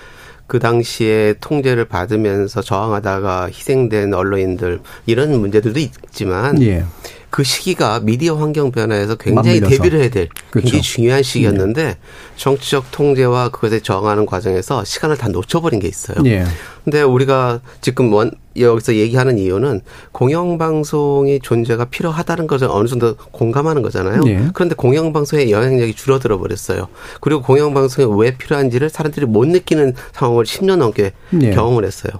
그 0.47 0.59
당시에 0.59 1.35
통제를 1.41 1.85
받으면서 1.85 2.63
저항하다가 2.63 3.47
희생된 3.49 4.15
언론인들 4.15 4.81
이런 5.07 5.39
문제들도 5.39 5.79
있지만 5.79 6.61
예. 6.63 6.85
그 7.31 7.45
시기가 7.45 8.01
미디어 8.01 8.37
환경 8.37 8.71
변화에서 8.71 9.17
굉장히 9.17 9.61
맞물려서. 9.61 9.83
대비를 9.83 10.01
해야 10.01 10.11
될 10.11 10.29
그렇죠. 10.51 10.65
굉장히 10.65 10.83
중요한 10.83 11.23
시기였는데 11.23 11.99
정치적 12.37 12.91
통제와 12.91 13.51
그것에 13.51 13.81
저항하는 13.81 14.25
과정에서 14.25 14.85
시간을 14.85 15.17
다 15.19 15.29
놓쳐버린 15.29 15.81
게 15.81 15.89
있어요. 15.89 16.17
예. 16.25 16.45
근데 16.85 17.03
우리가 17.03 17.61
지금 17.83 18.13
원, 18.15 18.31
여기서 18.57 18.95
얘기하는 18.95 19.37
이유는 19.39 19.83
공영방송의 20.13 21.41
존재가 21.43 21.87
필요하다는 21.87 22.47
것을 22.47 22.69
어느 22.71 22.89
정도 22.89 23.15
공감하는 23.17 23.83
거잖아요. 23.83 24.23
예. 24.27 24.49
그런데 24.55 24.75
공영방송의 24.75 25.51
영향력이 25.51 25.95
줄어들어 25.95 26.39
버렸어요. 26.39 26.89
그리고 27.21 27.43
공영방송이 27.43 28.19
왜 28.19 28.37
필요한지를 28.37 28.89
사람들이 28.89 29.27
못 29.27 29.47
느끼는 29.47 29.93
상황을 30.13 30.45
10년 30.45 30.77
넘게 30.77 31.13
예. 31.43 31.51
경험을 31.51 31.85
했어요. 31.85 32.13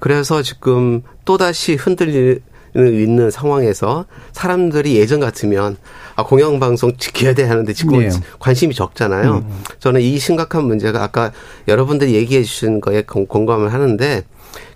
그래서 0.00 0.42
지금 0.42 1.02
또다시 1.24 1.74
흔들리는 1.74 2.40
있는 2.74 3.30
상황에서 3.30 4.06
사람들이 4.32 4.96
예전 4.96 5.20
같으면 5.20 5.76
아 6.16 6.24
공영방송 6.24 6.96
지켜야 6.98 7.34
돼 7.34 7.44
하는데 7.44 7.72
지금 7.72 8.02
예. 8.02 8.06
음. 8.08 8.12
관심이 8.38 8.74
적잖아요. 8.74 9.44
저는 9.78 10.00
이 10.00 10.18
심각한 10.18 10.64
문제가 10.64 11.02
아까 11.02 11.32
여러분들이 11.68 12.14
얘기해 12.14 12.42
주신 12.42 12.80
거에 12.80 13.02
공- 13.02 13.26
공감을 13.26 13.72
하는데 13.72 14.22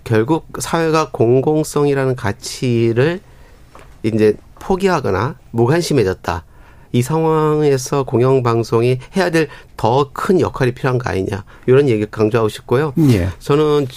결국 0.03 0.47
사회가 0.59 1.09
공공성이라는 1.11 2.15
가치를 2.15 3.19
이제 4.03 4.35
포기하거나 4.59 5.35
무관심해졌다. 5.51 6.43
이 6.91 7.01
상황에서 7.01 8.03
공영방송이 8.03 8.99
해야 9.17 9.29
될 9.29 9.47
더 9.77 10.09
큰 10.13 10.39
역할이 10.39 10.73
필요한 10.73 10.97
거 10.97 11.09
아니냐. 11.09 11.43
이런 11.67 11.89
얘기를 11.89 12.09
강조하고 12.09 12.47
싶고요. 12.49 12.93
예. 13.11 13.27
저는 13.39 13.87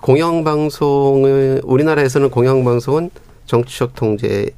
공영방송을, 0.00 1.62
우리나라에서는 1.64 2.30
공영방송은 2.30 3.10
정치적 3.46 3.94
통제 3.94 4.50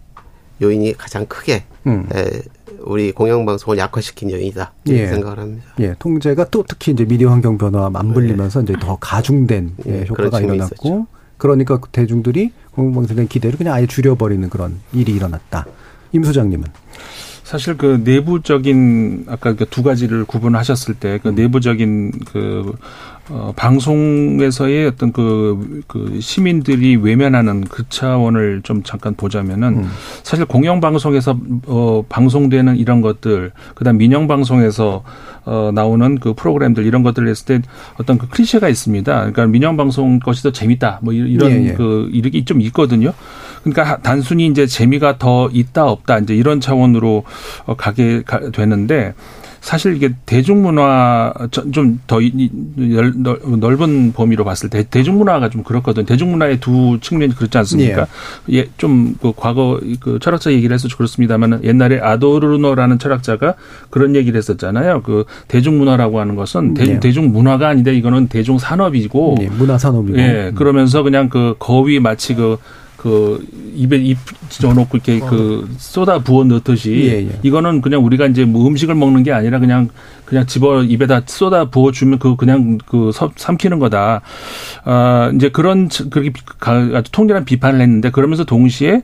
요인이 0.61 0.95
가장 0.95 1.27
크게 1.27 1.65
음. 1.87 2.09
에, 2.15 2.43
우리 2.81 3.13
공영방송을 3.13 3.79
약화시킨 3.79 4.31
요인이다. 4.31 4.73
이렇게 4.85 5.03
예. 5.03 5.07
생각을 5.09 5.39
합니다. 5.39 5.67
예, 5.81 5.95
통제가 5.99 6.47
또 6.51 6.65
특히 6.67 6.93
이제 6.93 7.05
미디어 7.05 7.31
환경 7.31 7.59
변화와 7.59 7.91
맞물리면서 7.91 8.63
이제 8.63 8.75
더 8.81 8.97
가중된 9.01 9.75
예, 9.87 9.91
네, 9.91 10.07
효과가 10.09 10.41
일어났고, 10.41 10.89
있었죠. 10.89 11.07
그러니까 11.37 11.81
대중들이 11.93 12.53
공영방송에 12.73 13.17
대한 13.17 13.29
기대를 13.29 13.59
그냥 13.59 13.75
아예 13.75 13.87
줄여버리는 13.87 14.49
그런 14.51 14.81
일이 14.93 15.13
일어났다. 15.13 15.67
임 16.13 16.25
소장님은 16.25 16.67
사실 17.45 17.77
그 17.79 18.03
내부적인 18.05 19.25
아까 19.29 19.55
그 19.55 19.65
두 19.65 19.83
가지를 19.83 20.25
구분하셨을 20.25 20.95
때그 20.95 21.29
내부적인 21.29 22.13
그 22.27 22.75
어, 23.31 23.53
방송에서의 23.57 24.87
어떤 24.87 25.13
그, 25.13 25.83
그 25.87 26.19
시민들이 26.21 26.97
외면하는 26.97 27.65
그 27.65 27.85
차원을 27.89 28.63
좀 28.63 28.83
잠깐 28.83 29.15
보자면은 29.15 29.79
음. 29.85 29.91
사실 30.23 30.47
공영방송에서 30.47 31.39
어, 31.67 32.05
방송되는 32.09 32.77
이런 32.77 33.03
것들, 33.03 33.53
그 33.75 33.85
다음 33.85 33.99
민영방송에서 33.99 35.03
어, 35.45 35.71
나오는 35.75 36.19
그 36.19 36.33
프로그램들 36.35 36.87
이런 36.87 37.03
것들을 37.03 37.29
했을 37.29 37.45
때 37.47 37.69
어떤 37.99 38.17
그 38.17 38.29
클리셰가 38.29 38.69
있습니다. 38.69 39.13
그러니까 39.13 39.47
민영방송 39.47 40.21
것이 40.21 40.43
더 40.43 40.51
재밌다. 40.53 41.01
뭐 41.03 41.13
이- 41.13 41.19
이런 41.19 41.51
예, 41.51 41.69
예. 41.69 41.73
그 41.75 42.09
이렇게 42.13 42.45
좀 42.45 42.61
있거든요. 42.63 43.13
그러니까 43.63 43.83
하- 43.85 43.97
단순히 43.99 44.47
이제 44.47 44.67
재미가 44.67 45.19
더 45.19 45.49
있다 45.53 45.85
없다 45.87 46.19
이제 46.21 46.35
이런 46.35 46.61
차원으로 46.61 47.25
어, 47.67 47.75
가게 47.77 48.23
가- 48.25 48.51
되는데 48.51 49.15
사실 49.61 49.97
이게 49.97 50.15
대중문화 50.27 51.33
좀 51.73 51.99
더 52.07 52.19
넓은 53.57 54.13
범위로 54.13 54.45
봤을 54.45 54.69
때 54.71 54.85
대중문화가 54.89 55.51
좀 55.51 55.63
그렇거든. 55.63 56.03
요 56.03 56.07
대중문화의 56.07 56.61
두 56.61 56.99
측면이 57.01 57.35
그렇지 57.35 57.59
않습니까? 57.59 58.07
예, 58.53 58.67
좀그 58.77 59.33
과거 59.37 59.81
그 60.01 60.19
철학자 60.21 60.53
얘기를 60.53 60.75
해서 60.75 60.89
그렇습니다만 60.95 61.65
옛날에 61.65 62.01
아도르노라는 62.01 62.99
철학자가 62.99 63.55
그런 63.91 64.17
얘기를 64.17 64.39
했었잖아요. 64.39 65.03
그 65.03 65.25
대중문화라고 65.49 66.21
하는 66.21 66.35
것은 66.35 66.75
대, 66.75 66.85
네. 66.85 67.01
대중문화가 67.01 67.69
아닌데 67.69 67.95
이거는 67.95 68.29
대중산업이고 68.29 69.37
예, 69.41 69.49
문화산업이고 69.49 70.19
예, 70.19 70.53
그러면서 70.55 71.03
그냥 71.03 71.29
그 71.29 71.55
거위 71.59 72.01
마치 72.01 72.35
그, 72.35 72.59
그 72.99 73.47
입에 73.77 73.97
입 73.99 74.19
져놓고 74.49 74.97
이렇게 74.97 75.21
그 75.21 75.69
쏟아 75.79 76.19
부어 76.19 76.43
넣듯이 76.45 76.93
예, 77.09 77.29
예. 77.29 77.39
이거는 77.45 77.81
그냥 77.81 78.05
우리가 78.05 78.27
이제 78.27 78.45
뭐 78.45 78.67
음식을 78.67 78.97
먹는 78.97 79.23
게 79.23 79.31
아니라 79.31 79.61
그냥 79.61 79.89
그냥 80.25 80.45
집어 80.47 80.83
입에다 80.83 81.23
쏟아 81.27 81.71
부어 81.71 81.93
주면 81.93 82.19
그 82.19 82.35
그냥 82.35 82.77
그 82.87 83.13
섭- 83.15 83.39
삼키는 83.39 83.79
거다. 83.79 84.21
아 84.85 85.31
이제 85.33 85.49
그런 85.49 85.89
치- 85.89 86.11
그렇게 86.11 86.33
아주 86.95 87.13
통렬한 87.13 87.45
비판을 87.45 87.81
했는데 87.81 88.11
그러면서 88.11 88.43
동시에 88.45 89.03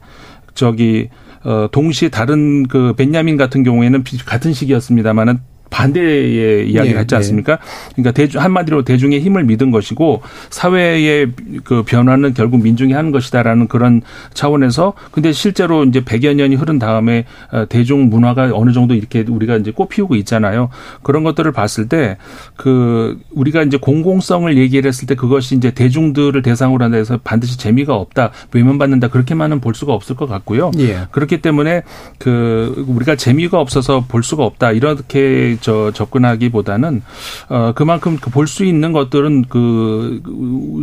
저기 0.55 1.09
어 1.45 1.69
동시에 1.71 2.09
다른 2.09 2.67
그 2.67 2.95
벤야민 2.97 3.37
같은 3.37 3.63
경우에는 3.63 4.03
비- 4.03 4.19
같은 4.19 4.53
시기였습니다만은 4.53 5.39
반대의 5.75 6.71
이야기를 6.71 6.97
예, 6.97 7.01
했지 7.01 7.15
않습니까? 7.17 7.59
그러니까 7.93 8.13
대중 8.13 8.41
한마디로 8.41 8.85
대중의 8.85 9.21
힘을 9.21 9.45
믿은 9.45 9.73
것이고 9.73 10.23
사회의 10.51 11.33
그 11.65 11.83
변화는 11.83 12.35
결국 12.35 12.63
민중이 12.63 12.93
하는 12.93 13.11
것이다라는 13.11 13.67
그런 13.67 14.03
차원에서 14.35 14.95
근데 15.11 15.33
실제로 15.33 15.85
이제 15.85 16.01
100여 16.01 16.35
년이 16.35 16.55
흐른 16.55 16.79
다음에 16.79 17.25
어, 17.51 17.67
대중 17.69 18.09
문화가 18.09 18.51
어느 18.55 18.73
정도 18.73 18.95
이렇게 18.95 19.25
우리가 19.27 19.57
이제 19.57 19.73
꽃피우고 19.73 20.15
있잖아요. 20.17 20.71
그런 21.03 21.25
것들을 21.25 21.51
봤을 21.53 21.89
때 21.89 22.17
그 22.57 23.19
우리가 23.33 23.63
이제 23.63 23.77
공공성을 23.77 24.57
얘기를 24.57 24.89
했을 24.89 25.07
때 25.07 25.15
그것이 25.15 25.57
이제 25.57 25.71
대중들을 25.73 26.41
대상으로 26.43 26.85
한다 26.85 26.97
해서 26.97 27.19
반드시 27.23 27.59
재미가 27.59 27.95
없다, 27.95 28.31
외면받는다 28.53 29.09
그렇게만은 29.09 29.61
볼 29.61 29.75
수가 29.75 29.93
없을 29.93 30.17
것 30.17 30.29
같고요. 30.29 30.71
예. 30.79 31.01
그렇기 31.11 31.41
때문에 31.41 31.83
그 32.19 32.85
우리가 32.89 33.17
재미가 33.17 33.61
없어서 33.61 34.05
볼 34.07 34.23
수가 34.23 34.45
없다 34.45 34.73
이렇게 34.73 35.57
저 35.65 35.91
접근하기보다는 35.93 37.03
어 37.49 37.73
그만큼 37.75 38.17
볼 38.19 38.47
수 38.47 38.65
있는 38.65 38.93
것들은 38.93 39.45
그 39.49 40.21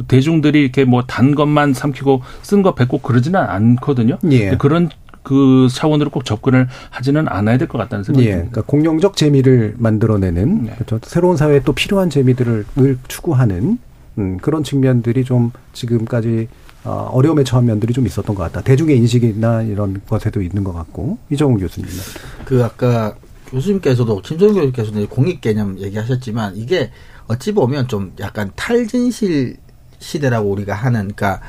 대중들이 0.08 0.62
이렇게 0.62 0.86
뭐 0.86 1.04
단 1.06 1.36
것만 1.36 1.74
삼키고 1.74 2.22
쓴 2.42 2.64
거 2.64 2.74
뱉고 2.74 2.98
그러지는 3.00 3.40
않거든요. 3.40 4.18
예. 4.32 4.56
그런 4.58 4.90
그 5.24 5.68
차원으로 5.72 6.10
꼭 6.10 6.26
접근을 6.26 6.68
하지는 6.90 7.28
않아야 7.28 7.58
될 7.60 7.68
것 7.68 7.78
같다는 7.78 8.04
생각이 8.04 8.26
예, 8.26 8.32
듭니다. 8.32 8.50
그러니까 8.52 8.72
공룡적 8.72 9.16
재미를 9.16 9.76
만들어내는 9.78 10.64
네. 10.66 10.72
그렇죠. 10.76 11.00
새로운 11.04 11.38
사회에 11.38 11.62
또 11.64 11.74
필요한 11.74 12.10
재미들을 12.10 12.66
늘 12.76 12.98
추구하는 13.08 13.78
음, 14.18 14.38
그런 14.42 14.64
측면들이 14.64 15.24
좀 15.24 15.52
지금까지 15.74 16.48
어, 16.84 17.10
어려움에 17.14 17.44
처한 17.44 17.66
면들이 17.66 17.94
좀 17.94 18.08
있었던 18.08 18.36
것 18.36 18.42
같다. 18.44 18.62
대중의 18.62 18.98
인식이나 18.98 19.62
이런 19.62 20.02
것에도 20.08 20.42
있는 20.42 20.64
것 20.64 20.74
같고 20.74 21.20
이정훈 21.30 21.60
교수님은 21.60 21.94
그 22.46 22.64
아까 22.64 23.14
교수님께서도 23.52 24.22
김소영 24.22 24.54
교수님께서도 24.54 25.08
공익 25.08 25.42
개념 25.42 25.78
얘기하셨지만 25.80 26.56
이게 26.56 26.92
어찌 27.28 27.52
보면 27.52 27.88
좀 27.88 28.14
약간 28.20 28.52
탈진실 28.56 29.58
시대라고 30.00 30.50
우리가 30.52 30.74
하는 30.74 31.12
그러니까 31.14 31.42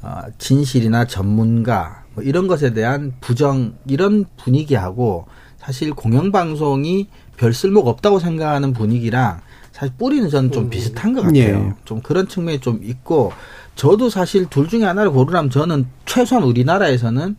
어, 0.00 0.22
진실이나 0.38 1.06
전문가 1.06 2.04
뭐 2.14 2.24
이런 2.24 2.46
것에 2.46 2.72
대한 2.72 3.12
부정 3.20 3.74
이런 3.86 4.24
분위기하고 4.36 5.26
사실 5.58 5.92
공영방송이 5.92 7.08
별 7.36 7.52
쓸모가 7.52 7.90
없다고 7.90 8.18
생각하는 8.18 8.72
분위기랑 8.72 9.40
사실 9.72 9.94
뿌리는 9.96 10.28
저는 10.28 10.50
좀 10.50 10.70
비슷한 10.70 11.12
것 11.12 11.22
같아요. 11.22 11.38
예. 11.38 11.72
좀 11.84 12.00
그런 12.00 12.26
측면이 12.26 12.60
좀 12.60 12.80
있고 12.82 13.32
저도 13.76 14.10
사실 14.10 14.46
둘 14.46 14.68
중에 14.68 14.84
하나를 14.84 15.10
고르라면 15.12 15.50
저는 15.50 15.86
최소한 16.04 16.44
우리나라에서는 16.44 17.30
이 17.30 17.36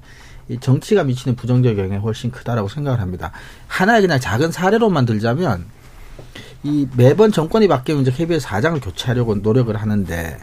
정치가 0.57 1.03
미치는 1.03 1.35
부정적 1.35 1.77
영향이 1.77 2.01
훨씬 2.01 2.31
크다라고 2.31 2.67
생각을 2.67 2.99
합니다. 2.99 3.31
하나의 3.67 4.01
그냥 4.01 4.19
작은 4.19 4.51
사례로만 4.51 5.05
들자면 5.05 5.65
이 6.63 6.87
매번 6.97 7.31
정권이 7.31 7.67
바뀌면 7.67 8.01
이제 8.01 8.11
KBS 8.11 8.45
사장을 8.47 8.79
교체하려고 8.81 9.35
노력을 9.35 9.75
하는데 9.75 10.37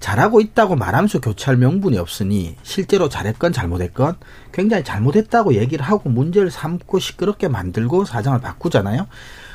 잘하고 0.00 0.40
있다고 0.40 0.76
말하면서 0.76 1.20
교체할 1.20 1.56
명분이 1.56 1.98
없으니 1.98 2.56
실제로 2.62 3.08
잘했건 3.08 3.52
잘못했건 3.52 4.14
굉장히 4.52 4.84
잘못했다고 4.84 5.54
얘기를 5.54 5.84
하고 5.84 6.08
문제를 6.08 6.50
삼고 6.50 6.98
시끄럽게 7.00 7.48
만들고 7.48 8.04
사장을 8.04 8.40
바꾸잖아요. 8.40 9.08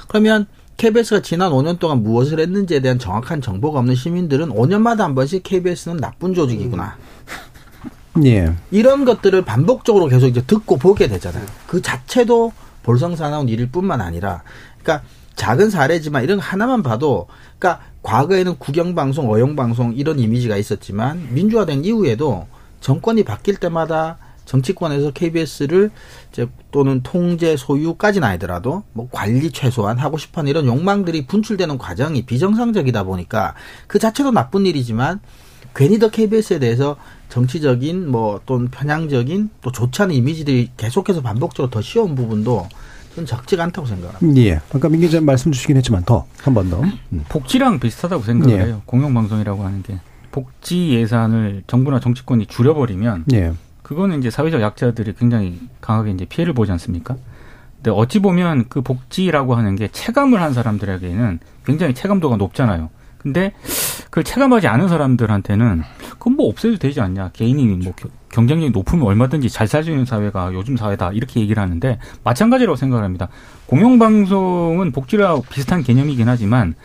그러면 0.07 0.47
KBS가 0.77 1.21
지난 1.21 1.51
5년 1.51 1.79
동안 1.79 2.03
무엇을 2.03 2.39
했는지에 2.39 2.81
대한 2.81 2.99
정확한 2.99 3.41
정보가 3.41 3.79
없는 3.79 3.95
시민들은 3.95 4.49
5년마다 4.49 4.99
한 4.99 5.15
번씩 5.15 5.43
KBS는 5.43 5.97
나쁜 5.97 6.33
조직이구나. 6.33 6.97
예, 8.25 8.53
이런 8.69 9.05
것들을 9.05 9.43
반복적으로 9.43 10.07
계속 10.07 10.27
이제 10.27 10.41
듣고 10.45 10.77
보게 10.77 11.07
되잖아요. 11.07 11.45
그 11.67 11.81
자체도 11.81 12.53
볼성사나운 12.83 13.49
일일 13.49 13.71
뿐만 13.71 14.01
아니라, 14.01 14.43
그러니까 14.81 15.05
작은 15.35 15.69
사례지만 15.69 16.23
이런 16.23 16.37
거 16.37 16.43
하나만 16.43 16.83
봐도, 16.83 17.27
그러니까 17.57 17.83
과거에는 18.03 18.57
국영방송, 18.59 19.31
어용방송 19.31 19.93
이런 19.95 20.19
이미지가 20.19 20.57
있었지만 20.57 21.33
민주화된 21.33 21.85
이후에도 21.85 22.47
정권이 22.81 23.23
바뀔 23.23 23.55
때마다 23.55 24.17
정치권에서 24.45 25.11
KBS를 25.11 25.89
이제 26.31 26.47
또는 26.71 27.01
통제 27.01 27.55
소유까지는 27.55 28.27
아니더라도 28.27 28.83
뭐 28.91 29.07
관리 29.11 29.51
최소한 29.51 29.97
하고 29.97 30.17
싶어하는 30.17 30.49
이런 30.49 30.65
욕망들이 30.65 31.25
분출되는 31.25 31.77
과정이 31.77 32.25
비정상적이다 32.25 33.03
보니까 33.03 33.53
그 33.87 33.99
자체도 33.99 34.31
나쁜 34.31 34.65
일이지만 34.65 35.21
괜히 35.75 35.99
더 35.99 36.09
KBS에 36.09 36.59
대해서 36.59 36.95
정치적인 37.29 38.09
뭐 38.09 38.39
또는 38.45 38.67
편향적인 38.69 39.49
또 39.61 39.71
좋지 39.71 40.01
않은 40.03 40.13
이미지들이 40.15 40.71
계속해서 40.77 41.21
반복적으로 41.21 41.69
더 41.69 41.81
씌운 41.81 42.15
부분도 42.15 42.67
저는 43.15 43.25
적지가 43.27 43.63
않다고 43.63 43.87
생각합니다. 43.87 44.41
예. 44.41 44.59
아까 44.73 44.89
민 44.89 45.01
기자 45.01 45.19
말씀 45.21 45.51
주시긴 45.51 45.77
했지만 45.77 46.03
더 46.03 46.25
한 46.43 46.53
번 46.53 46.69
더. 46.69 46.81
음. 46.81 47.25
복지랑 47.29 47.79
비슷하다고 47.79 48.23
생각을 48.23 48.53
예. 48.55 48.65
해요. 48.65 48.81
공영방송이라고 48.85 49.63
하는 49.63 49.81
게 49.83 49.99
복지 50.31 50.89
예산을 50.89 51.63
정부나 51.67 51.99
정치권이 51.99 52.47
줄여버리면 52.47 53.25
예. 53.33 53.53
그거는 53.83 54.19
이제 54.19 54.29
사회적 54.31 54.61
약자들이 54.61 55.13
굉장히 55.19 55.59
강하게 55.81 56.11
이제 56.11 56.25
피해를 56.25 56.53
보지 56.53 56.71
않습니까? 56.71 57.15
근데 57.75 57.91
어찌 57.91 58.19
보면 58.19 58.65
그 58.69 58.81
복지라고 58.81 59.55
하는 59.55 59.75
게 59.75 59.89
체감을 59.89 60.41
한 60.41 60.53
사람들에게는 60.53 61.39
굉장히 61.65 61.93
체감도가 61.93 62.37
높잖아요. 62.37 62.89
근데 63.23 63.53
그걸 64.05 64.23
체감하지 64.25 64.67
않은 64.67 64.89
사람들한테는 64.89 65.81
그건 66.11 66.35
뭐 66.35 66.49
없애도 66.49 66.77
되지 66.77 66.99
않냐. 67.01 67.29
개인이 67.33 67.65
뭐 67.65 67.93
겨- 67.95 68.09
경쟁력이 68.29 68.71
높으면 68.71 69.05
얼마든지 69.05 69.49
잘 69.49 69.67
살 69.67 69.83
수 69.83 69.89
있는 69.91 70.05
사회가 70.05 70.53
요즘 70.53 70.75
사회다. 70.77 71.11
이렇게 71.13 71.39
얘기를 71.39 71.61
하는데 71.63 71.97
마찬가지라고 72.23 72.75
생각을 72.75 73.03
합니다. 73.03 73.29
공영방송은 73.67 74.91
복지랑 74.91 75.41
비슷한 75.49 75.83
개념이긴 75.83 76.27
하지만 76.27 76.75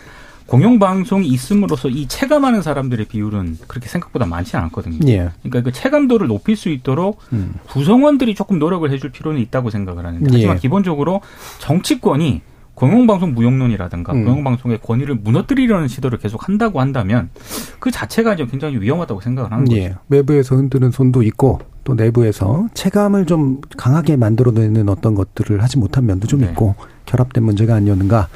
공영방송이 0.47 1.27
있음으로써 1.29 1.89
이 1.91 2.07
체감하는 2.09 2.63
사람들의 2.63 3.07
비율은 3.07 3.59
그렇게 3.67 3.89
생각보다 3.89 4.25
많지 4.25 4.57
않거든요. 4.57 4.99
예. 5.09 5.29
그러니까 5.43 5.61
그 5.63 5.73
체감도를 5.73 6.27
높일 6.29 6.57
수 6.57 6.71
있도록 6.71 7.21
음. 7.35 7.55
구성원들이 7.69 8.35
조금 8.35 8.59
노력을 8.59 8.91
해줄 8.91 9.11
필요는 9.13 9.41
있다고 9.43 9.69
생각을 9.71 10.07
하는데 10.07 10.25
하지만 10.33 10.57
예. 10.57 10.61
기본적으로 10.61 11.21
정치권이 11.59 12.41
공영방송 12.79 13.35
무용론이라든가 13.35 14.13
음. 14.13 14.25
공영방송의 14.25 14.79
권위를 14.83 15.17
무너뜨리려는 15.17 15.89
시도를 15.89 16.19
계속 16.19 16.47
한다고 16.47 16.81
한다면 16.81 17.29
그 17.81 17.91
자체가 17.91 18.35
이제 18.35 18.47
굉장히 18.47 18.81
위험하다고 18.81 19.21
생각을 19.21 19.51
하는 19.51 19.71
예. 19.73 19.89
거죠. 19.89 20.01
외부에서 20.09 20.55
흔드는 20.55 20.93
손도 20.93 21.25
있고 21.25 21.59
또 21.83 21.95
내부에서 21.95 22.69
체감을 22.75 23.27
좀 23.27 23.61
강하게 23.77 24.17
만들어내는 24.17 24.89
어떤 24.89 25.17
것들을 25.17 25.61
하지 25.61 25.79
못한 25.79 26.07
면도 26.07 26.29
좀 26.29 26.41
네. 26.41 26.47
있고 26.47 26.77
결합된 27.07 27.43
문제가 27.43 27.75
아니었는가. 27.75 28.29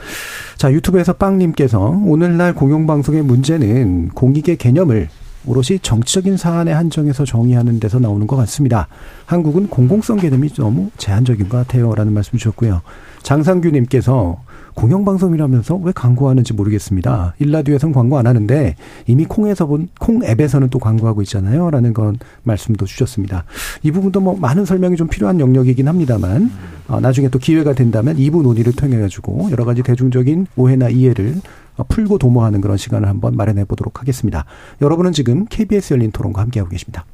자, 0.57 0.73
유튜브에서 0.73 1.13
빵님께서 1.13 2.03
오늘날 2.05 2.53
공영방송의 2.55 3.23
문제는 3.23 4.09
공익의 4.09 4.57
개념을 4.57 5.09
오롯이 5.45 5.81
정치적인 5.83 6.37
사안에 6.37 6.73
한정해서 6.73 7.25
정의하는 7.25 7.79
데서 7.81 7.99
나오는 7.99 8.27
것 8.27 8.37
같습니다. 8.37 8.89
한국은 9.27 9.69
공공성 9.69 10.19
개념이 10.19 10.49
너무 10.51 10.91
제한적인 10.97 11.49
것 11.49 11.59
같아요. 11.59 11.95
라는 11.95 12.13
말씀 12.13 12.39
주셨고요. 12.39 12.81
장상규님께서 13.23 14.43
공영방송이라면서 14.75 15.77
왜 15.77 15.93
광고하는지 15.93 16.55
모르겠습니다. 16.55 17.35
일라디오에선 17.39 17.93
광고 17.93 18.19
안 18.19 18.27
하는데 18.27 18.75
이미 19.07 19.25
콩에서 19.25 19.67
본, 19.67 19.89
콩 20.01 20.25
앱에서는 20.25 20.71
또 20.71 20.79
광고하고 20.79 21.23
있잖아요. 21.23 21.71
라는 21.71 21.93
건 21.93 22.19
말씀도 22.43 22.87
주셨습니다. 22.87 23.45
이 23.83 23.91
부분도 23.91 24.21
뭐 24.21 24.37
많은 24.37 24.65
설명이 24.65 24.97
좀 24.97 25.09
필요한 25.09 25.41
영역이긴 25.41 25.89
합니다만, 25.89 26.51
어, 26.89 27.01
나중에 27.01 27.29
또 27.29 27.39
기회가 27.39 27.75
된다면 27.75 28.17
2부 28.17 28.43
논의를 28.43 28.73
통해가지고 28.73 29.51
여러 29.51 29.65
가지 29.65 29.83
대중적인 29.83 30.47
오해나 30.57 30.89
이해를 30.89 31.37
어, 31.77 31.85
풀고 31.85 32.19
도모하는 32.19 32.61
그런 32.61 32.77
시간을 32.77 33.09
한번 33.09 33.37
마련해 33.37 33.65
보도록 33.65 34.01
하겠습니다. 34.01 34.45
여러분은 34.81 35.13
지금 35.13 35.47
KBS 35.47 35.95
열린 35.95 36.11
토론과 36.13 36.41
함께하고 36.43 36.71
계십니다. 36.71 37.05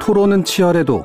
토론은 0.00 0.44
치열해도 0.44 1.04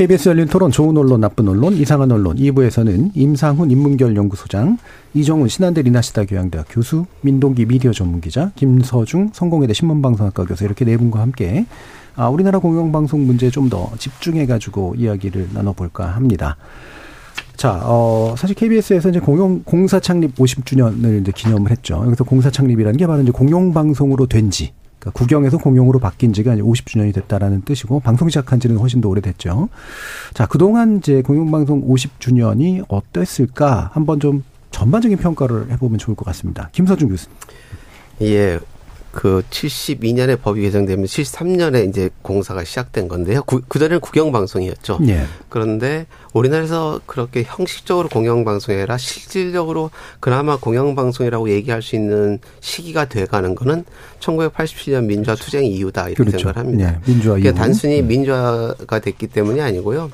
KBS 0.00 0.30
열린 0.30 0.46
토론 0.46 0.70
좋은 0.70 0.96
언론 0.96 1.20
나쁜 1.20 1.46
언론 1.46 1.74
이상한 1.74 2.10
언론 2.10 2.36
2부에서는 2.36 3.10
임상훈 3.12 3.70
인문결 3.70 4.16
연구소장 4.16 4.78
이정훈 5.12 5.48
신한대 5.48 5.82
리나시다 5.82 6.24
교양대학 6.24 6.68
교수 6.70 7.04
민동기 7.20 7.66
미디어 7.66 7.92
전문기자 7.92 8.50
김서중 8.56 9.32
성공회대 9.34 9.74
신문방송학과 9.74 10.46
교수 10.46 10.64
이렇게 10.64 10.86
네 10.86 10.96
분과 10.96 11.20
함께 11.20 11.66
아, 12.16 12.30
우리나라 12.30 12.60
공영방송 12.60 13.26
문제에 13.26 13.50
좀 13.50 13.68
더 13.68 13.90
집중해가지고 13.98 14.94
이야기를 14.96 15.50
나눠볼까 15.52 16.06
합니다. 16.06 16.56
자, 17.58 17.78
어, 17.82 18.34
사실 18.38 18.56
KBS에서 18.56 19.10
이제 19.10 19.20
공영, 19.20 19.64
공사 19.64 20.00
창립 20.00 20.34
50주년을 20.36 21.20
이제 21.20 21.30
기념을 21.30 21.70
했죠. 21.72 22.02
여기서 22.06 22.24
공사 22.24 22.50
창립이라는 22.50 22.96
게 22.96 23.06
바로 23.06 23.20
이제 23.20 23.32
공영방송으로 23.32 24.28
된 24.28 24.50
지, 24.50 24.72
그러니까 25.00 25.18
국영에서 25.18 25.58
공영으로 25.58 25.98
바뀐 25.98 26.32
지가 26.32 26.54
이제 26.54 26.62
50주년이 26.62 27.12
됐다라는 27.14 27.62
뜻이고, 27.62 28.00
방송 28.00 28.28
시작한 28.28 28.60
지는 28.60 28.76
훨씬 28.76 29.00
더 29.00 29.08
오래됐죠. 29.08 29.68
자, 30.34 30.46
그동안 30.46 30.98
이제 30.98 31.22
공영방송 31.22 31.88
50주년이 31.88 32.84
어땠을까? 32.88 33.90
한번 33.94 34.20
좀 34.20 34.44
전반적인 34.70 35.18
평가를 35.18 35.70
해보면 35.72 35.98
좋을 35.98 36.14
것 36.14 36.24
같습니다. 36.26 36.68
김서준 36.72 37.08
교수님. 37.08 37.36
예. 38.22 38.60
그 39.12 39.42
72년에 39.50 40.40
법이 40.40 40.60
개정되면 40.62 41.04
73년에 41.04 41.88
이제 41.88 42.10
공사가 42.22 42.62
시작된 42.62 43.08
건데요. 43.08 43.42
그, 43.42 43.60
그전에는 43.66 44.00
국영방송이었죠. 44.00 45.00
예. 45.08 45.24
그런데 45.48 46.06
우리나라에서 46.32 47.00
그렇게 47.06 47.42
형식적으로 47.42 48.08
공영방송이 48.08 48.78
아니라 48.78 48.98
실질적으로 48.98 49.90
그나마 50.20 50.56
공영방송이라고 50.56 51.50
얘기할 51.50 51.82
수 51.82 51.96
있는 51.96 52.38
시기가 52.60 53.06
돼가는 53.06 53.54
거는 53.54 53.84
1987년 54.20 55.04
민주화 55.06 55.34
투쟁 55.34 55.64
이후다 55.64 56.08
이렇게 56.08 56.24
그렇죠. 56.24 56.38
생각을 56.38 56.56
합니다. 56.56 56.94
예, 56.94 57.10
민주화 57.10 57.34
그게 57.34 57.48
이후. 57.48 57.56
단순히 57.56 58.02
민주화가 58.02 59.00
됐기 59.00 59.26
때문이 59.26 59.60
아니고요. 59.60 60.10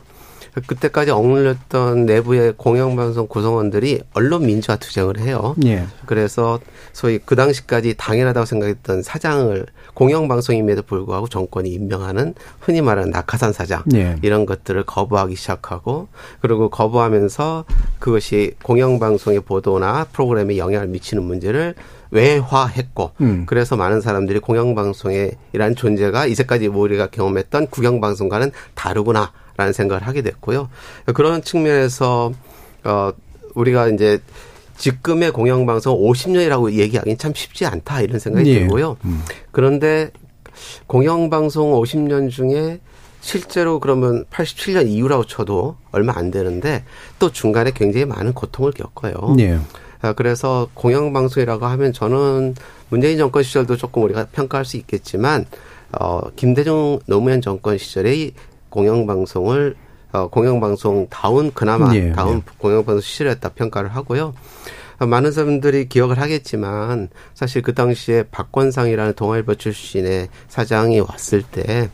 그때까지 0.66 1.10
억눌렸던 1.10 2.06
내부의 2.06 2.54
공영방송 2.56 3.26
구성원들이 3.28 4.00
언론 4.14 4.46
민주화 4.46 4.76
투쟁을 4.76 5.18
해요. 5.18 5.54
예. 5.64 5.84
그래서 6.06 6.60
소위 6.92 7.18
그 7.18 7.36
당시까지 7.36 7.94
당연하다고 7.98 8.46
생각했던 8.46 9.02
사장을 9.02 9.66
공영방송임에도 9.92 10.82
불구하고 10.82 11.28
정권이 11.28 11.68
임명하는 11.70 12.34
흔히 12.60 12.80
말하는 12.80 13.10
낙하산 13.10 13.52
사장 13.52 13.82
예. 13.94 14.16
이런 14.22 14.46
것들을 14.46 14.82
거부하기 14.84 15.36
시작하고 15.36 16.08
그리고 16.40 16.70
거부하면서 16.70 17.64
그것이 17.98 18.54
공영방송의 18.62 19.40
보도나 19.40 20.06
프로그램에 20.12 20.56
영향을 20.56 20.86
미치는 20.88 21.22
문제를 21.22 21.74
외화했고 22.10 23.10
음. 23.20 23.44
그래서 23.46 23.76
많은 23.76 24.00
사람들이 24.00 24.38
공영방송의 24.38 25.32
이란 25.52 25.74
존재가 25.74 26.26
이제까지 26.26 26.68
우리가 26.68 27.08
경험했던 27.08 27.66
국영방송과는 27.66 28.52
다르구나 28.74 29.32
라는 29.56 29.72
생각을 29.72 30.06
하게 30.06 30.22
됐고요. 30.22 30.68
그런 31.14 31.42
측면에서 31.42 32.32
어 32.84 33.12
우리가 33.54 33.88
이제 33.88 34.20
지금의 34.76 35.32
공영방송 35.32 35.98
50년이라고 35.98 36.72
얘기하기는 36.72 37.16
참 37.18 37.32
쉽지 37.34 37.64
않다 37.66 38.02
이런 38.02 38.18
생각이 38.18 38.50
예. 38.50 38.60
들고요. 38.60 38.98
그런데 39.50 40.10
공영방송 40.86 41.72
50년 41.72 42.30
중에 42.30 42.80
실제로 43.20 43.80
그러면 43.80 44.24
87년 44.30 44.88
이후라고 44.88 45.24
쳐도 45.24 45.76
얼마 45.90 46.12
안 46.16 46.30
되는데 46.30 46.84
또 47.18 47.32
중간에 47.32 47.72
굉장히 47.74 48.04
많은 48.04 48.34
고통을 48.34 48.72
겪어요. 48.72 49.14
예. 49.40 49.58
아, 50.00 50.12
그래서 50.12 50.68
공영방송이라고 50.74 51.66
하면 51.66 51.92
저는 51.92 52.54
문재인 52.88 53.18
정권 53.18 53.42
시절도 53.42 53.76
조금 53.76 54.04
우리가 54.04 54.26
평가할 54.26 54.64
수 54.64 54.76
있겠지만, 54.76 55.46
어, 55.98 56.20
김대중 56.36 57.00
노무현 57.06 57.40
정권 57.40 57.78
시절의 57.78 58.32
공영방송을, 58.70 59.76
어, 60.12 60.28
공영방송 60.28 61.08
다운, 61.10 61.52
그나마 61.52 61.94
예, 61.94 62.12
다운 62.12 62.38
예. 62.38 62.42
공영방송 62.58 63.00
시절이었다 63.00 63.50
평가를 63.50 63.94
하고요. 63.94 64.34
어, 64.98 65.06
많은 65.06 65.32
사람들이 65.32 65.88
기억을 65.88 66.18
하겠지만, 66.18 67.08
사실 67.34 67.62
그 67.62 67.74
당시에 67.74 68.24
박권상이라는 68.30 69.14
동아일보 69.14 69.56
출신의 69.56 70.28
사장이 70.48 71.00
왔을 71.00 71.42
때, 71.42 71.90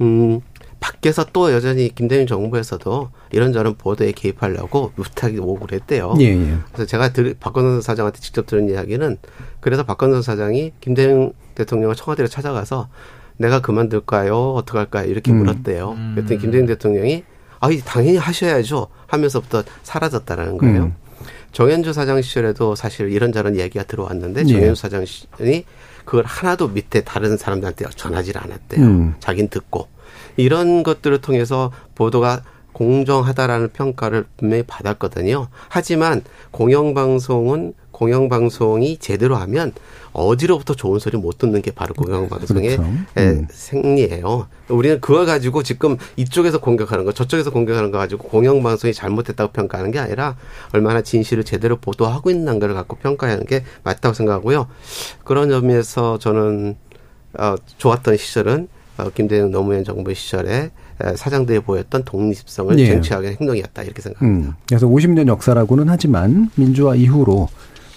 음, 0.00 0.40
밖에서 0.86 1.24
또 1.32 1.52
여전히 1.52 1.88
김대중 1.94 2.26
정부에서도 2.26 3.10
이런저런 3.32 3.74
보도에 3.76 4.12
개입하려고 4.12 4.92
무탁이 4.94 5.38
오고 5.38 5.66
그랬대요. 5.66 6.14
예, 6.20 6.26
예. 6.26 6.58
그래서 6.72 6.86
제가 6.86 7.12
들, 7.12 7.34
박건선 7.38 7.80
사장한테 7.80 8.20
직접 8.20 8.46
들은 8.46 8.68
이야기는 8.68 9.18
그래서 9.60 9.82
박건선 9.84 10.22
사장이 10.22 10.72
김대중 10.80 11.32
대통령을 11.54 11.96
청와대로 11.96 12.28
찾아가서 12.28 12.88
내가 13.36 13.60
그만둘까요? 13.60 14.54
어떡할까요? 14.54 15.10
이렇게 15.10 15.32
음. 15.32 15.38
물었대요. 15.38 15.96
그랬더니 16.14 16.40
김대중 16.40 16.66
대통령이 16.66 17.24
아, 17.60 17.68
당연히 17.84 18.18
하셔야죠. 18.18 18.88
하면서부터 19.06 19.62
사라졌다라는 19.82 20.58
거예요. 20.58 20.82
음. 20.84 20.94
정현주 21.52 21.92
사장 21.92 22.20
시절에도 22.20 22.74
사실 22.74 23.10
이런저런 23.10 23.56
얘기가 23.56 23.84
들어왔는데 23.84 24.42
예. 24.42 24.52
정현주 24.52 24.74
사장이 24.74 25.64
그걸 26.04 26.24
하나도 26.24 26.68
밑에 26.68 27.02
다른 27.02 27.36
사람들한테 27.36 27.86
전하지 27.96 28.32
않았대요. 28.36 28.84
음. 28.84 29.14
자긴 29.20 29.48
듣고 29.48 29.88
이런 30.36 30.82
것들을 30.82 31.18
통해서 31.20 31.72
보도가 31.94 32.42
공정하다라는 32.72 33.70
평가를 33.70 34.26
분명히 34.36 34.62
받았거든요. 34.64 35.48
하지만 35.68 36.22
공영방송은 36.50 37.72
공영방송이 37.96 38.98
제대로 38.98 39.36
하면 39.36 39.72
어디로부터 40.12 40.74
좋은 40.74 40.98
소리 40.98 41.16
못 41.16 41.38
듣는 41.38 41.62
게 41.62 41.70
바로 41.70 41.94
공영방송의 41.94 42.76
그렇죠. 42.76 42.92
에, 43.16 43.28
음. 43.30 43.46
생리예요. 43.50 44.48
우리는 44.68 45.00
그걸 45.00 45.24
가지고 45.24 45.62
지금 45.62 45.96
이쪽에서 46.16 46.60
공격하는 46.60 47.06
거, 47.06 47.12
저쪽에서 47.12 47.50
공격하는 47.50 47.90
거 47.90 47.98
가지고 47.98 48.28
공영방송이 48.28 48.92
잘못됐다고 48.92 49.52
평가하는 49.52 49.92
게 49.92 49.98
아니라 49.98 50.36
얼마나 50.72 51.00
진실을 51.00 51.44
제대로 51.44 51.76
보도하고 51.76 52.30
있는 52.30 52.58
걸 52.58 52.74
갖고 52.74 52.96
평가하는 52.96 53.46
게 53.46 53.64
맞다고 53.82 54.14
생각하고요. 54.14 54.68
그런 55.24 55.48
점에서 55.48 56.18
저는 56.18 56.76
어, 57.38 57.54
좋았던 57.78 58.18
시절은 58.18 58.68
어, 58.98 59.10
김대중 59.14 59.50
노무현 59.50 59.84
정부 59.84 60.12
시절에 60.12 60.70
에, 61.02 61.16
사장들이 61.16 61.60
보였던 61.60 62.04
독립성을 62.04 62.78
예. 62.78 62.86
쟁취하는 62.86 63.36
행동이었다 63.40 63.82
이렇게 63.82 64.02
생각합니다. 64.02 64.48
음, 64.48 64.54
그래서 64.68 64.86
50년 64.86 65.28
역사라고는 65.28 65.88
하지만 65.88 66.50
민주화 66.56 66.94
이후로 66.94 67.48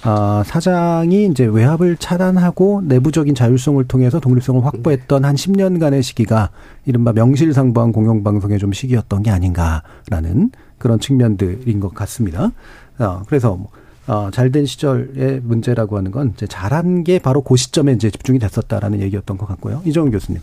아, 0.04 0.44
사장이 0.46 1.26
이제 1.26 1.46
외압을 1.46 1.98
차단하고 1.98 2.82
내부적인 2.86 3.36
자율성을 3.36 3.84
통해서 3.86 4.20
독립성을 4.20 4.66
확보했던 4.66 5.26
한 5.26 5.36
10년간의 5.36 6.04
시기가 6.04 6.52
이른바 6.86 7.12
명실상부한 7.12 7.92
공영방송의 7.92 8.60
좀 8.60 8.72
시기였던 8.72 9.24
게 9.24 9.32
아닌가라는 9.32 10.52
그런 10.78 11.00
측면들인 11.00 11.82
것 11.82 11.94
같습니다. 11.94 12.52
어, 12.98 13.24
그래서 13.28 13.56
뭐, 13.56 13.70
어, 14.08 14.32
잘된 14.32 14.66
시절의 14.66 15.42
문제라고 15.44 15.98
하는 15.98 16.12
건 16.12 16.34
이제 16.34 16.48
잘한 16.48 17.04
게 17.04 17.20
바로 17.20 17.42
그 17.42 17.58
시점에 17.58 17.92
이제 17.92 18.10
집중이 18.10 18.40
됐었다라는 18.40 19.02
얘기였던 19.02 19.38
것 19.38 19.48
같고요. 19.48 19.82
이정훈 19.86 20.12
교수님. 20.12 20.42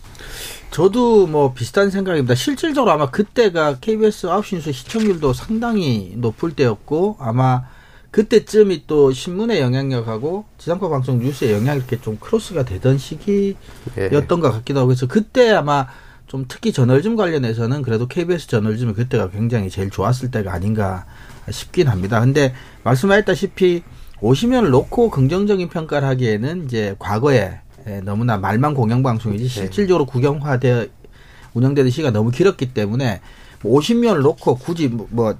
저도 0.69 1.25
뭐 1.27 1.53
비슷한 1.53 1.89
생각입니다. 1.89 2.35
실질적으로 2.35 2.91
아마 2.91 3.09
그때가 3.09 3.79
KBS 3.79 4.27
9시 4.27 4.55
뉴스 4.57 4.71
시청률도 4.71 5.33
상당히 5.33 6.13
높을 6.15 6.51
때였고 6.51 7.17
아마 7.19 7.63
그때쯤이 8.11 8.83
또 8.87 9.11
신문의 9.11 9.59
영향력하고 9.61 10.45
지상파 10.57 10.89
방송 10.89 11.19
뉴스의 11.19 11.53
영향이 11.53 11.77
이렇게 11.77 11.99
좀 11.99 12.17
크로스가 12.17 12.63
되던 12.63 12.97
시기였던 12.97 14.39
것 14.39 14.51
같기도 14.51 14.79
하고 14.79 14.87
그래서 14.87 15.07
그때 15.07 15.51
아마 15.51 15.87
좀 16.25 16.45
특히 16.47 16.71
저널즘 16.73 17.15
관련해서는 17.15 17.81
그래도 17.81 18.07
KBS 18.07 18.47
저널즘이 18.47 18.93
그때가 18.93 19.29
굉장히 19.29 19.69
제일 19.69 19.89
좋았을 19.89 20.31
때가 20.31 20.53
아닌가 20.53 21.05
싶긴 21.49 21.87
합니다. 21.87 22.19
근데 22.19 22.53
말씀하셨다시피 22.83 23.83
50년을 24.21 24.69
놓고 24.69 25.09
긍정적인 25.09 25.69
평가를 25.69 26.07
하기에는 26.07 26.65
이제 26.65 26.95
과거에 26.99 27.59
예, 27.87 28.01
너무나 28.01 28.37
말만 28.37 28.73
공영방송이지 28.73 29.47
실질적으로 29.47 30.05
국영화되어 30.05 30.87
운영되는 31.53 31.89
시기가 31.89 32.11
너무 32.11 32.31
길었기 32.31 32.73
때문에 32.73 33.21
50년을 33.63 34.21
놓고 34.21 34.57
굳이 34.57 34.87
뭐, 34.89 35.07
뭐, 35.09 35.33
저, 35.33 35.37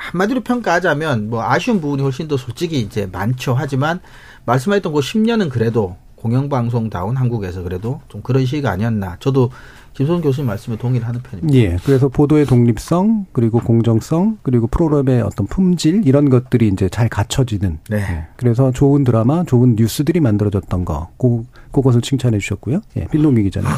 한마디로 0.00 0.40
평가하자면 0.40 1.28
뭐 1.28 1.42
아쉬운 1.42 1.80
부분이 1.80 2.02
훨씬 2.02 2.26
더 2.26 2.36
솔직히 2.38 2.80
이제 2.80 3.06
많죠. 3.12 3.54
하지만 3.54 4.00
말씀하셨던 4.46 4.92
그 4.94 5.00
10년은 5.00 5.50
그래도 5.50 5.96
공영방송다운 6.16 7.16
한국에서 7.16 7.62
그래도 7.62 8.00
좀 8.08 8.22
그런 8.22 8.46
시기가 8.46 8.70
아니었나. 8.70 9.16
저도 9.20 9.50
김소은 9.94 10.22
교수님 10.22 10.46
말씀에 10.46 10.76
동의를 10.76 11.06
하는 11.06 11.20
편입니다. 11.22 11.58
예. 11.58 11.76
그래서 11.84 12.08
보도의 12.08 12.46
독립성, 12.46 13.26
그리고 13.32 13.58
공정성, 13.58 14.38
그리고 14.42 14.66
프로그램의 14.66 15.22
어떤 15.22 15.46
품질, 15.46 16.06
이런 16.06 16.30
것들이 16.30 16.68
이제 16.68 16.88
잘 16.88 17.08
갖춰지는. 17.08 17.80
네. 17.90 17.96
예. 17.98 18.26
그래서 18.36 18.70
좋은 18.70 19.04
드라마, 19.04 19.44
좋은 19.44 19.76
뉴스들이 19.76 20.20
만들어졌던 20.20 20.84
거. 20.84 21.08
그, 21.18 21.44
그것을 21.72 22.00
칭찬해 22.00 22.38
주셨고요. 22.38 22.80
예. 22.96 23.06
빌동기 23.08 23.42
기자님. 23.42 23.68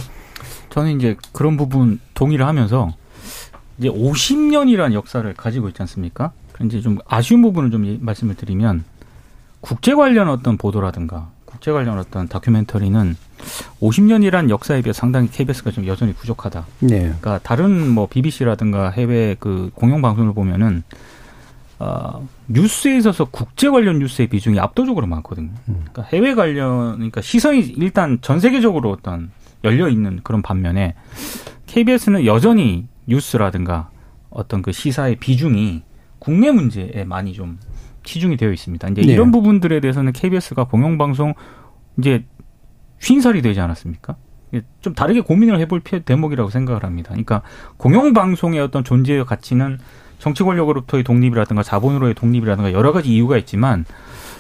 저는 0.70 0.97
이제 0.99 1.16
그런 1.33 1.57
부분 1.57 1.99
동의를 2.14 2.47
하면서 2.47 2.93
이제 3.83 3.89
50년이라는 3.91 4.93
역사를 4.93 5.35
가지고 5.35 5.68
있지 5.68 5.83
않습니까? 5.83 6.30
이제 6.64 6.80
좀 6.80 6.99
아쉬운 7.09 7.43
부분을 7.43 7.72
좀 7.72 7.85
이- 7.85 7.99
말씀을 8.01 8.37
드리면 8.37 8.85
국제 9.61 9.93
관련 9.95 10.28
어떤 10.28 10.57
보도라든가 10.57 11.30
국제 11.45 11.72
관련 11.72 11.99
어떤 11.99 12.28
다큐멘터리는 12.28 13.16
50년이란 13.80 14.51
역사에 14.51 14.83
비해 14.83 14.93
상당히 14.93 15.28
KBS가 15.28 15.72
좀 15.72 15.87
여전히 15.89 16.12
부족하다. 16.12 16.64
예. 16.85 16.99
그러니까 17.01 17.41
다른 17.43 17.89
뭐 17.91 18.07
BBC라든가 18.07 18.91
해외 18.91 19.35
그 19.41 19.70
공영 19.74 20.01
방송을 20.01 20.33
보면은 20.33 20.85
어, 21.80 22.28
뉴스에 22.47 22.97
있어서 22.99 23.24
국제 23.24 23.68
관련 23.68 23.99
뉴스의 23.99 24.28
비중이 24.28 24.61
압도적으로 24.61 25.09
많거든요. 25.09 25.51
그러니까 25.66 26.03
해외 26.03 26.35
관련 26.37 26.95
그러니까 26.95 27.20
시선이 27.20 27.74
일단 27.78 28.18
전 28.22 28.39
세계적으로 28.39 28.93
어떤 28.93 29.33
열려 29.64 29.89
있는 29.89 30.20
그런 30.22 30.43
반면에 30.43 30.95
KBS는 31.66 32.24
여전히 32.24 32.87
뉴스라든가 33.07 33.90
어떤 34.30 34.62
그 34.62 34.72
시사의 34.72 35.16
비중이 35.16 35.82
국내 36.18 36.50
문제에 36.50 37.05
많이 37.05 37.32
좀 37.32 37.59
치중이 38.05 38.36
되어 38.36 38.53
있습니다. 38.53 38.88
이제 38.88 39.03
네. 39.03 39.12
이런 39.12 39.30
부분들에 39.30 39.80
대해서는 39.80 40.12
KBS가 40.12 40.64
공영방송 40.64 41.34
이제 41.98 42.24
쉰살이 42.98 43.42
되지 43.42 43.61
않았습니까? 43.61 44.16
좀 44.80 44.94
다르게 44.94 45.20
고민을 45.20 45.59
해볼 45.61 45.80
대목이라고 45.80 46.50
생각을 46.50 46.84
합니다. 46.84 47.09
그러니까 47.11 47.42
공영방송의 47.78 48.61
어떤 48.61 48.84
존재의 48.84 49.24
가치는 49.24 49.78
정치 50.18 50.44
권력으로부터의 50.44 51.05
독립이라든가 51.05 51.62
자본으로의 51.62 52.14
독립이라든가 52.14 52.72
여러 52.72 52.92
가지 52.92 53.12
이유가 53.12 53.36
있지만 53.38 53.84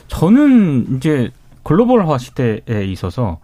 저는 0.06 0.96
이제 0.96 1.30
글로벌화 1.64 2.18
시대에 2.18 2.84
있어서 2.84 3.40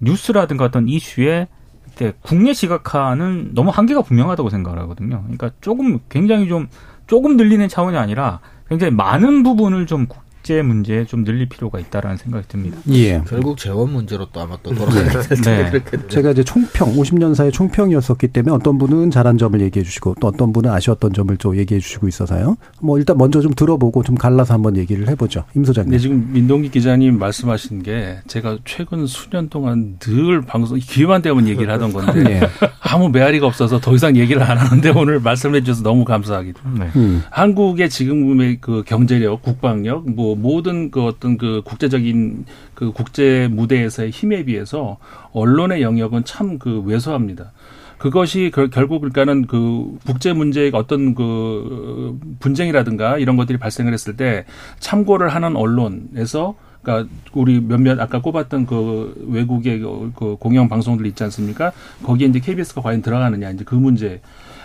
뉴스라든가 0.00 0.64
어떤 0.64 0.88
이슈에 0.88 1.46
그때 1.92 2.14
국내 2.22 2.52
시각화는 2.52 3.50
너무 3.54 3.70
한계가 3.70 4.02
분명하다고 4.02 4.50
생각을 4.50 4.78
하거든요. 4.80 5.20
그러니까 5.22 5.50
조금 5.60 6.00
굉장히 6.08 6.48
좀 6.48 6.68
조금 7.06 7.36
늘리는 7.36 7.68
차원이 7.68 7.96
아니라 7.96 8.40
굉장히 8.68 8.92
많은 8.94 9.42
부분을 9.42 9.86
좀 9.86 10.06
국제 10.42 10.60
문제에 10.60 11.04
좀 11.04 11.22
늘릴 11.22 11.48
필요가 11.48 11.78
있다라는 11.78 12.16
생각이 12.16 12.48
듭니다. 12.48 12.76
예. 12.90 13.22
결국 13.28 13.56
재원 13.56 13.92
문제로 13.92 14.26
또 14.32 14.40
아마 14.40 14.58
또 14.60 14.74
돌아가는 14.74 15.08
네. 15.44 15.70
그렇게 15.70 15.96
되죠. 15.98 16.08
제가 16.08 16.32
이제 16.32 16.42
총평, 16.42 16.96
50년사의 16.96 17.52
총평이었었기 17.52 18.26
때문에 18.26 18.52
어떤 18.52 18.76
분은 18.76 19.12
잘한 19.12 19.38
점을 19.38 19.60
얘기해 19.60 19.84
주시고 19.84 20.16
또 20.20 20.26
어떤 20.26 20.52
분은 20.52 20.68
아쉬웠던 20.68 21.12
점을 21.12 21.34
또 21.36 21.56
얘기해 21.56 21.78
주시고 21.78 22.08
있어서요. 22.08 22.56
뭐 22.80 22.98
일단 22.98 23.18
먼저 23.18 23.40
좀 23.40 23.54
들어보고 23.54 24.02
좀 24.02 24.16
갈라서 24.16 24.54
한번 24.54 24.76
얘기를 24.76 25.06
해보죠. 25.10 25.44
임 25.54 25.64
소장님. 25.64 25.92
네, 25.92 25.98
지금 25.98 26.32
민동기 26.32 26.70
기자님 26.70 27.20
말씀하신 27.20 27.84
게 27.84 28.18
제가 28.26 28.58
최근 28.64 29.06
수년 29.06 29.48
동안 29.48 29.96
늘 30.00 30.40
방송 30.42 30.76
기회만 30.76 31.22
되면 31.22 31.46
얘기를 31.46 31.72
하던 31.72 31.92
건데 31.92 32.40
예. 32.40 32.40
아무 32.80 33.10
메아리가 33.10 33.46
없어서 33.46 33.78
더 33.78 33.94
이상 33.94 34.16
얘기를 34.16 34.42
안 34.42 34.58
하는데 34.58 34.90
오늘 34.90 35.20
말씀해 35.20 35.60
주셔서 35.60 35.84
너무 35.84 36.04
감사하기도. 36.04 36.60
네. 36.80 36.90
음. 36.96 37.22
한국의 37.30 37.88
지금의 37.88 38.58
그 38.60 38.82
경제력, 38.84 39.42
국방력, 39.42 40.10
뭐 40.10 40.31
모든 40.34 40.90
그 40.90 41.04
어떤 41.04 41.36
그 41.38 41.62
국제적인 41.64 42.44
그 42.74 42.92
국제 42.92 43.48
무대에서의 43.50 44.10
힘에 44.10 44.44
비해서 44.44 44.98
언론의 45.32 45.82
영역은 45.82 46.24
참 46.24 46.58
그 46.58 46.80
왜소합니다. 46.84 47.52
그것이 47.98 48.50
그 48.52 48.68
결국 48.68 49.00
그러니까는 49.00 49.46
그 49.46 49.96
국제 50.04 50.32
문제의 50.32 50.72
어떤 50.74 51.14
그 51.14 52.18
분쟁이라든가 52.40 53.18
이런 53.18 53.36
것들이 53.36 53.58
발생을 53.58 53.92
했을 53.92 54.16
때 54.16 54.44
참고를 54.80 55.28
하는 55.28 55.56
언론에서 55.56 56.54
그러니까 56.82 57.08
우리 57.32 57.60
몇몇 57.60 58.00
아까 58.00 58.20
꼽았던 58.20 58.66
그 58.66 59.14
외국의 59.28 59.78
그- 59.78 60.12
그 60.16 60.36
공영 60.40 60.68
방송들 60.68 61.06
있지 61.06 61.22
않습니까? 61.24 61.70
거기에 62.02 62.26
이제 62.26 62.40
KBS가 62.40 62.80
과연 62.82 63.02
들어가느냐 63.02 63.50
이제 63.50 63.62
그 63.64 63.76
문제. 63.76 64.20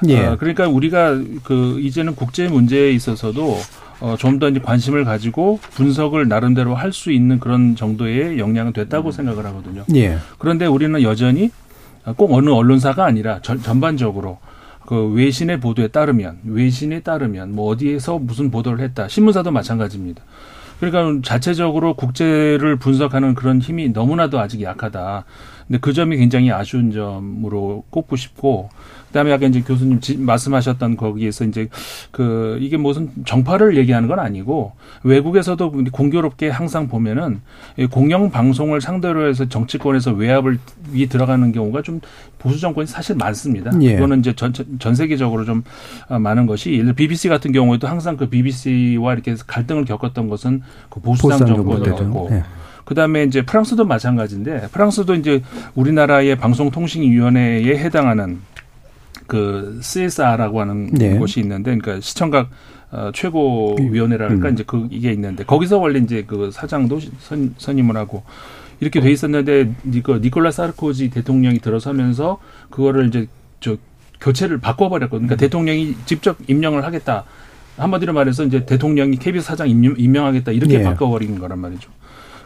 예. 0.07 0.25
어, 0.25 0.37
그러니까 0.37 0.67
우리가 0.67 1.19
그 1.43 1.79
이제는 1.79 2.15
국제 2.15 2.47
문제에 2.47 2.91
있어서도 2.91 3.57
어, 3.99 4.15
좀 4.17 4.39
더 4.39 4.47
이제 4.49 4.59
관심을 4.59 5.05
가지고 5.05 5.59
분석을 5.71 6.27
나름대로 6.27 6.75
할 6.75 6.93
수 6.93 7.11
있는 7.11 7.39
그런 7.39 7.75
정도의 7.75 8.37
역량은 8.39 8.73
됐다고 8.73 9.11
생각을 9.11 9.45
하거든요. 9.47 9.83
예. 9.95 10.17
그런데 10.37 10.65
우리는 10.65 11.01
여전히 11.01 11.49
꼭 12.15 12.31
어느 12.33 12.49
언론사가 12.49 13.03
아니라 13.05 13.39
전, 13.41 13.61
전반적으로 13.61 14.37
그 14.85 15.09
외신의 15.09 15.59
보도에 15.59 15.87
따르면 15.89 16.39
외신에 16.45 17.01
따르면 17.01 17.53
뭐 17.55 17.67
어디에서 17.71 18.19
무슨 18.19 18.51
보도를 18.51 18.79
했다 18.79 19.07
신문사도 19.07 19.51
마찬가지입니다. 19.51 20.23
그러니까 20.79 21.21
자체적으로 21.27 21.95
국제를 21.95 22.75
분석하는 22.77 23.33
그런 23.33 23.59
힘이 23.59 23.89
너무나도 23.89 24.39
아직 24.39 24.61
약하다. 24.61 25.25
근데 25.67 25.79
그 25.79 25.91
점이 25.91 26.15
굉장히 26.17 26.51
아쉬운 26.51 26.91
점으로 26.91 27.83
꼽고 27.89 28.15
싶고 28.15 28.69
그다음에 29.07 29.31
아까 29.31 29.45
이제 29.47 29.61
교수님 29.61 29.99
지- 29.99 30.17
말씀하셨던 30.17 30.97
거기에서 30.97 31.45
이제 31.45 31.69
그 32.11 32.57
이게 32.61 32.77
무슨 32.77 33.09
정파를 33.25 33.77
얘기하는 33.77 34.07
건 34.07 34.19
아니고 34.19 34.73
외국에서도 35.03 35.71
공교롭게 35.91 36.49
항상 36.49 36.87
보면은 36.87 37.41
이 37.77 37.85
공영 37.85 38.29
방송을 38.31 38.81
상대로 38.81 39.27
해서 39.27 39.47
정치권에서 39.47 40.11
외압을 40.11 40.59
위 40.91 41.07
들어가는 41.07 41.51
경우가 41.51 41.81
좀 41.81 42.01
보수 42.37 42.59
정권이 42.59 42.87
사실 42.87 43.15
많습니다. 43.15 43.71
예. 43.81 43.95
그거는 43.95 44.19
이제 44.19 44.33
전, 44.33 44.53
전 44.79 44.95
세계적으로 44.95 45.45
좀 45.45 45.63
아, 46.09 46.19
많은 46.19 46.45
것이 46.45 46.73
예를 46.73 46.85
들어 46.85 46.95
BBC 46.95 47.29
같은 47.29 47.51
경우에도 47.51 47.87
항상 47.87 48.17
그 48.17 48.29
BBC와 48.29 49.13
이렇게 49.13 49.35
갈등을 49.47 49.85
겪었던 49.85 50.27
것은 50.29 50.61
그 50.89 50.99
보수당 50.99 51.39
정권이었고. 51.47 52.29
예. 52.31 52.43
그다음에 52.85 53.23
이제 53.23 53.41
프랑스도 53.41 53.83
마찬가지인데 53.85 54.67
프랑스도 54.71 55.15
이제 55.15 55.41
우리나라의 55.75 56.37
방송통신위원회에 56.37 57.77
해당하는 57.77 58.39
그 59.27 59.79
CSR라고 59.81 60.61
하는 60.61 60.87
네. 60.87 61.17
곳이 61.17 61.39
있는데 61.41 61.75
그러니까 61.77 62.01
시청각 62.01 62.49
어, 62.89 63.11
최고 63.13 63.75
위원회랄까 63.79 64.47
음. 64.47 64.53
이제 64.53 64.63
그 64.65 64.87
이게 64.89 65.11
있는데 65.11 65.43
거기서 65.43 65.77
원래 65.77 65.99
이제 65.99 66.23
그 66.25 66.51
사장도 66.51 66.99
선, 67.19 67.53
선임을 67.57 67.97
하고 67.97 68.23
이렇게 68.79 69.01
돼 69.01 69.11
있었는데 69.11 69.73
니ко 69.85 70.19
니콜라 70.19 70.51
사르코지 70.51 71.09
대통령이 71.09 71.59
들어서면서 71.59 72.39
그거를 72.69 73.07
이제 73.07 73.27
저 73.59 73.77
교체를 74.21 74.59
바꿔버렸거든요. 74.59 75.27
그러니까 75.27 75.35
대통령이 75.35 75.95
직접 76.05 76.37
임명을 76.47 76.85
하겠다. 76.85 77.25
한마디로 77.77 78.13
말해서 78.13 78.43
이제 78.43 78.65
대통령이 78.65 79.17
KBS 79.17 79.45
사장 79.45 79.69
임명, 79.69 79.93
임명하겠다 79.97 80.51
이렇게 80.51 80.75
예. 80.75 80.83
바꿔버린 80.83 81.37
거란 81.37 81.59
말이죠. 81.59 81.91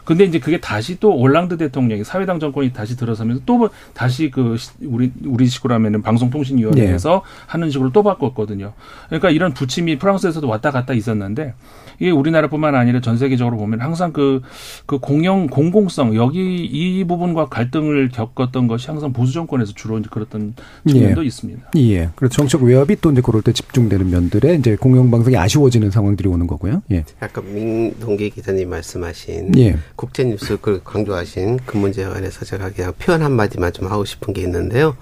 근데 0.04 0.24
이제 0.24 0.38
그게 0.40 0.58
다시 0.60 0.98
또 0.98 1.14
올랑드 1.16 1.56
대통령이 1.56 2.02
사회당 2.04 2.40
정권이 2.40 2.72
다시 2.72 2.96
들어서면서 2.96 3.42
또 3.46 3.68
다시 3.94 4.30
그 4.30 4.56
시- 4.56 4.70
우리 4.84 5.12
우리 5.24 5.46
식으로 5.46 5.74
하면은 5.74 6.02
방송통신위원회에서 6.02 7.22
하는 7.46 7.70
식으로 7.70 7.92
또 7.92 8.02
바꿨거든요. 8.02 8.72
그러니까 9.08 9.30
이런 9.30 9.54
부침이 9.54 9.98
프랑스에서도 9.98 10.46
왔다 10.48 10.70
갔다 10.70 10.92
있었는데 10.94 11.54
이게 12.00 12.10
우리나라뿐만 12.10 12.74
아니라 12.74 13.00
전 13.00 13.16
세계적으로 13.16 13.56
보면 13.58 13.80
항상 13.80 14.12
그, 14.12 14.40
그 14.86 14.98
공영 14.98 15.46
공공성 15.46 16.16
여기 16.16 16.64
이 16.64 17.04
부분과 17.04 17.46
갈등을 17.48 18.08
겪었던 18.08 18.66
것이 18.66 18.88
항상 18.88 19.12
보수 19.12 19.32
정권에서 19.32 19.72
주로 19.74 19.98
이제 19.98 20.08
그랬던 20.10 20.54
측면도 20.88 21.22
있습니다. 21.22 21.70
예. 21.76 22.08
그래서 22.16 22.34
정책 22.34 22.62
외압이 22.62 22.96
또 23.00 23.12
이제 23.12 23.20
그럴 23.24 23.42
때 23.42 23.52
집중되는 23.52 24.10
면들에 24.10 24.54
이제 24.56 24.74
공영 24.76 25.10
방송이 25.12 25.36
아쉬워지는 25.36 25.90
상황들이 25.92 26.28
오는 26.28 26.46
거고요. 26.48 26.82
예. 26.90 27.04
아까 27.20 27.40
민동기 27.40 28.30
기자님 28.30 28.70
말씀하신 28.70 29.52
예. 29.58 29.76
국제뉴스 29.96 30.58
그 30.60 30.80
강조하신 30.84 31.60
그 31.66 31.76
문제에 31.76 32.06
관해서 32.06 32.44
제가 32.44 32.70
그냥 32.70 32.92
표현 32.98 33.22
한마디만 33.22 33.72
좀 33.72 33.86
하고 33.90 34.04
싶은 34.04 34.32
게 34.34 34.42
있는데요. 34.42 34.96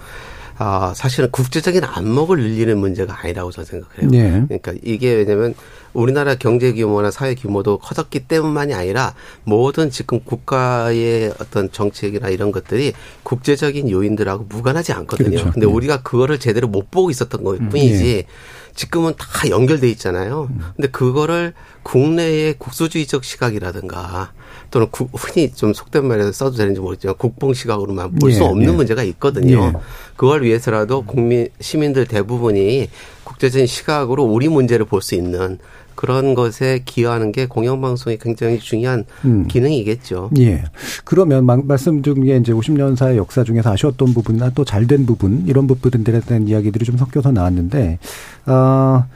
아, 0.63 0.93
사실은 0.95 1.31
국제적인 1.31 1.85
안목을 1.85 2.39
늘리는 2.39 2.77
문제가 2.77 3.19
아니라고 3.23 3.51
저는 3.51 3.65
생각해요. 3.65 4.11
예. 4.13 4.45
그러니까 4.47 4.75
이게 4.83 5.15
왜냐면 5.15 5.55
우리나라 5.95 6.35
경제 6.35 6.75
규모나 6.75 7.11
사회 7.11 7.35
규모도 7.35 7.79
커졌기 7.79 8.27
때문만이 8.29 8.75
아니라 8.75 9.15
모든 9.45 9.89
지금 9.91 10.21
국가의 10.21 11.33
어떤 11.41 11.73
정책이나 11.73 12.29
이런 12.29 12.53
것들이 12.53 12.93
국제적인 13.23 13.91
요인들하고 13.91 14.45
무관하지 14.51 14.93
않거든요. 14.93 15.31
그렇죠. 15.31 15.51
근데 15.51 15.67
예. 15.67 15.71
우리가 15.71 16.03
그거를 16.03 16.39
제대로 16.39 16.69
못 16.69 16.91
보고 16.91 17.11
있었던 17.11 17.43
것 17.43 17.59
뿐이지 17.71 18.27
지금은 18.75 19.15
다 19.19 19.49
연결돼 19.49 19.89
있잖아요. 19.91 20.49
근데 20.77 20.89
그거를 20.89 21.53
국내의 21.83 22.55
국수주의적 22.59 23.25
시각이라든가 23.25 24.33
또는 24.71 24.89
국- 24.91 25.11
흔히 25.15 25.53
좀 25.53 25.73
속된 25.75 26.07
말에서 26.07 26.33
써도 26.33 26.57
되는지 26.57 26.81
모르겠지만 26.81 27.17
국뽕 27.17 27.53
시각으로만 27.55 28.15
볼수 28.17 28.41
예, 28.43 28.45
없는 28.45 28.69
예. 28.73 28.77
문제가 28.77 29.03
있거든요. 29.05 29.73
예. 29.75 29.81
그걸 30.17 30.43
위해서라도 30.43 31.03
국민 31.03 31.49
시민들 31.61 32.07
대부분이 32.07 32.89
국제적인 33.25 33.67
시각으로 33.67 34.25
우리 34.25 34.49
문제를 34.49 34.87
볼 34.87 35.01
수 35.03 35.15
있는 35.15 35.59
그런 36.01 36.35
것에 36.35 36.81
기여하는 36.87 37.31
게 37.31 37.45
공영방송이 37.45 38.17
굉장히 38.17 38.59
중요한 38.59 39.05
음. 39.27 39.47
기능이겠죠. 39.49 40.31
예. 40.39 40.65
그러면 41.05 41.45
막- 41.45 41.67
말씀 41.67 42.01
중에 42.03 42.39
이제 42.41 42.55
50년사의 42.55 43.17
역사 43.17 43.45
중에서 43.45 43.71
아쉬웠던 43.71 44.15
부분이나 44.15 44.49
또 44.55 44.65
잘된 44.65 45.05
부분 45.05 45.45
이런 45.47 45.67
부분들에 45.67 46.21
대한 46.21 46.49
이야기들이 46.49 46.87
좀 46.87 46.97
섞여서 46.97 47.33
나왔는데 47.33 47.99
아 48.47 49.09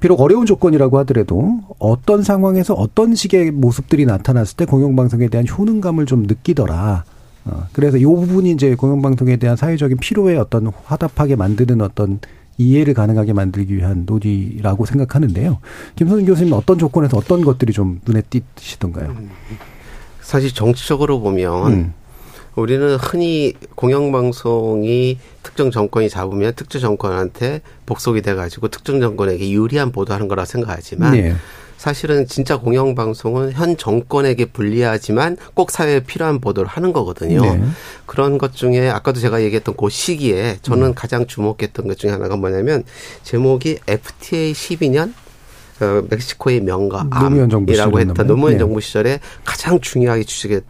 비록 0.00 0.20
어려운 0.20 0.44
조건이라고 0.44 0.98
하더라도 0.98 1.60
어떤 1.78 2.24
상황에서 2.24 2.74
어떤 2.74 3.14
식의 3.14 3.52
모습들이 3.52 4.04
나타났을 4.04 4.56
때 4.56 4.64
공영방송에 4.64 5.28
대한 5.28 5.46
효능감을 5.46 6.04
좀 6.06 6.24
느끼더라. 6.24 7.04
어, 7.44 7.66
그래서 7.72 7.96
이 7.96 8.04
부분이 8.04 8.50
이제 8.50 8.74
공영방송에 8.74 9.36
대한 9.36 9.56
사회적인 9.56 9.98
필요에 9.98 10.36
어떤 10.36 10.72
화답하게 10.84 11.36
만드는 11.36 11.80
어떤 11.80 12.18
이해를 12.56 12.94
가능하게 12.94 13.32
만들기 13.32 13.76
위한 13.76 14.04
논의라고 14.06 14.86
생각하는데요. 14.86 15.58
김선준 15.96 16.26
교수님 16.26 16.52
은 16.52 16.58
어떤 16.58 16.78
조건에서 16.78 17.16
어떤 17.16 17.44
것들이 17.44 17.72
좀 17.72 18.00
눈에 18.06 18.22
띄시던가요? 18.22 19.14
사실 20.20 20.52
정치적으로 20.52 21.20
보면 21.20 21.72
음. 21.72 21.94
우리는 22.56 22.96
흔히 22.96 23.54
공영방송이 23.74 25.18
특정 25.42 25.70
정권이 25.70 26.08
잡으면 26.08 26.52
특정 26.54 26.80
정권한테 26.80 27.62
복속이 27.86 28.22
돼가지고 28.22 28.68
특정 28.68 29.00
정권에게 29.00 29.50
유리한 29.50 29.90
보도하는 29.90 30.28
거라 30.28 30.44
생각하지만 30.44 31.12
네. 31.12 31.34
사실은 31.76 32.26
진짜 32.26 32.56
공영방송은 32.56 33.52
현 33.52 33.76
정권에게 33.76 34.46
불리하지만 34.46 35.36
꼭 35.54 35.70
사회에 35.70 36.00
필요한 36.00 36.40
보도를 36.40 36.68
하는 36.68 36.92
거거든요. 36.92 37.42
네. 37.42 37.62
그런 38.06 38.38
것 38.38 38.54
중에 38.54 38.88
아까도 38.88 39.20
제가 39.20 39.42
얘기했던 39.42 39.76
그 39.76 39.88
시기에 39.90 40.58
저는 40.62 40.88
음. 40.88 40.94
가장 40.94 41.26
주목했던 41.26 41.86
것 41.86 41.98
중에 41.98 42.10
하나가 42.10 42.36
뭐냐면 42.36 42.84
제목이 43.22 43.78
FTA 43.86 44.52
12년 44.52 45.12
어, 45.80 46.02
멕시코의 46.08 46.60
명과 46.60 47.06
암이라고 47.10 48.00
했던. 48.00 48.26
노무현 48.26 48.52
네. 48.52 48.58
정부 48.58 48.80
시절에 48.80 49.20
가장 49.44 49.80
중요하게 49.80 50.24
추진했, 50.24 50.64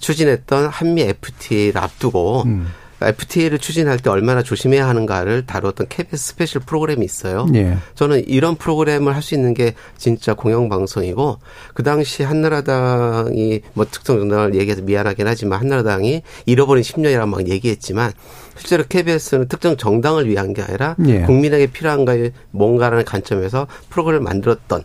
추진했던 0.00 0.68
한미 0.68 1.02
FTA를 1.02 1.78
앞두고 1.80 2.42
음. 2.46 2.68
FTA를 3.08 3.58
추진할 3.58 3.98
때 3.98 4.10
얼마나 4.10 4.42
조심해야 4.42 4.86
하는가를 4.88 5.46
다뤘던 5.46 5.86
KBS 5.88 6.28
스페셜 6.28 6.62
프로그램이 6.62 7.04
있어요. 7.04 7.46
예. 7.54 7.76
저는 7.94 8.28
이런 8.28 8.56
프로그램을 8.56 9.14
할 9.14 9.20
수 9.22 9.34
있는 9.34 9.52
게 9.54 9.74
진짜 9.98 10.32
공영방송이고 10.34 11.38
그 11.74 11.82
당시 11.82 12.22
한나라당이 12.22 13.60
뭐 13.74 13.86
특정 13.90 14.18
정당을 14.18 14.54
얘기해서 14.54 14.82
미안하긴 14.82 15.26
하지만 15.26 15.60
한나라당이 15.60 16.22
잃어버린 16.46 16.82
10년이라고 16.82 17.28
막 17.28 17.48
얘기했지만 17.48 18.12
실제로 18.56 18.84
KBS는 18.88 19.48
특정 19.48 19.76
정당을 19.76 20.28
위한 20.28 20.52
게 20.52 20.62
아니라 20.62 20.96
예. 21.06 21.22
국민에게 21.22 21.66
필요한 21.66 22.04
게 22.04 22.30
뭔가라는 22.50 23.04
관점에서 23.04 23.66
프로그램을 23.90 24.22
만들었던 24.22 24.80
어, 24.80 24.84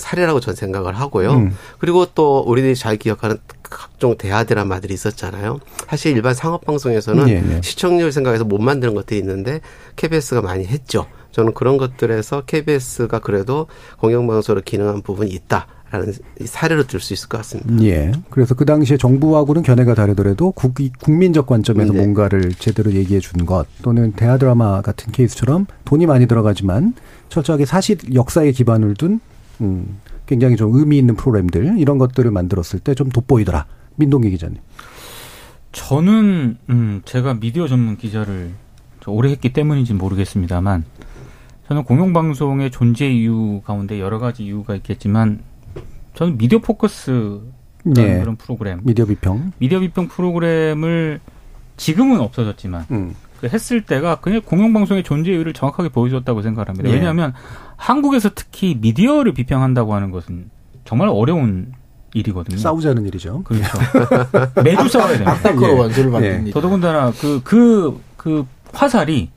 사례라고 0.00 0.40
저는 0.40 0.56
생각을 0.56 0.94
하고요. 0.94 1.32
음. 1.32 1.56
그리고 1.78 2.06
또 2.14 2.40
우리들이 2.40 2.74
잘 2.74 2.96
기억하는 2.96 3.38
각종 3.62 4.16
대하 4.16 4.44
드라마들이 4.44 4.94
있었잖아요. 4.94 5.60
사실 5.88 6.16
일반 6.16 6.34
상업 6.34 6.64
방송에서는 6.64 7.28
예, 7.28 7.34
예. 7.34 7.60
시청률 7.62 8.10
생각해서 8.12 8.44
못 8.44 8.58
만드는 8.60 8.94
것들이 8.94 9.20
있는데 9.20 9.60
KBS가 9.96 10.42
많이 10.42 10.66
했죠. 10.66 11.06
저는 11.30 11.54
그런 11.54 11.76
것들에서 11.76 12.42
KBS가 12.46 13.20
그래도 13.20 13.68
공영방송으로 14.00 14.62
기능한 14.64 15.02
부분이 15.02 15.30
있다 15.30 15.66
라는 15.92 16.12
사례로 16.44 16.86
들 16.86 17.00
수 17.00 17.12
있을 17.14 17.28
것 17.28 17.38
같습니다. 17.38 17.82
예. 17.84 18.12
그래서 18.30 18.54
그 18.54 18.64
당시에 18.64 18.96
정부하고는 18.96 19.62
견해가 19.62 19.94
다르더라도 19.94 20.52
국, 20.52 20.74
국민적 21.00 21.46
관점에서 21.46 21.92
네. 21.92 21.98
뭔가를 21.98 22.52
제대로 22.54 22.92
얘기해 22.92 23.18
준 23.20 23.44
것 23.46 23.66
또는 23.82 24.12
대하 24.12 24.38
드라마 24.38 24.82
같은 24.82 25.12
케이스처럼 25.12 25.66
돈이 25.84 26.06
많이 26.06 26.26
들어가지만 26.26 26.94
철저하게 27.28 27.64
사실 27.66 27.96
역사에 28.14 28.52
기반을 28.52 28.94
둔 28.94 29.20
음, 29.60 29.98
굉장히 30.26 30.56
좀 30.56 30.74
의미 30.74 30.98
있는 30.98 31.16
프로그램들 31.16 31.78
이런 31.78 31.98
것들을 31.98 32.30
만들었을 32.30 32.80
때 32.80 32.94
좀 32.94 33.08
돋보이더라. 33.10 33.66
민동기 33.96 34.30
기자님. 34.30 34.58
저는 35.72 36.56
음 36.68 37.02
제가 37.04 37.34
미디어 37.34 37.68
전문 37.68 37.96
기자를 37.96 38.50
좀 39.00 39.14
오래 39.14 39.30
했기 39.30 39.52
때문인지 39.52 39.94
모르겠습니다만 39.94 40.84
저는 41.68 41.84
공영방송의 41.84 42.70
존재 42.72 43.08
이유 43.10 43.60
가운데 43.64 44.00
여러 44.00 44.18
가지 44.18 44.44
이유가 44.44 44.74
있겠지만 44.74 45.40
저는 46.14 46.38
미디어 46.38 46.58
포커스 46.58 47.40
예. 47.96 48.18
그런 48.20 48.36
프로그램 48.36 48.80
미디어 48.82 49.06
비평. 49.06 49.52
미디어 49.58 49.78
비평 49.80 50.08
프로그램을 50.08 51.20
지금은 51.76 52.20
없어졌지만 52.20 52.86
음. 52.90 53.14
그 53.40 53.46
했을 53.46 53.82
때가 53.86 54.16
그냥 54.16 54.42
공영방송의 54.44 55.02
존재 55.04 55.30
이유를 55.32 55.52
정확하게 55.54 55.90
보여줬다고 55.90 56.42
생각합니다. 56.42 56.88
예. 56.90 56.94
왜냐하면 56.94 57.32
한국에서 57.80 58.28
특히 58.34 58.76
미디어를 58.78 59.32
비평한다고 59.32 59.94
하는 59.94 60.10
것은 60.10 60.50
정말 60.84 61.08
어려운 61.08 61.72
일이거든요. 62.12 62.58
싸우자는 62.58 63.06
일이죠. 63.06 63.42
그렇죠. 63.42 63.78
매주 64.62 64.86
싸워야 64.88 65.16
됩니다. 65.16 65.38
예. 65.62 65.72
원수를 65.72 66.08
예. 66.08 66.12
만듭니다. 66.12 66.54
더더군다나 66.54 67.12
그, 67.18 67.40
그, 67.42 67.98
그 68.18 68.46
화살이 68.74 69.30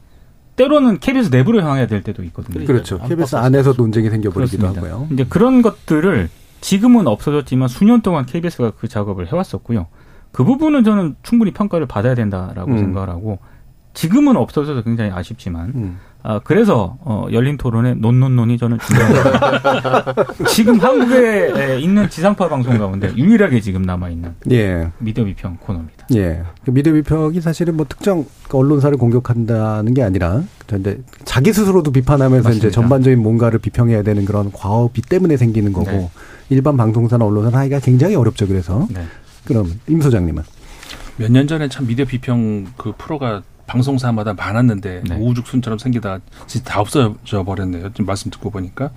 때로는 0.58 1.00
KBS 1.00 1.30
내부로 1.30 1.62
향해야 1.62 1.88
될 1.88 2.04
때도 2.04 2.22
있거든요. 2.26 2.66
그렇죠. 2.66 3.00
안 3.02 3.08
KBS. 3.08 3.38
안에서 3.38 3.74
논쟁이 3.78 4.10
생겨버리기도 4.10 4.58
그렇습니다. 4.62 4.94
하고요. 4.94 5.08
이제 5.14 5.26
그런 5.30 5.62
것들을 5.62 6.30
지금은 6.60 7.08
없어졌지만 7.08 7.70
수년 7.70 8.02
동안 8.02 8.26
KBS가 8.26 8.72
그 8.72 8.90
작업을 8.90 9.32
해왔었고요. 9.32 9.88
그 10.34 10.44
부분은 10.44 10.84
저는 10.84 11.16
충분히 11.24 11.54
평가를 11.54 11.88
받아야 11.88 12.14
된다라고 12.14 12.72
음. 12.72 12.78
생각을 12.78 13.10
하고 13.10 13.40
지금은 13.94 14.36
없어져서 14.36 14.82
굉장히 14.82 15.12
아쉽지만 15.12 15.72
음. 15.76 16.00
아, 16.26 16.40
그래서 16.40 16.98
어, 17.02 17.28
열린 17.34 17.58
토론의 17.58 17.98
논논논이 17.98 18.58
저는 18.58 18.78
중요합니다. 18.80 20.16
지금 20.48 20.80
한국에 20.80 21.80
있는 21.82 22.10
지상파 22.10 22.48
방송 22.48 22.78
가운데 22.78 23.14
유일하게 23.18 23.60
지금 23.60 23.82
남아 23.82 24.10
있는 24.10 24.34
예. 24.50 24.90
미디어 25.00 25.26
비평 25.26 25.58
코너입니다. 25.60 26.08
예. 26.16 26.44
그 26.64 26.72
미디어 26.72 26.94
비평이 26.94 27.42
사실은 27.42 27.76
뭐 27.76 27.86
특정 27.90 28.26
그 28.48 28.58
언론사를 28.58 28.98
공격한다는 28.98 29.94
게 29.94 30.02
아니라 30.02 30.42
근데 30.66 30.98
자기 31.26 31.52
스스로도 31.52 31.92
비판하면서 31.92 32.50
이제 32.52 32.68
맞습니다. 32.68 32.70
전반적인 32.82 33.20
뭔가를 33.22 33.60
비평해야 33.60 34.02
되는 34.04 34.24
그런 34.24 34.50
과업이 34.54 35.02
때문에 35.02 35.36
생기는 35.36 35.74
거고 35.74 35.92
네. 35.92 36.10
일반 36.50 36.78
방송사나 36.78 37.26
언론사는 37.26 37.58
하기가 37.60 37.80
굉장히 37.80 38.16
어렵죠. 38.16 38.48
그래서 38.48 38.88
네. 38.94 39.02
그럼 39.44 39.70
임 39.88 40.00
소장님은 40.02 40.42
몇 41.18 41.30
년 41.30 41.48
전에 41.48 41.68
참 41.68 41.86
미디어 41.86 42.06
비평 42.06 42.68
그 42.78 42.94
프로가 42.98 43.44
방송사마다 43.68 44.34
많았는데 44.34 45.04
네. 45.10 45.16
우후죽순처럼 45.16 45.80
생기다 45.80 46.20
다 46.66 46.80
없어져 46.82 47.44
버렸네요. 47.44 47.90
지금 47.94 48.06
말씀 48.06 48.30
듣고 48.32 48.50
보니까. 48.50 48.92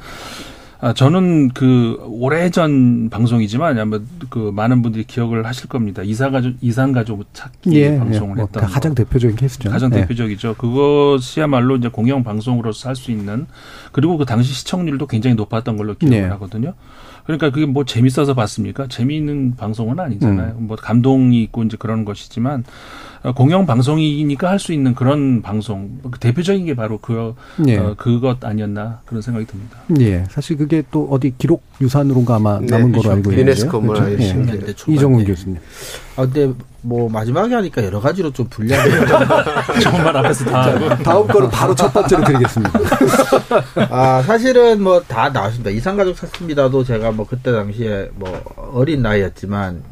아, 0.78 0.92
저는 0.92 1.48
그 1.54 1.98
오래전 2.06 3.08
방송이지만 3.08 3.78
아마 3.78 3.98
그 4.28 4.52
많은 4.54 4.82
분들이 4.82 5.04
기억을 5.04 5.46
하실 5.46 5.68
겁니다. 5.70 6.02
이사가족 6.02 6.56
이산가족 6.60 7.24
찾기 7.32 7.96
방송을 7.98 8.36
뭐 8.36 8.44
했던 8.44 8.64
가장 8.66 8.94
거. 8.94 9.02
대표적인 9.02 9.36
케이스죠. 9.36 9.70
가장 9.70 9.90
예. 9.94 10.00
대표적이죠. 10.02 10.54
그것이야말로 10.56 11.76
이제 11.76 11.88
공영 11.88 12.22
방송으로서 12.22 12.90
할 12.90 12.96
수 12.96 13.10
있는 13.10 13.46
그리고 13.92 14.18
그 14.18 14.26
당시 14.26 14.52
시청률도 14.52 15.06
굉장히 15.06 15.34
높았던 15.36 15.78
걸로 15.78 15.94
기억을 15.94 16.20
네. 16.20 16.28
하거든요. 16.28 16.74
그러니까 17.24 17.50
그게 17.50 17.64
뭐 17.66 17.84
재밌어서 17.84 18.34
봤습니까? 18.34 18.86
재미있는 18.86 19.56
방송은 19.56 19.98
아니잖아요. 19.98 20.56
음. 20.58 20.66
뭐 20.66 20.76
감동이 20.76 21.42
있고 21.44 21.62
이제 21.64 21.76
그런 21.78 22.04
것이지만 22.04 22.64
어, 23.15 23.15
공영 23.34 23.66
방송이니까 23.66 24.48
할 24.50 24.58
수 24.58 24.72
있는 24.72 24.94
그런 24.94 25.42
방송 25.42 25.98
그 26.10 26.18
대표적인 26.18 26.64
게 26.66 26.74
바로 26.74 26.98
그 26.98 27.34
예. 27.66 27.76
어, 27.78 27.94
그것 27.96 28.42
아니었나 28.44 29.00
그런 29.04 29.20
생각이 29.22 29.46
듭니다. 29.46 29.78
예, 30.00 30.24
사실 30.30 30.56
그게 30.56 30.82
또 30.90 31.06
어디 31.10 31.34
기록 31.38 31.62
유산으로가 31.80 32.36
아마 32.36 32.58
네, 32.60 32.66
남은 32.66 32.92
거로 32.92 33.10
알고 33.10 33.30
있는데요. 33.32 33.40
유네스코 33.40 33.80
문화유산. 33.80 34.16
그렇죠? 34.16 34.22
예. 34.24 34.32
10년대 34.66 34.76
초반에. 34.76 34.96
이정훈 34.96 35.24
교수님. 35.24 35.58
아, 36.16 36.22
근데 36.22 36.52
뭐 36.82 37.08
마지막에 37.10 37.54
하니까 37.54 37.84
여러 37.84 38.00
가지로 38.00 38.32
좀 38.32 38.46
불리하네요. 38.48 39.06
정말 39.82 40.16
앞에서 40.16 40.44
다 40.46 40.96
다음 41.02 41.26
거는 41.26 41.50
바로 41.50 41.74
첫 41.74 41.92
번째로 41.92 42.24
드리겠습니다. 42.24 42.78
아, 43.90 44.22
사실은 44.22 44.82
뭐 44.82 45.02
다 45.06 45.28
나왔습니다. 45.28 45.70
이상가족 45.70 46.16
찾습니다도 46.16 46.84
제가 46.84 47.10
뭐 47.12 47.26
그때 47.26 47.52
당시에 47.52 48.10
뭐 48.14 48.42
어린 48.72 49.02
나이였지만 49.02 49.82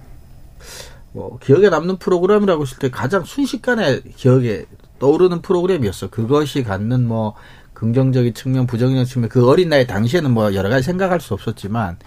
뭐 1.15 1.39
기억에 1.39 1.69
남는 1.69 1.99
프로그램이라고 1.99 2.63
했을 2.63 2.79
때 2.79 2.91
가장 2.91 3.25
순식간에 3.25 4.01
기억에 4.17 4.65
떠오르는 4.99 5.43
프로그램이었어. 5.43 6.11
그것이 6.11 6.65
갖는 6.65 7.07
뭐 7.07 7.35
긍정적인 7.73 8.35
측면, 8.35 8.67
부정적인 8.67 9.05
측면, 9.05 9.29
그 9.29 9.49
어린 9.49 9.69
나이 9.69 9.87
당시에는 9.87 10.31
뭐 10.33 10.55
여러 10.55 10.69
가지 10.69 10.85
생각할 10.85 11.21
수 11.21 11.33
없었지만 11.35 11.99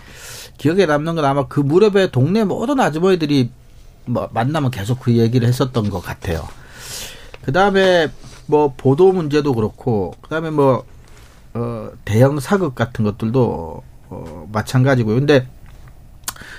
기억에 0.58 0.86
남는 0.86 1.16
건 1.16 1.24
아마 1.24 1.48
그 1.48 1.62
무렵에 1.62 2.12
동네 2.12 2.44
모든 2.44 2.82
아주머니들이 2.82 3.50
뭐 4.06 4.30
만나면 4.34 4.72
계속 4.72 5.00
그 5.00 5.16
얘기를 5.16 5.48
했었던 5.48 5.90
것 5.90 6.02
같아요. 6.02 6.46
그 7.44 7.54
다음에 7.54 8.10
뭐 8.46 8.74
보도 8.76 9.14
문제도 9.14 9.54
그렇고, 9.54 10.16
그 10.20 10.30
다음에 10.30 10.50
뭐, 10.50 10.84
어, 11.54 11.90
대형 12.04 12.42
사극 12.42 12.76
같은 12.76 13.06
것들도, 13.06 13.84
어, 14.10 14.50
마찬가지고요. 14.52 15.16
근데 15.16 15.48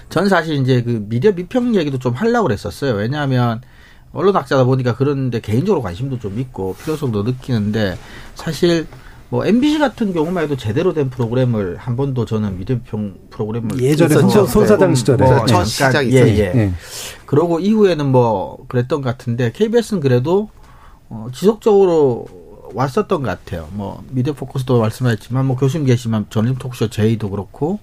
전 0.08 0.28
사실 0.28 0.54
이제 0.56 0.82
그 0.82 1.04
미디어 1.08 1.32
비평 1.34 1.74
얘기도 1.74 1.98
좀 1.98 2.14
하려고 2.14 2.46
그랬었어요. 2.48 2.94
왜냐하면 2.94 3.60
언론학자다 4.12 4.64
보니까 4.64 4.94
그런데 4.96 5.40
개인적으로 5.40 5.82
관심도 5.82 6.18
좀 6.18 6.38
있고 6.38 6.74
필요성도 6.82 7.24
느끼는데 7.24 7.98
사실 8.34 8.86
뭐 9.28 9.44
MBC 9.44 9.78
같은 9.78 10.14
경우만 10.14 10.44
해도 10.44 10.56
제대로 10.56 10.94
된 10.94 11.10
프로그램을 11.10 11.76
한 11.76 11.96
번도 11.96 12.24
저는 12.24 12.58
미디어 12.58 12.76
비평 12.78 13.14
프로그램을 13.28 13.78
예전에. 13.82 14.14
손- 14.14 14.46
손사장 14.46 14.90
네. 14.90 14.94
시절에. 14.94 15.22
뭐첫 15.24 15.46
잠깐, 15.46 15.64
시작이 15.66 16.12
예. 16.16 16.20
예. 16.20 16.38
예. 16.56 16.72
그러고 17.26 17.60
이후에는 17.60 18.06
뭐 18.06 18.64
그랬던 18.68 19.02
것 19.02 19.10
같은데 19.10 19.52
KBS는 19.52 20.00
그래도 20.00 20.48
어, 21.10 21.26
지속적으로 21.34 22.26
왔었던 22.72 23.22
것 23.22 23.28
같아요. 23.28 23.68
뭐 23.72 24.02
미디어 24.10 24.32
포커스도 24.32 24.78
말씀하셨지만 24.80 25.44
뭐 25.44 25.56
교수님 25.56 25.86
계시면 25.86 26.26
전림 26.30 26.54
토크쇼 26.56 26.88
제이도 26.88 27.28
그렇고 27.28 27.78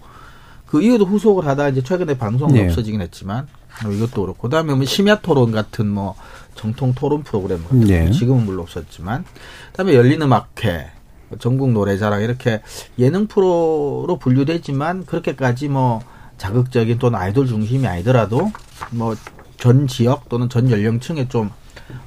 그 0.80 0.82
이후도 0.82 1.06
후속을 1.06 1.46
하다 1.46 1.70
이제 1.70 1.84
최근에 1.84 2.18
방송은 2.18 2.56
네. 2.56 2.66
없어지긴 2.66 3.02
했지만 3.02 3.48
뭐 3.84 3.92
이것도 3.92 4.22
그렇고 4.22 4.42
그다음에 4.44 4.74
뭐 4.74 4.86
심야 4.86 5.20
토론 5.22 5.52
같은 5.52 5.88
뭐 5.88 6.16
정통 6.56 6.94
토론 6.94 7.24
프로그램 7.24 7.64
같은 7.64 7.82
네. 7.82 8.06
거 8.06 8.12
지금은 8.12 8.46
물론 8.46 8.62
없었지만 8.62 9.26
그다음에 9.72 9.94
열린 9.94 10.22
음악회 10.22 10.88
뭐 11.30 11.38
전국 11.40 11.72
노래자랑 11.72 12.22
이렇게 12.22 12.62
예능 13.00 13.28
프로로 13.28 14.18
분류되지만 14.20 15.06
그렇게까지 15.06 15.70
뭐 15.70 16.02
자극적인 16.38 17.00
또는 17.00 17.20
아이돌 17.20 17.48
중심이 17.48 17.86
아니더라도 17.88 18.52
뭐 18.92 19.16
전 19.58 19.88
지역 19.88 20.30
또는 20.30 20.50
전 20.50 20.70
연령층에 20.70 21.28
좀 21.28 21.50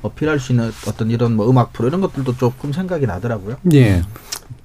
어필할 0.03 0.39
수 0.39 0.53
있는 0.53 0.71
어떤 0.87 1.11
이런 1.11 1.35
뭐 1.35 1.51
음악 1.51 1.73
프로 1.73 1.89
이런 1.89 2.01
것들도 2.01 2.37
조금 2.37 2.73
생각이 2.73 3.07
나더라고요. 3.07 3.57
예. 3.73 4.03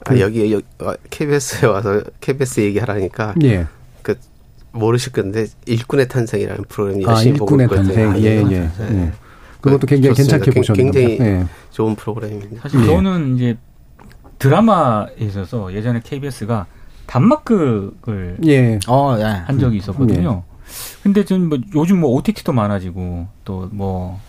아, 0.05 0.19
여기 0.19 0.53
여, 0.53 0.57
어, 0.79 0.93
KBS에 1.09 1.67
와서 1.67 2.03
KBS 2.19 2.61
얘기하라니까 2.61 3.35
예. 3.43 3.67
그 4.03 4.19
모르실 4.71 5.11
건데 5.11 5.47
일꾼의 5.65 6.07
탄생이라는 6.07 6.65
프로그램 6.69 7.07
아, 7.07 7.11
열심히 7.13 7.37
보고 7.37 7.59
일꾼의 7.59 7.81
있거든요. 7.83 8.05
탄생. 8.11 8.23
예, 8.23 8.55
예. 8.55 8.69
예. 9.01 9.11
그것도 9.61 9.87
굉장히 9.87 10.15
좋습니다. 10.15 10.37
괜찮게 10.37 10.59
보셨네요. 10.59 10.91
굉장히 10.91 11.19
예. 11.19 11.45
좋은 11.71 11.95
프로그램입니다. 11.95 12.61
사실 12.61 12.81
예. 12.81 12.85
저는 12.85 13.35
이제 13.37 13.57
드라마에 14.39 15.07
있어서 15.19 15.73
예전에 15.73 16.01
KBS가 16.03 16.65
단막극을 17.05 18.37
예. 18.45 18.79
어, 18.87 19.15
예. 19.19 19.23
한 19.23 19.59
적이 19.59 19.77
있었거든요. 19.77 20.43
근데 21.03 21.23
지금 21.23 21.49
뭐 21.49 21.57
요즘 21.75 21.99
뭐 21.99 22.11
OTT도 22.11 22.51
많아지고 22.53 23.27
또 23.45 23.69
뭐 23.71 24.19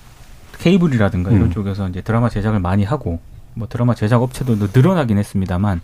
케이블이라든가 0.58 1.30
이런 1.30 1.44
음. 1.44 1.50
쪽에서 1.50 1.88
이제 1.88 2.00
드라마 2.00 2.28
제작을 2.28 2.60
많이 2.60 2.84
하고 2.84 3.18
뭐 3.54 3.68
드라마 3.68 3.94
제작 3.94 4.22
업체도 4.22 4.56
늘어나긴 4.72 5.18
했습니다만 5.18 5.80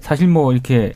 사실 0.00 0.28
뭐 0.28 0.52
이렇게 0.52 0.92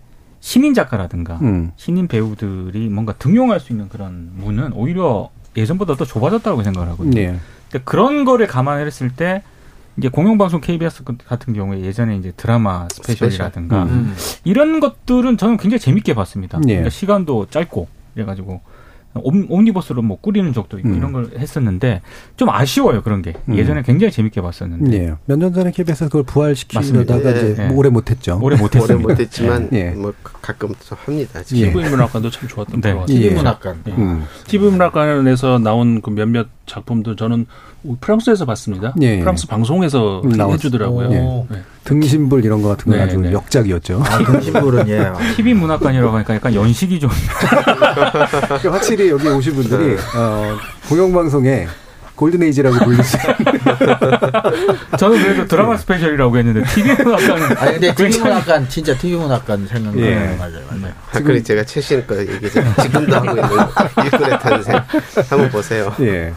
신인 0.47 0.75
작가라든가 0.75 1.41
음. 1.43 1.73
신인 1.75 2.07
배우들이 2.07 2.89
뭔가 2.89 3.13
등용할 3.15 3.59
수 3.59 3.73
있는 3.73 3.89
그런 3.89 4.31
문은 4.37 4.75
오히려 4.75 5.31
예전보다 5.57 5.97
더 5.97 6.05
좁아졌다고 6.05 6.63
생각을 6.63 6.89
하거든요. 6.91 7.21
예. 7.21 7.41
근데 7.69 7.83
그런 7.85 8.25
거를 8.25 8.47
감안했을 8.47 9.11
때 9.11 9.43
이제 9.97 10.09
공영방송 10.09 10.61
KBS 10.61 11.03
같은 11.03 11.53
경우에 11.53 11.81
예전에 11.81 12.17
이제 12.17 12.33
드라마 12.37 12.87
스페셜이라든가 12.93 13.87
스페셜. 13.87 13.99
음. 13.99 14.15
이런 14.45 14.79
것들은 14.79 15.37
저는 15.37 15.57
굉장히 15.57 15.81
재밌게 15.81 16.15
봤습니다. 16.15 16.61
예. 16.69 16.75
그러니까 16.75 16.91
시간도 16.91 17.49
짧고 17.51 17.89
그래가지고 18.15 18.61
옴, 19.23 19.47
옴니버스로 19.49 20.03
뭐 20.03 20.19
꾸리는 20.21 20.53
적도 20.53 20.79
있고 20.79 20.89
음. 20.89 20.97
이런 20.97 21.13
걸 21.13 21.31
했었는데 21.39 22.03
좀 22.37 22.51
아쉬워요 22.51 23.03
그런 23.03 23.23
게 23.23 23.35
음. 23.49 23.57
예전에 23.57 23.83
굉장히 23.83 24.13
재밌게 24.13 24.41
봤었는데 24.41 24.97
예. 24.97 25.15
몇년 25.27 25.53
전에 25.53 25.71
KBS에서 25.71 26.07
그걸 26.07 26.25
부활시키려다가 26.25 27.23
맞습니다. 27.23 27.31
이제 27.31 27.63
예. 27.63 27.67
뭐 27.69 27.79
오래 27.79 27.89
못했죠. 27.89 28.39
오래 28.43 28.57
오래 28.57 28.63
못했습니다. 28.63 29.09
못했지만 29.09 29.69
예. 29.73 29.91
뭐 29.91 30.13
가끔 30.23 30.75
좀 30.81 30.99
합니다. 31.05 31.41
예. 31.41 31.73
TV 31.73 31.89
문학관도 31.89 32.31
참 32.31 32.49
좋았던 32.49 32.81
네. 32.81 32.93
프로 32.93 33.03
예. 33.09 33.15
TV 33.15 33.35
문학관. 33.35 33.83
예. 33.89 33.93
음. 33.93 34.25
TV 34.47 34.71
문학관에서 34.71 35.59
나온 35.59 36.01
그 36.01 36.11
몇몇 36.11 36.49
작품도 36.67 37.17
저는 37.17 37.47
프랑스에서 38.01 38.45
봤습니다. 38.45 38.95
예. 39.01 39.21
프랑스 39.21 39.47
방송에서 39.47 40.23
음, 40.25 40.31
나왔- 40.31 40.55
해주더라고요. 40.55 41.11
예. 41.13 41.55
네. 41.55 41.63
등신불 41.85 42.45
이런 42.45 42.63
거 42.63 42.69
같은 42.71 42.91
건 42.91 42.99
네, 42.99 43.05
아주 43.05 43.19
네. 43.19 43.31
역작이었죠. 43.33 44.03
아, 44.05 44.19
등신불은 44.19 44.89
예. 44.89 45.13
TV 45.37 45.55
문학관이라고 45.55 46.15
하니까 46.17 46.35
약간 46.35 46.55
연식이 46.55 46.99
좀 46.99 47.11
그러니까 48.49 48.73
확실히 48.73 49.09
여기 49.11 49.29
오신 49.29 49.55
분들이 49.55 49.97
어, 50.17 50.57
공영방송에 50.89 51.69
골든에이지라고 52.17 52.77
불릴 52.87 53.05
수 53.05 53.19
저는 54.99 55.23
그래도 55.23 55.47
드라마 55.47 55.77
스페셜이라고 55.77 56.39
했는데 56.39 56.63
TV 56.73 56.95
문학관 57.05 57.57
아니 57.59 57.73
근데 57.73 57.95
TV 57.95 58.19
문학관 58.19 58.69
진짜 58.69 58.97
TV 58.97 59.17
문학관 59.19 59.67
생각나요. 59.67 60.05
예. 60.07 60.15
맞아요, 60.39 60.63
맞아요. 60.71 60.95
아, 61.13 61.21
그래 61.21 61.43
제가 61.43 61.63
최신 61.65 62.07
거 62.07 62.17
얘기죠. 62.19 62.63
지금도 62.83 63.15
하고 63.15 63.29
있는 63.31 63.45
일꾼의 64.05 64.39
탄생 64.41 64.81
한번 65.29 65.51
보세요. 65.51 65.93
예. 66.01 66.33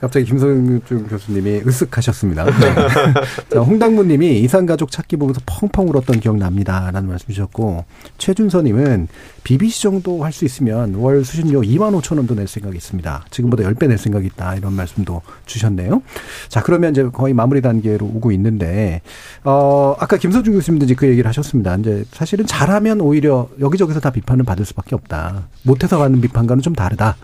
갑자기 0.00 0.26
김성준 0.26 1.08
교수님이 1.08 1.62
으쓱하셨습니다. 1.62 2.44
네. 2.44 2.74
자, 3.50 3.60
홍당무님이 3.60 4.40
이산가족 4.40 4.90
찾기 4.90 5.16
보면서 5.16 5.40
펑펑 5.46 5.88
울었던 5.88 6.20
기억 6.20 6.36
납니다. 6.36 6.90
라는 6.92 7.08
말씀 7.08 7.28
주셨고, 7.28 7.84
최준서님은 8.18 9.08
BBC 9.42 9.82
정도 9.82 10.22
할 10.24 10.36
수 10.36 10.44
있으면 10.44 10.94
월 10.96 11.24
수신료 11.24 11.62
2만 11.62 11.98
5천 11.98 12.18
원도 12.18 12.34
낼 12.34 12.46
생각이 12.46 12.76
있습니다. 12.76 13.24
지금보다 13.30 13.62
10배 13.62 13.88
낼 13.88 13.96
생각이 13.96 14.26
있다. 14.26 14.54
이런 14.56 14.74
말씀도 14.74 15.22
주셨네요. 15.46 16.02
자, 16.48 16.62
그러면 16.62 16.90
이제 16.90 17.04
거의 17.04 17.32
마무리 17.32 17.62
단계로 17.62 18.04
오고 18.04 18.32
있는데, 18.32 19.00
어, 19.44 19.96
아까 19.98 20.18
김서준 20.18 20.52
교수님도 20.52 20.84
이제 20.84 20.94
그 20.94 21.08
얘기를 21.08 21.26
하셨습니다. 21.26 21.74
이제 21.76 22.04
사실은 22.12 22.44
잘하면 22.44 23.00
오히려 23.00 23.48
여기저기서 23.60 24.00
다 24.00 24.10
비판을 24.10 24.44
받을 24.44 24.66
수밖에 24.66 24.94
없다. 24.94 25.48
못해서 25.62 25.96
가는 25.96 26.20
비판과는 26.20 26.62
좀 26.62 26.74
다르다. 26.74 27.16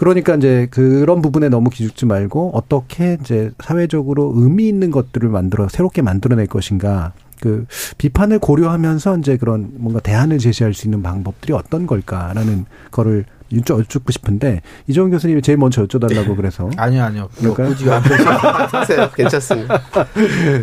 그러니까 0.00 0.34
이제 0.34 0.66
그런 0.70 1.20
부분에 1.20 1.50
너무 1.50 1.68
기죽지 1.68 2.06
말고 2.06 2.52
어떻게 2.54 3.18
이제 3.20 3.50
사회적으로 3.62 4.32
의미 4.34 4.66
있는 4.66 4.90
것들을 4.90 5.28
만들어 5.28 5.68
새롭게 5.68 6.00
만들어낼 6.00 6.46
것인가. 6.46 7.12
그 7.38 7.66
비판을 7.98 8.38
고려하면서 8.38 9.18
이제 9.18 9.36
그런 9.36 9.70
뭔가 9.74 10.00
대안을 10.00 10.38
제시할 10.38 10.72
수 10.72 10.86
있는 10.86 11.02
방법들이 11.02 11.52
어떤 11.52 11.86
걸까라는 11.86 12.64
거를 12.90 13.26
여쭈- 13.52 13.78
여쭙고 13.80 14.10
싶은데 14.12 14.62
이정훈 14.86 15.10
교수님이 15.10 15.42
제일 15.42 15.58
먼저 15.58 15.84
여쭤달라고 15.86 16.34
그래서 16.34 16.70
아니요, 16.78 17.04
아니요. 17.04 17.28
뭐 17.42 17.52
그럴까요? 17.54 17.68
굳이 17.76 17.90
앞에서 17.90 18.30
하세요. 18.78 19.10
괜찮습니다. 19.14 19.78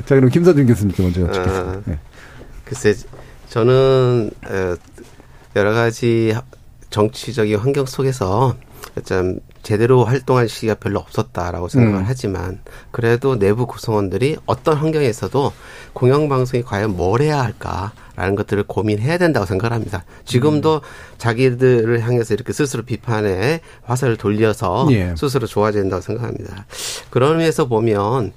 자 0.05 0.15
그럼 0.15 0.29
김서준 0.29 0.65
교수님께 0.65 1.03
먼저 1.03 1.21
여쭙겠습니다. 1.21 1.69
아. 1.71 1.81
네. 1.85 1.99
글쎄 2.65 2.95
저는 3.49 4.31
어, 4.49 4.75
여러 5.55 5.73
가지 5.73 6.33
정치적인 6.89 7.57
환경 7.57 7.85
속에서 7.85 8.55
참 9.03 9.39
제대로 9.63 10.05
활동할 10.05 10.47
시기가 10.49 10.75
별로 10.75 10.99
없었다라고 10.99 11.67
생각을 11.67 11.99
음. 11.99 12.03
하지만 12.07 12.59
그래도 12.91 13.37
내부 13.37 13.67
구성원들이 13.67 14.37
어떤 14.45 14.77
환경에서도 14.77 15.53
공영방송이 15.93 16.63
과연 16.63 16.95
뭘 16.95 17.21
해야 17.21 17.41
할까라는 17.43 18.35
것들을 18.35 18.63
고민해야 18.63 19.17
된다고 19.17 19.45
생각을 19.45 19.73
합니다. 19.73 20.05
지금도 20.25 20.81
자기들을 21.17 22.01
향해서 22.01 22.33
이렇게 22.33 22.53
스스로 22.53 22.83
비판에 22.83 23.61
화살을 23.83 24.17
돌려서 24.17 24.87
예. 24.91 25.13
스스로 25.17 25.47
좋아져야 25.47 25.81
된다고 25.83 26.01
생각합니다. 26.01 26.65
그런 27.09 27.33
의미에서 27.33 27.67
보면 27.67 28.33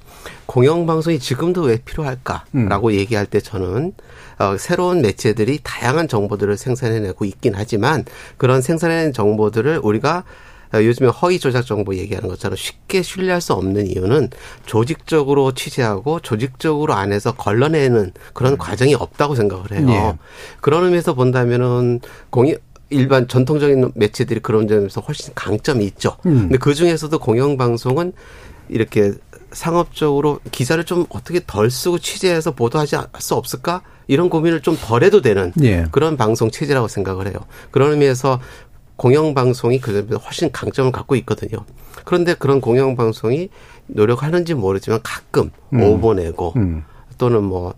공영방송이 0.46 1.18
지금도 1.18 1.62
왜 1.62 1.78
필요할까라고 1.78 2.92
얘기할 2.94 3.26
때 3.26 3.40
저는 3.40 3.92
어, 4.40 4.56
새로운 4.56 5.02
매체들이 5.02 5.60
다양한 5.62 6.08
정보들을 6.08 6.56
생산해내고 6.56 7.26
있긴 7.26 7.52
하지만 7.54 8.06
그런 8.38 8.62
생산해낸 8.62 9.12
정보들을 9.12 9.80
우리가 9.82 10.24
어, 10.72 10.82
요즘에 10.82 11.08
허위 11.08 11.38
조작 11.38 11.66
정보 11.66 11.94
얘기하는 11.94 12.28
것처럼 12.28 12.56
쉽게 12.56 13.02
신뢰할 13.02 13.42
수 13.42 13.52
없는 13.52 13.88
이유는 13.88 14.30
조직적으로 14.64 15.52
취재하고 15.52 16.20
조직적으로 16.20 16.94
안에서 16.94 17.32
걸러내는 17.32 18.12
그런 18.32 18.56
과정이 18.56 18.94
없다고 18.94 19.34
생각을 19.34 19.72
해요. 19.72 19.86
예. 19.88 20.18
그런 20.60 20.84
의미에서 20.84 21.14
본다면은 21.14 22.00
공영 22.30 22.56
일반 22.92 23.28
전통적인 23.28 23.92
매체들이 23.94 24.40
그런 24.40 24.66
점에서 24.66 25.00
훨씬 25.00 25.32
강점이 25.34 25.84
있죠. 25.84 26.16
음. 26.26 26.40
근데 26.40 26.58
그 26.58 26.74
중에서도 26.74 27.16
공영방송은 27.18 28.12
이렇게 28.68 29.12
상업적으로 29.52 30.40
기사를 30.52 30.82
좀 30.84 31.06
어떻게 31.10 31.40
덜 31.46 31.70
쓰고 31.70 31.98
취재해서 31.98 32.52
보도하지 32.52 32.96
할수 33.12 33.34
없을까? 33.34 33.82
이런 34.06 34.28
고민을 34.28 34.62
좀 34.62 34.76
덜 34.80 35.02
해도 35.04 35.20
되는 35.20 35.52
예. 35.62 35.86
그런 35.90 36.16
방송 36.16 36.50
체제라고 36.50 36.88
생각을 36.88 37.26
해요. 37.28 37.34
그런 37.70 37.92
의미에서 37.92 38.40
공영방송이 38.96 39.80
그 39.80 39.92
점에서 39.92 40.16
훨씬 40.18 40.50
강점을 40.52 40.90
갖고 40.92 41.14
있거든요. 41.16 41.64
그런데 42.04 42.34
그런 42.34 42.60
공영방송이 42.60 43.48
노력하는지 43.86 44.54
모르지만 44.54 45.00
가끔 45.02 45.50
음. 45.72 45.82
오보내고 45.82 46.52
음. 46.56 46.84
또는 47.18 47.44
뭐 47.44 47.74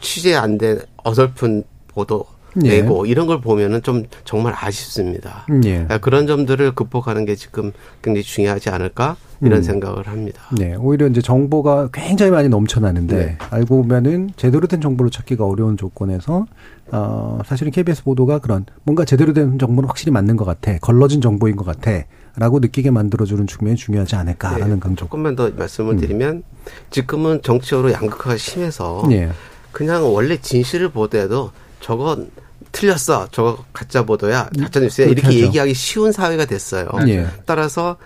취재 0.00 0.34
안 0.34 0.58
된 0.58 0.80
어설픈 1.04 1.64
보도 1.88 2.24
예. 2.26 2.33
내고 2.54 3.06
이런 3.06 3.26
걸 3.26 3.40
보면은 3.40 3.82
좀 3.82 4.04
정말 4.24 4.54
아쉽습니다. 4.56 5.46
예. 5.64 5.86
아, 5.88 5.98
그런 5.98 6.26
점들을 6.26 6.74
극복하는 6.74 7.24
게 7.24 7.34
지금 7.34 7.72
굉장히 8.02 8.22
중요하지 8.22 8.70
않을까 8.70 9.16
이런 9.40 9.58
음. 9.58 9.62
생각을 9.62 10.06
합니다. 10.06 10.42
네, 10.56 10.74
오히려 10.74 11.06
이제 11.06 11.20
정보가 11.20 11.90
굉장히 11.92 12.30
많이 12.30 12.48
넘쳐나는데 12.48 13.16
네. 13.16 13.38
알고 13.50 13.82
보면은 13.82 14.30
제대로 14.36 14.66
된 14.66 14.80
정보를 14.80 15.10
찾기가 15.10 15.44
어려운 15.44 15.76
조건에서 15.76 16.46
어 16.92 17.40
사실은 17.44 17.72
KBS 17.72 18.04
보도가 18.04 18.38
그런 18.38 18.64
뭔가 18.84 19.04
제대로 19.04 19.32
된 19.32 19.58
정보는 19.58 19.88
확실히 19.88 20.12
맞는 20.12 20.36
것 20.36 20.44
같아, 20.44 20.78
걸러진 20.78 21.20
정보인 21.20 21.56
것 21.56 21.64
같아 21.64 22.04
라고 22.36 22.58
느끼게 22.58 22.90
만들어주는 22.90 23.46
측면이 23.46 23.76
중요하지 23.76 24.16
않을까라는 24.16 24.74
네, 24.74 24.80
강조. 24.80 25.04
조금만 25.04 25.36
더 25.36 25.50
말씀을 25.50 25.96
드리면 25.96 26.42
지금은 26.90 27.42
정치적으로 27.42 27.92
양극화가 27.92 28.36
심해서 28.36 29.06
예, 29.10 29.30
그냥 29.72 30.12
원래 30.12 30.36
진실을 30.36 30.88
보도해도 30.90 31.52
저건 31.80 32.30
틀렸어, 32.74 33.28
저거 33.30 33.64
가짜 33.72 34.04
보도야, 34.04 34.50
가짜 34.60 34.80
뉴스야 34.80 35.06
이렇게 35.06 35.26
하죠. 35.28 35.38
얘기하기 35.38 35.74
쉬운 35.74 36.10
사회가 36.12 36.44
됐어요. 36.44 36.88
예. 37.08 37.26
따라서 37.46 37.96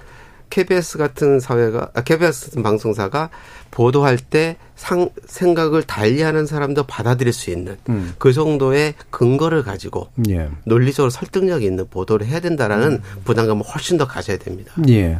KBS 0.50 0.98
같은 0.98 1.40
사회가 1.40 1.90
아, 1.94 2.02
KBS 2.02 2.46
같은 2.46 2.62
방송사가 2.62 3.30
보도할 3.70 4.16
때 4.18 4.56
상, 4.76 5.08
생각을 5.26 5.82
달리하는 5.82 6.46
사람도 6.46 6.84
받아들일 6.84 7.32
수 7.32 7.50
있는 7.50 7.76
음. 7.88 8.14
그 8.18 8.32
정도의 8.32 8.94
근거를 9.10 9.62
가지고 9.62 10.08
예, 10.30 10.48
논리적으로 10.64 11.10
설득력 11.10 11.62
있는 11.62 11.86
보도를 11.90 12.26
해야 12.26 12.40
된다라는 12.40 12.92
음. 12.92 13.02
부담감을 13.24 13.62
훨씬 13.64 13.98
더 13.98 14.06
가져야 14.06 14.38
됩니다. 14.38 14.72
예. 14.88 15.18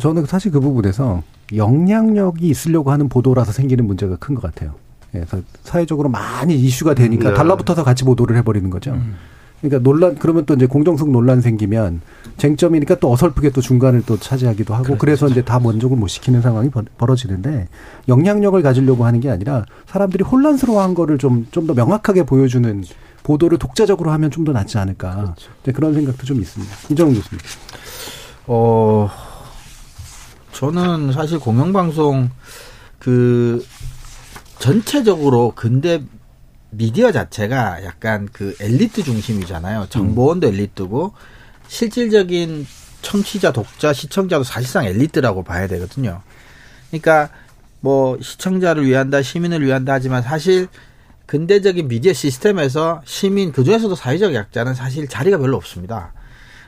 저는 0.00 0.26
사실 0.26 0.50
그 0.50 0.60
부분에서 0.60 1.22
영향력이 1.54 2.48
있으려고 2.48 2.90
하는 2.90 3.08
보도라서 3.08 3.52
생기는 3.52 3.86
문제가 3.86 4.16
큰 4.16 4.34
것 4.34 4.42
같아요. 4.42 4.74
예, 5.14 5.18
그래서 5.20 5.42
사회적으로 5.62 6.08
많이 6.08 6.54
이슈가 6.56 6.94
되니까 6.94 7.30
네. 7.30 7.34
달라붙어서 7.34 7.84
같이 7.84 8.04
보도를 8.04 8.36
해버리는 8.38 8.68
거죠. 8.70 8.98
그러니까 9.60 9.82
논란 9.88 10.16
그러면 10.16 10.44
또 10.44 10.52
이제 10.54 10.66
공정성 10.66 11.10
논란 11.10 11.40
생기면 11.40 12.02
쟁점이니까 12.36 12.96
또 12.96 13.10
어설프게 13.12 13.48
또 13.50 13.62
중간을 13.62 14.02
또 14.04 14.18
차지하기도 14.18 14.74
하고 14.74 14.98
그래서 14.98 15.26
이제 15.28 15.40
다 15.42 15.58
만족을 15.58 15.96
못 15.96 16.08
시키는 16.08 16.42
상황이 16.42 16.68
벌- 16.68 16.84
벌어지는데 16.98 17.68
영향력을 18.08 18.60
가지려고 18.60 19.06
하는 19.06 19.20
게 19.20 19.30
아니라 19.30 19.64
사람들이 19.86 20.22
혼란스러워한 20.24 20.92
거를 20.94 21.16
좀 21.16 21.46
좀 21.50 21.66
더 21.66 21.72
명확하게 21.72 22.24
보여주는 22.24 22.84
보도를 23.22 23.56
독자적으로 23.58 24.10
하면 24.10 24.30
좀 24.30 24.44
더 24.44 24.52
낫지 24.52 24.76
않을까 24.76 25.34
이제 25.62 25.72
그런 25.72 25.94
생각도 25.94 26.24
좀 26.26 26.40
있습니다. 26.42 26.74
이정훈 26.90 27.14
교수님. 27.14 27.40
어, 28.48 29.08
저는 30.52 31.12
사실 31.12 31.38
공영방송 31.38 32.28
그 32.98 33.64
전체적으로 34.58 35.52
근대 35.54 36.02
미디어 36.70 37.12
자체가 37.12 37.84
약간 37.84 38.28
그 38.32 38.56
엘리트 38.60 39.02
중심이잖아요. 39.04 39.86
정보원도 39.90 40.48
엘리트고 40.48 41.12
실질적인 41.68 42.66
청취자, 43.02 43.52
독자, 43.52 43.92
시청자도 43.92 44.44
사실상 44.44 44.84
엘리트라고 44.84 45.44
봐야 45.44 45.66
되거든요. 45.68 46.22
그러니까 46.88 47.30
뭐 47.80 48.18
시청자를 48.20 48.86
위한다, 48.86 49.22
시민을 49.22 49.64
위한다 49.64 49.92
하지만 49.92 50.22
사실 50.22 50.68
근대적인 51.26 51.88
미디어 51.88 52.12
시스템에서 52.12 53.02
시민 53.04 53.52
그 53.52 53.64
중에서도 53.64 53.94
사회적 53.94 54.34
약자는 54.34 54.74
사실 54.74 55.08
자리가 55.08 55.38
별로 55.38 55.56
없습니다. 55.56 56.12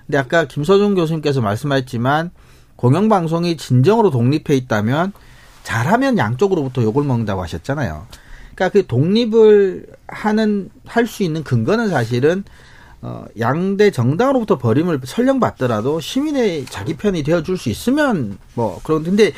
근데 0.06 0.18
아까 0.18 0.46
김서준 0.46 0.94
교수님께서 0.94 1.40
말씀하셨지만 1.40 2.30
공영방송이 2.76 3.56
진정으로 3.56 4.10
독립해 4.10 4.54
있다면 4.56 5.12
잘하면 5.66 6.16
양쪽으로부터 6.16 6.80
욕을 6.82 7.02
먹는다고 7.02 7.42
하셨잖아요. 7.42 8.06
그러니까 8.54 8.68
그 8.68 8.86
독립을 8.86 9.86
하는 10.06 10.70
할 10.86 11.08
수 11.08 11.24
있는 11.24 11.42
근거는 11.42 11.88
사실은 11.88 12.44
어, 13.02 13.24
양대 13.40 13.90
정당으로부터 13.90 14.58
버림을 14.58 15.00
설령 15.04 15.40
받더라도 15.40 15.98
시민의 15.98 16.66
자기 16.66 16.94
편이 16.94 17.24
되어줄 17.24 17.58
수 17.58 17.68
있으면 17.68 18.38
뭐 18.54 18.80
그런 18.84 19.02
근데 19.02 19.32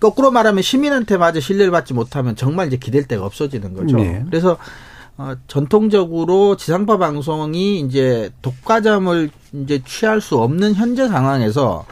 거꾸로 0.00 0.30
말하면 0.30 0.62
시민한테 0.62 1.18
마저 1.18 1.40
신뢰를 1.40 1.70
받지 1.70 1.92
못하면 1.92 2.36
정말 2.36 2.68
이제 2.68 2.78
기댈 2.78 3.06
데가 3.06 3.26
없어지는 3.26 3.74
거죠. 3.74 3.98
네. 3.98 4.24
그래서 4.30 4.56
어, 5.18 5.34
전통적으로 5.46 6.56
지상파 6.56 6.96
방송이 6.96 7.80
이제 7.80 8.30
독과점을 8.40 9.30
이제 9.52 9.82
취할 9.84 10.22
수 10.22 10.38
없는 10.38 10.74
현재 10.74 11.06
상황에서 11.06 11.84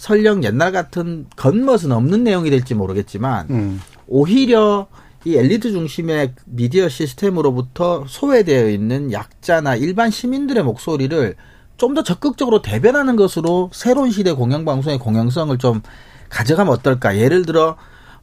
설령 0.00 0.42
옛날 0.44 0.72
같은 0.72 1.26
겉멋은 1.36 1.92
없는 1.92 2.24
내용이 2.24 2.48
될지 2.48 2.74
모르겠지만 2.74 3.46
음. 3.50 3.82
오히려 4.06 4.86
이 5.26 5.36
엘리트 5.36 5.72
중심의 5.72 6.32
미디어 6.46 6.88
시스템으로부터 6.88 8.06
소외되어 8.08 8.70
있는 8.70 9.12
약자나 9.12 9.76
일반 9.76 10.10
시민들의 10.10 10.64
목소리를 10.64 11.34
좀 11.76 11.92
더 11.94 12.02
적극적으로 12.02 12.62
대변하는 12.62 13.14
것으로 13.16 13.68
새로운 13.74 14.10
시대 14.10 14.32
공영방송의 14.32 14.98
공영성을 14.98 15.56
좀 15.58 15.82
가져가면 16.30 16.72
어떨까. 16.72 17.18
예를 17.18 17.44
들어 17.44 17.76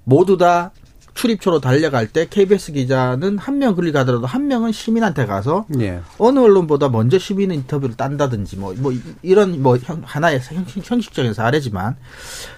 모두 0.03 0.37
다 0.37 0.71
출입처로 1.17 1.59
달려갈 1.59 2.07
때 2.07 2.27
KBS 2.29 2.71
기자는 2.73 3.37
한 3.39 3.57
명 3.57 3.73
그리 3.75 3.91
가더라도 3.91 4.27
한 4.27 4.47
명은 4.47 4.71
시민한테 4.71 5.25
가서 5.25 5.65
예. 5.79 5.99
어느 6.19 6.37
언론보다 6.39 6.89
먼저 6.89 7.17
시민 7.17 7.51
인터뷰를 7.51 7.95
딴다든지 7.95 8.57
뭐, 8.57 8.73
뭐 8.77 8.93
이런 9.23 9.61
뭐 9.63 9.77
형- 9.77 10.03
하나의 10.05 10.39
형식, 10.41 10.89
형식 10.91 11.13
적인 11.13 11.33
사례지만 11.33 11.95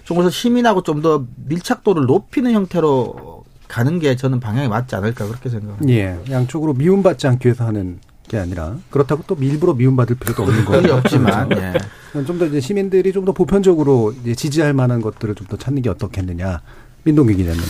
좀 0.04 0.18
그래서 0.18 0.30
시민하고 0.30 0.84
좀 0.84 1.00
더 1.02 1.24
밀착도를 1.46 2.04
높이는 2.06 2.52
형태로 2.52 3.46
가는 3.70 4.00
게 4.00 4.18
저는 4.18 4.42
방향이 4.42 4.68
맞지 4.68 4.94
않을까 4.96 5.26
그렇게 5.28 5.50
생각합니다. 5.50 5.90
예, 5.94 6.20
양쪽으로 6.30 6.74
미움받지 6.74 7.28
않기 7.28 7.48
위해서 7.48 7.66
하는 7.66 8.00
게 8.28 8.38
아니라 8.38 8.76
그렇다고 8.90 9.24
또 9.26 9.38
일부러 9.40 9.74
미움받을 9.74 10.18
필요도 10.18 10.44
없는 10.44 10.66
거예요. 10.66 10.96
없지만 10.96 11.50
예. 11.54 12.24
좀더 12.26 12.48
이제 12.48 12.60
시민들이 12.60 13.14
좀 13.14 13.24
더 13.24 13.32
보편적으로 13.32 14.14
이제 14.22 14.36
지지할 14.36 14.74
만한 14.74 15.00
것들을 15.02 15.34
좀 15.36 15.48
더 15.48 15.56
찾는 15.56 15.82
게 15.82 15.90
어떻겠느냐. 15.90 16.60
민동기 17.04 17.36
기자님. 17.36 17.62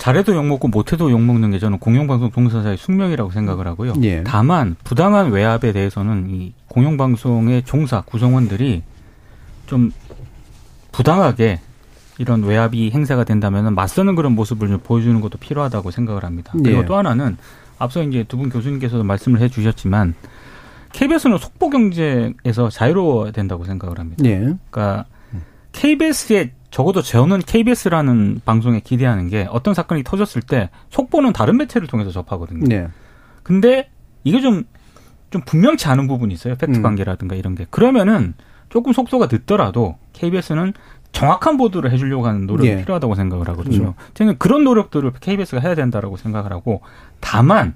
잘해도 0.00 0.34
욕먹고 0.34 0.68
못해도 0.68 1.10
욕먹는 1.10 1.50
게 1.50 1.58
저는 1.58 1.78
공영방송 1.78 2.30
종사자의 2.30 2.78
숙명이라고 2.78 3.32
생각을 3.32 3.66
하고요. 3.66 3.92
예. 4.02 4.24
다만 4.24 4.74
부당한 4.82 5.30
외압에 5.30 5.72
대해서는 5.72 6.30
이 6.30 6.54
공영방송의 6.68 7.64
종사 7.64 8.00
구성원들이 8.00 8.82
좀 9.66 9.92
부당하게 10.90 11.60
이런 12.16 12.42
외압이 12.42 12.90
행사가 12.92 13.24
된다면 13.24 13.74
맞서는 13.74 14.14
그런 14.14 14.32
모습을 14.34 14.68
좀 14.68 14.78
보여주는 14.82 15.20
것도 15.20 15.36
필요하다고 15.36 15.90
생각을 15.90 16.24
합니다. 16.24 16.54
그리고 16.54 16.80
예. 16.80 16.84
또 16.86 16.96
하나는 16.96 17.36
앞서 17.78 18.02
이제 18.02 18.24
두 18.24 18.38
분 18.38 18.48
교수님께서도 18.48 19.04
말씀을 19.04 19.42
해주셨지만 19.42 20.14
KBS는 20.94 21.36
속보 21.36 21.68
경쟁에서 21.68 22.70
자유로워야 22.70 23.32
된다고 23.32 23.66
생각을 23.66 23.98
합니다. 23.98 24.24
예. 24.24 24.38
그러니까 24.70 25.04
KBS에 25.72 26.52
적어도 26.70 27.02
저는 27.02 27.40
KBS라는 27.40 28.42
방송에 28.44 28.80
기대하는 28.80 29.28
게 29.28 29.46
어떤 29.50 29.74
사건이 29.74 30.04
터졌을 30.04 30.40
때 30.42 30.70
속보는 30.90 31.32
다른 31.32 31.56
매체를 31.56 31.88
통해서 31.88 32.10
접하거든요. 32.10 32.66
네. 32.66 32.88
근데 33.42 33.90
이게 34.22 34.40
좀, 34.40 34.64
좀 35.30 35.42
분명치 35.42 35.88
않은 35.88 36.06
부분이 36.06 36.32
있어요. 36.32 36.54
팩트 36.54 36.78
음. 36.78 36.82
관계라든가 36.82 37.34
이런 37.34 37.54
게. 37.54 37.66
그러면은 37.70 38.34
조금 38.68 38.92
속도가 38.92 39.28
늦더라도 39.30 39.98
KBS는 40.12 40.72
정확한 41.12 41.56
보도를 41.56 41.90
해주려고 41.90 42.26
하는 42.26 42.46
노력이 42.46 42.68
예. 42.68 42.76
필요하다고 42.76 43.16
생각을 43.16 43.48
하거든요. 43.48 43.78
그렇죠. 43.78 43.94
저는 44.14 44.38
그런 44.38 44.62
노력들을 44.62 45.12
KBS가 45.20 45.60
해야 45.60 45.74
된다라고 45.74 46.16
생각을 46.16 46.52
하고 46.52 46.82
다만 47.18 47.74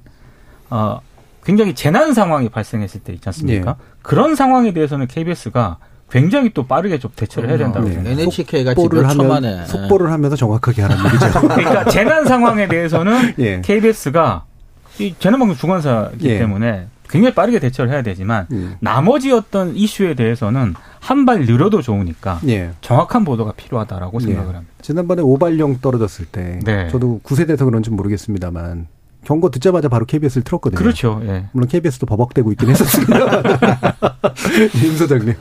어, 0.71 1.01
굉장히 1.45 1.75
재난 1.75 2.15
상황이 2.15 2.49
발생했을 2.49 3.01
때 3.01 3.13
있지 3.13 3.29
않습니까? 3.29 3.77
예. 3.79 3.85
그런 4.03 4.37
상황에 4.37 4.73
대해서는 4.73 5.09
KBS가 5.09 5.79
굉장히 6.11 6.51
또 6.55 6.67
빠르게 6.67 6.99
좀 6.99 7.11
대처를 7.15 7.49
해야 7.49 7.59
된다고 7.59 7.87
네. 7.87 7.95
생각합니다. 7.95 8.23
NHK가 8.23 8.75
속보를 8.75 9.01
지몇 9.01 9.13
초 9.15 9.23
하면 9.23 9.43
만에 9.43 9.67
속보를 9.67 10.13
하면서 10.13 10.37
정확하게 10.37 10.83
하라는 10.83 11.05
얘기죠. 11.11 11.41
그러니까 11.41 11.85
재난 11.87 12.25
상황에 12.25 12.69
대해서는 12.69 13.35
예. 13.41 13.61
KBS가 13.63 14.45
이 15.01 15.15
재난방송 15.19 15.57
주관사이기 15.57 16.29
예. 16.29 16.39
때문에 16.39 16.87
굉장히 17.09 17.35
빠르게 17.35 17.59
대처를 17.59 17.93
해야 17.93 18.03
되지만 18.03 18.47
음. 18.53 18.77
나머지 18.81 19.33
어떤 19.33 19.75
이슈에 19.77 20.15
대해서는 20.15 20.75
한발 21.01 21.41
느려도 21.41 21.83
좋으니까 21.83 22.41
예. 22.49 22.71
정확한 22.81 23.25
보도가 23.25 23.53
필요하다라고 23.53 24.21
생각을 24.21 24.55
합니다. 24.55 24.73
지난번에 24.81 25.23
오발령 25.23 25.81
떨어졌을 25.81 26.27
때 26.27 26.61
네. 26.65 26.89
저도 26.91 27.21
구세대에서 27.23 27.65
그런지 27.65 27.91
모르겠습니다만 27.91 28.87
경고 29.25 29.51
듣자마자 29.51 29.89
바로 29.89 30.05
KBS를 30.07 30.45
틀었거든요. 30.45 30.79
그렇죠. 30.79 31.21
예. 31.27 31.47
물론 31.53 31.69
KBS도 31.69 32.07
버벅대고 32.07 32.53
있긴 32.53 32.71
했었습니다. 32.71 33.15
임 34.85 34.97
소장님. 34.97 35.35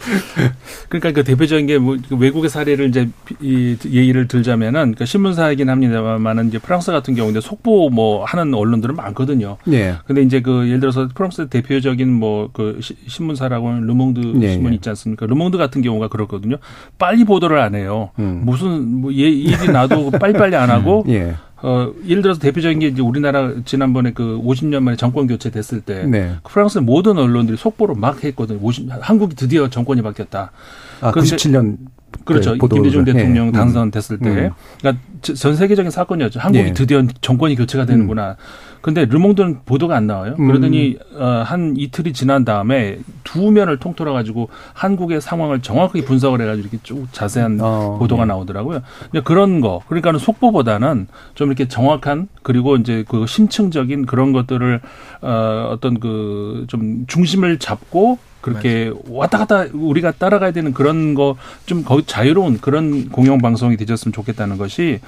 그러니까 0.89 1.11
그 1.11 1.23
대표적인 1.23 1.67
게 1.67 1.77
뭐 1.77 1.97
외국의 2.11 2.49
사례를 2.49 2.88
이제 2.89 3.09
이 3.41 3.75
예를 3.86 4.28
들자면은 4.27 4.95
그 4.97 5.05
신문사이긴 5.05 5.69
합니다만은 5.69 6.47
이제 6.47 6.59
프랑스 6.59 6.91
같은 6.91 7.13
경우인데 7.15 7.41
속보 7.41 7.89
뭐 7.89 8.23
하는 8.25 8.53
언론들은 8.53 8.95
많거든요. 8.95 9.57
예. 9.71 9.95
근데 10.05 10.21
이제 10.21 10.41
그 10.41 10.67
예를 10.67 10.79
들어서 10.79 11.09
프랑스 11.13 11.47
대표적인 11.47 12.11
뭐 12.11 12.49
그 12.53 12.79
신문사라고 13.07 13.67
하는 13.69 13.88
르몽드 13.88 14.34
예, 14.41 14.51
신문 14.51 14.71
예. 14.73 14.75
있지 14.75 14.88
않습니까? 14.89 15.25
르몽드 15.25 15.57
같은 15.57 15.81
경우가 15.81 16.07
그렇거든요. 16.09 16.57
빨리 16.99 17.23
보도를 17.23 17.57
안 17.59 17.73
해요. 17.75 18.11
음. 18.19 18.41
무슨 18.45 19.01
뭐 19.01 19.11
예, 19.13 19.29
일이 19.29 19.67
나도 19.71 20.11
빨리빨리 20.11 20.55
안 20.55 20.69
하고 20.69 21.03
예. 21.09 21.34
어 21.66 21.93
예를 22.05 22.22
들어서 22.22 22.41
대표적인 22.41 22.80
게 22.80 22.88
이제 22.88 23.01
우리나라 23.01 23.53
지난번에 23.64 24.11
그 24.11 24.38
50년 24.43 24.84
만에 24.84 24.97
정권 24.97 25.28
교체 25.28 25.49
됐을 25.49 25.80
때 25.80 26.03
네. 26.05 26.36
프랑스 26.43 26.80
모든 26.80 27.18
언론들이 27.18 27.57
속보를 27.57 27.95
막 27.95 28.22
했거든요. 28.24 28.59
50 28.61 28.89
한국이 28.99 29.36
드디어 29.36 29.70
정권이 29.70 30.01
바뀌었다. 30.01 30.51
아, 30.99 31.11
그런데- 31.11 31.36
97년 31.38 31.78
그렇죠. 32.26 32.51
네, 32.51 32.57
보도를- 32.57 32.74
김대중 32.76 33.05
대통령 33.05 33.47
예. 33.47 33.51
당선됐을 33.53 34.20
때, 34.20 34.30
음. 34.30 34.49
그러니까 34.80 35.01
저- 35.22 35.34
전 35.34 35.55
세계적인 35.55 35.89
사건이었죠. 35.89 36.39
한국이 36.39 36.68
예. 36.70 36.74
드디어 36.74 37.01
정권이 37.22 37.55
교체가 37.55 37.86
되는구나. 37.86 38.36
근데 38.84 39.05
르몽드는 39.05 39.61
보도가 39.65 39.95
안 39.95 40.05
나와요. 40.05 40.36
음. 40.38 40.47
그러더니 40.47 40.97
어, 41.15 41.43
한 41.45 41.73
이틀이 41.77 42.13
지난 42.13 42.45
다음에 42.45 42.99
두 43.23 43.49
면을 43.49 43.77
통틀어 43.77 44.13
가지고 44.13 44.49
한국의 44.73 45.21
상황을 45.21 45.61
정확하게 45.61 46.03
분석을 46.05 46.41
해가지고 46.41 46.67
이렇게 46.67 46.77
쭉 46.84 47.07
자세한 47.11 47.59
어, 47.61 47.97
보도가 47.97 48.23
예. 48.23 48.25
나오더라고요. 48.27 48.81
이제 49.09 49.21
그런 49.21 49.61
거, 49.61 49.81
그러니까는 49.88 50.19
속보보다는 50.19 51.07
좀 51.34 51.47
이렇게 51.47 51.67
정확한 51.67 52.27
그리고 52.43 52.75
이제 52.75 53.03
그 53.07 53.25
심층적인 53.25 54.05
그런 54.05 54.34
것들을 54.34 54.81
어, 55.21 55.69
어떤 55.71 55.99
그 55.99 56.65
좀 56.67 57.05
중심을 57.07 57.59
잡고 57.59 58.17
그렇게 58.44 58.91
왔다 59.10 59.39
갔다 59.39 59.66
우리가 59.74 60.12
따라가야 60.12 60.52
되는 60.52 60.74
그런 60.74 61.16
거 61.16 61.36
좀 61.66 61.84
거의 61.84 62.04
자유로운 62.06 62.60
그런 62.60 63.10
공영 63.10 63.39
방송이 63.39 63.78
되셨으면 63.78 64.14
좋겠다는 64.14 64.58
것이 64.58 65.00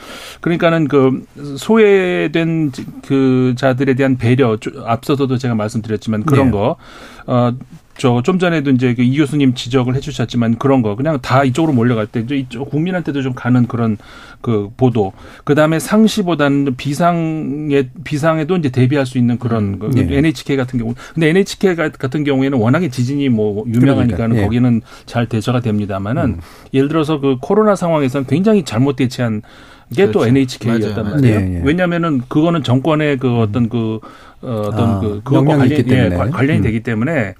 그러니까는 0.41 0.87
그 0.87 1.25
소외된 1.57 2.71
그 3.05 3.53
자들에 3.57 3.93
대한 3.93 4.17
배려 4.17 4.57
쭉 4.57 4.81
앞서서도 4.85 5.37
제가 5.37 5.55
말씀드렸지만 5.55 6.23
그런 6.23 6.45
네. 6.45 6.51
거 6.51 6.75
어. 7.27 7.51
저좀 7.97 8.39
전에도 8.39 8.71
이제 8.71 8.93
그 8.93 9.01
이 9.05 9.17
교수님 9.17 9.53
지적을 9.53 9.95
해주셨지만 9.95 10.57
그런 10.57 10.81
거 10.81 10.95
그냥 10.95 11.19
다 11.21 11.43
이쪽으로 11.43 11.71
몰려갈 11.73 12.07
때 12.07 12.19
이제 12.19 12.35
이쪽 12.35 12.69
국민한테도 12.69 13.21
좀 13.21 13.33
가는 13.33 13.67
그런 13.67 13.97
그 14.41 14.69
보도 14.75 15.13
그 15.43 15.55
다음에 15.55 15.79
상시보다는 15.79 16.75
비상에 16.75 17.89
비상에도 18.03 18.57
이제 18.57 18.69
대비할 18.69 19.05
수 19.05 19.17
있는 19.17 19.39
그런 19.39 19.79
그 19.79 19.87
네. 19.91 20.17
NHK 20.17 20.57
같은 20.57 20.79
경우 20.79 20.93
근데 21.13 21.29
NHK 21.29 21.75
같은 21.75 22.23
경우에는 22.23 22.57
워낙에 22.57 22.89
지진이 22.89 23.29
뭐 23.29 23.63
유명하니까는 23.67 24.15
그러니까, 24.17 24.39
예. 24.39 24.43
거기는 24.43 24.81
잘 25.05 25.27
대처가 25.29 25.61
됩니다만은 25.61 26.39
예를 26.73 26.87
들어서 26.89 27.19
그 27.19 27.37
코로나 27.39 27.75
상황에서는 27.75 28.27
굉장히 28.27 28.63
잘못 28.63 28.97
대처한 28.97 29.41
게또 29.95 30.19
그렇죠. 30.19 30.27
NHK였단 30.29 30.93
맞아요. 31.03 31.15
말이에요. 31.15 31.39
예, 31.39 31.55
예. 31.57 31.61
왜냐하면은 31.63 32.21
그거는 32.27 32.63
정권의 32.63 33.17
그 33.19 33.37
어떤 33.39 33.69
그 33.69 33.99
어, 34.41 34.65
어떤 34.67 34.89
아, 34.89 34.99
그 34.99 35.21
그거 35.23 35.43
관련 35.43 35.71
있기 35.71 35.83
예, 35.87 35.95
때문에. 35.95 36.15
관- 36.17 36.31
관련이 36.31 36.59
음. 36.59 36.63
되기 36.63 36.81
때문에 36.81 37.35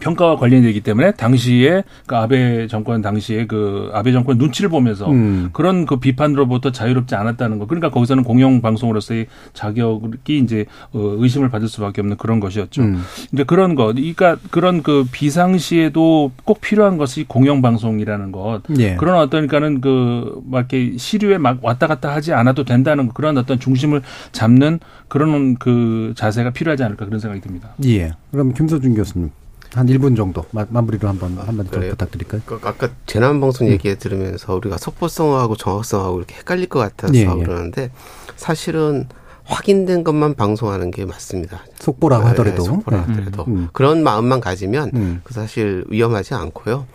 평가와 0.00 0.36
관련이 0.36 0.62
되기 0.62 0.80
때문에 0.80 1.12
당시에 1.12 1.82
그 2.06 2.16
아베 2.16 2.66
정권 2.66 3.02
당시에 3.02 3.46
그 3.46 3.90
아베 3.92 4.12
정권 4.12 4.38
눈치를 4.38 4.70
보면서 4.70 5.10
음. 5.10 5.50
그런 5.52 5.86
그 5.86 5.96
비판으로부터 5.96 6.72
자유롭지 6.72 7.14
않았다는 7.14 7.58
거. 7.58 7.66
그러니까 7.66 7.90
거기서는 7.90 8.24
공영 8.24 8.60
방송으로서의 8.60 9.26
자격이 9.54 10.38
이제 10.38 10.66
어, 10.92 10.98
의심을 11.18 11.48
받을 11.48 11.68
수밖에 11.68 12.00
없는 12.00 12.16
그런 12.16 12.40
것이었죠. 12.40 12.82
음. 12.82 13.02
이제 13.32 13.44
그런 13.44 13.74
거, 13.74 13.86
그러니까 13.86 14.36
그런 14.50 14.82
그 14.82 15.04
비상시에도 15.10 16.32
꼭 16.44 16.60
필요한 16.60 16.96
것이 16.96 17.24
공영 17.24 17.62
방송이라는 17.62 18.32
것. 18.32 18.62
예. 18.78 18.96
그런 18.96 19.16
어떤 19.16 19.46
그러니까는 19.46 19.80
그막 19.80 20.72
이렇게 20.72 20.96
시류에 20.96 21.38
막 21.38 21.58
왔다 21.62 21.86
갔다 21.86 22.14
하지 22.14 22.32
않아도 22.32 22.64
된다는 22.64 23.08
그런 23.08 23.38
어떤 23.38 23.58
중심을 23.58 24.02
잡는 24.32 24.80
그런 25.08 25.56
그 25.56 26.12
자세가 26.16 26.50
필요하지 26.50 26.84
않을까 26.84 27.06
그런 27.06 27.20
생각이 27.20 27.40
듭니다. 27.40 27.70
예. 27.84 28.12
그럼 28.30 28.52
김서준 28.52 28.94
교수님 28.94 29.30
한 29.74 29.86
1분 29.86 30.16
정도 30.16 30.44
마, 30.50 30.66
마무리로 30.68 31.08
한번 31.08 31.36
더 31.36 31.70
그래요? 31.70 31.90
부탁드릴까요? 31.90 32.42
그 32.46 32.58
아까 32.62 32.88
재난 33.06 33.40
방송 33.40 33.68
얘기 33.68 33.94
들으면서 33.96 34.54
우리가 34.54 34.78
속보성하고 34.78 35.56
정확성하고 35.56 36.18
이렇게 36.18 36.36
헷갈릴 36.36 36.68
것 36.68 36.78
같아서 36.78 37.14
예, 37.14 37.20
예. 37.20 37.26
그러는데 37.26 37.90
사실은 38.36 39.06
확인된 39.44 40.04
것만 40.04 40.34
방송하는 40.34 40.90
게 40.90 41.04
맞습니다. 41.04 41.64
속보라고 41.78 42.24
네, 42.24 42.28
하더라도. 42.30 42.64
속보라 42.64 43.06
네. 43.06 43.12
하더라도 43.12 43.44
음. 43.48 43.68
그런 43.72 44.02
마음만 44.02 44.40
가지면 44.40 44.90
음. 44.94 45.20
그 45.24 45.34
사실 45.34 45.84
위험하지 45.88 46.34
않고요. 46.34 46.86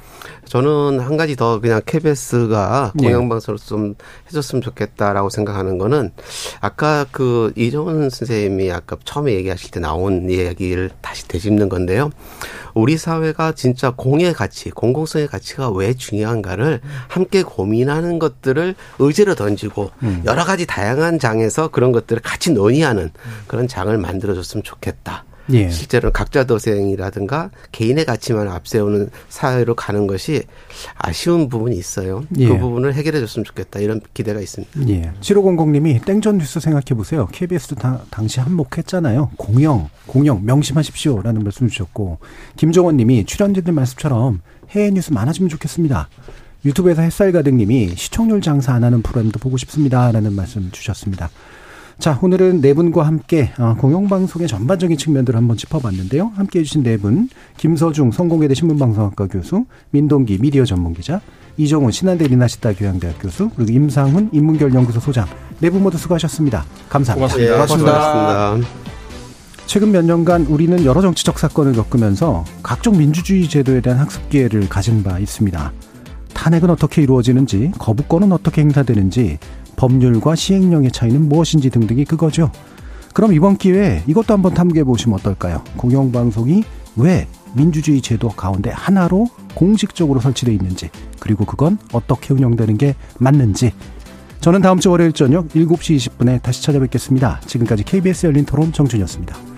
저는 0.46 1.00
한 1.00 1.18
가지 1.18 1.36
더 1.36 1.60
그냥 1.60 1.82
KBS가 1.86 2.94
예. 3.02 3.08
공영방송을 3.08 3.58
좀 3.58 3.96
해줬으면 4.28 4.62
좋겠다라고 4.62 5.30
생각하는 5.30 5.78
거는 5.78 6.12
아까 6.62 7.06
그 7.12 7.52
이정은 7.56 8.10
선생님이 8.10 8.72
아까 8.72 8.98
처음에 9.04 9.34
얘기하실 9.34 9.72
때 9.72 9.80
나온 9.80 10.30
이야기를 10.30 10.92
다시 11.02 11.28
되짚는 11.28 11.70
건데요. 11.70 12.12
우리 12.74 12.98
사회가 12.98 13.54
진짜 13.54 13.92
공의 13.92 14.34
가치, 14.34 14.72
공공성의 14.72 15.28
가치가 15.28 15.70
왜 15.70 15.94
중요한가를 15.94 16.82
함께 17.08 17.44
고민하는 17.44 18.20
것들을 18.20 18.76
의제로 19.00 19.36
던지고 19.36 19.92
음. 20.02 20.24
여러 20.26 20.44
가지 20.44 20.66
다양한 20.66 21.20
장에서 21.20 21.68
그런 21.68 21.92
것들을 21.92 22.22
같이 22.22 22.52
논의하는 22.52 23.12
그런 23.48 23.68
장을 23.68 23.96
만들어줬으면 23.96 24.64
좋겠다. 24.64 24.73
예. 25.52 25.70
실제로 25.70 26.12
각자 26.12 26.46
도생이라든가 26.46 27.52
개인의 27.72 28.06
가치만 28.06 28.48
앞세우는 28.48 29.10
사회로 29.28 29.76
가는 29.76 30.08
것이 30.08 30.44
아쉬운 30.96 31.50
부분이 31.50 31.76
있어요. 31.76 32.24
예. 32.38 32.48
그 32.48 32.58
부분을 32.58 32.94
해결해 32.94 33.20
줬으면 33.20 33.44
좋겠다. 33.44 33.80
이런 33.80 34.00
기대가 34.14 34.40
있습니다. 34.40 34.88
예. 34.90 35.12
7500님이 35.20 36.04
땡전 36.06 36.38
뉴스 36.38 36.60
생각해 36.60 36.96
보세요. 36.96 37.28
KBS도 37.32 37.76
다, 37.76 38.02
당시 38.10 38.40
한몫했잖아요. 38.40 39.32
공영, 39.38 39.90
공영 40.06 40.46
명심하십시오라는 40.46 41.44
말씀 41.44 41.68
주셨고 41.68 42.20
김종원 42.56 42.98
님이 42.98 43.26
출연진들 43.26 43.74
말씀처럼 43.74 44.42
해외 44.70 44.92
뉴스 44.92 45.12
많아지면 45.12 45.50
좋겠습니다. 45.50 46.08
유튜브에서 46.66 47.02
햇살 47.02 47.34
가득님이 47.34 47.96
시청률 47.98 48.40
장사 48.40 48.74
안 48.74 48.86
하는 48.86 49.02
프로그램도 49.02 49.40
보고 49.40 49.58
싶습니다라는 49.58 50.34
말씀 50.34 50.72
주셨습니다. 50.72 51.30
자, 52.04 52.20
오늘은 52.22 52.60
네 52.60 52.74
분과 52.74 53.04
함께 53.08 53.54
어, 53.58 53.78
공영방송의 53.80 54.50
전반적인 54.50 54.98
측면들을 54.98 55.38
한번 55.38 55.56
짚어봤는데요. 55.56 56.34
함께 56.36 56.60
해주신 56.60 56.84
네 56.84 56.98
분, 56.98 57.30
김서중 57.56 58.12
성공회대 58.12 58.56
신문방송학과 58.56 59.28
교수, 59.28 59.64
민동기 59.92 60.40
미디어 60.40 60.66
전문기자, 60.66 61.22
이정훈 61.56 61.92
신한대 61.94 62.28
리나시타 62.28 62.74
교양대학 62.74 63.22
교수, 63.22 63.50
그리고 63.56 63.72
임상훈 63.72 64.32
인문결 64.34 64.74
연구소 64.74 65.00
소장, 65.00 65.28
네 65.62 65.70
분 65.70 65.82
모두 65.82 65.98
수고하셨습니다. 65.98 66.66
감사합니다. 66.90 67.16
고맙습니다. 67.16 67.50
예, 67.50 67.54
고맙습니다. 67.54 67.92
수고하셨습니다. 67.94 68.70
최근 69.66 69.92
몇 69.94 70.04
년간 70.04 70.48
우리는 70.48 70.84
여러 70.84 71.00
정치적 71.00 71.40
사건을 71.40 71.72
겪으면서 71.72 72.44
각종 72.62 72.98
민주주의 72.98 73.48
제도에 73.48 73.80
대한 73.80 74.00
학습 74.00 74.30
기회를 74.30 74.68
가진 74.68 75.04
바 75.04 75.20
있습니다. 75.20 75.72
탄핵은 76.34 76.70
어떻게 76.70 77.02
이루어지는지, 77.02 77.72
거부권은 77.78 78.34
어떻게 78.34 78.60
행사되는지, 78.60 79.38
법률과 79.76 80.36
시행령의 80.36 80.92
차이는 80.92 81.28
무엇인지 81.30 81.70
등등이 81.70 82.06
그거죠. 82.06 82.52
그럼 83.14 83.34
이번 83.34 83.58
기회에 83.58 84.04
이것도 84.08 84.34
한번 84.34 84.54
탐구해 84.54 84.84
보시면 84.84 85.20
어떨까요? 85.20 85.64
공영방송이 85.78 86.64
왜 86.98 87.28
민주주의 87.56 88.02
제도 88.02 88.30
가운데 88.30 88.72
하나로 88.72 89.28
공식적으로 89.54 90.20
설치되어 90.20 90.54
있는지, 90.54 90.90
그리고 91.20 91.46
그건 91.46 91.78
어떻게 91.92 92.34
운영되는 92.34 92.78
게 92.78 92.96
맞는지. 93.20 93.74
저는 94.42 94.62
다음 94.62 94.80
주 94.80 94.90
월요일 94.92 95.14
저녁 95.14 95.48
7시 95.50 95.96
20분에 95.96 96.42
다시 96.42 96.64
찾아뵙겠습니다. 96.64 97.42
지금까지 97.46 97.84
KBS 97.84 98.26
열린 98.26 98.46
토론 98.46 98.74
정준이었습니다. 98.74 99.53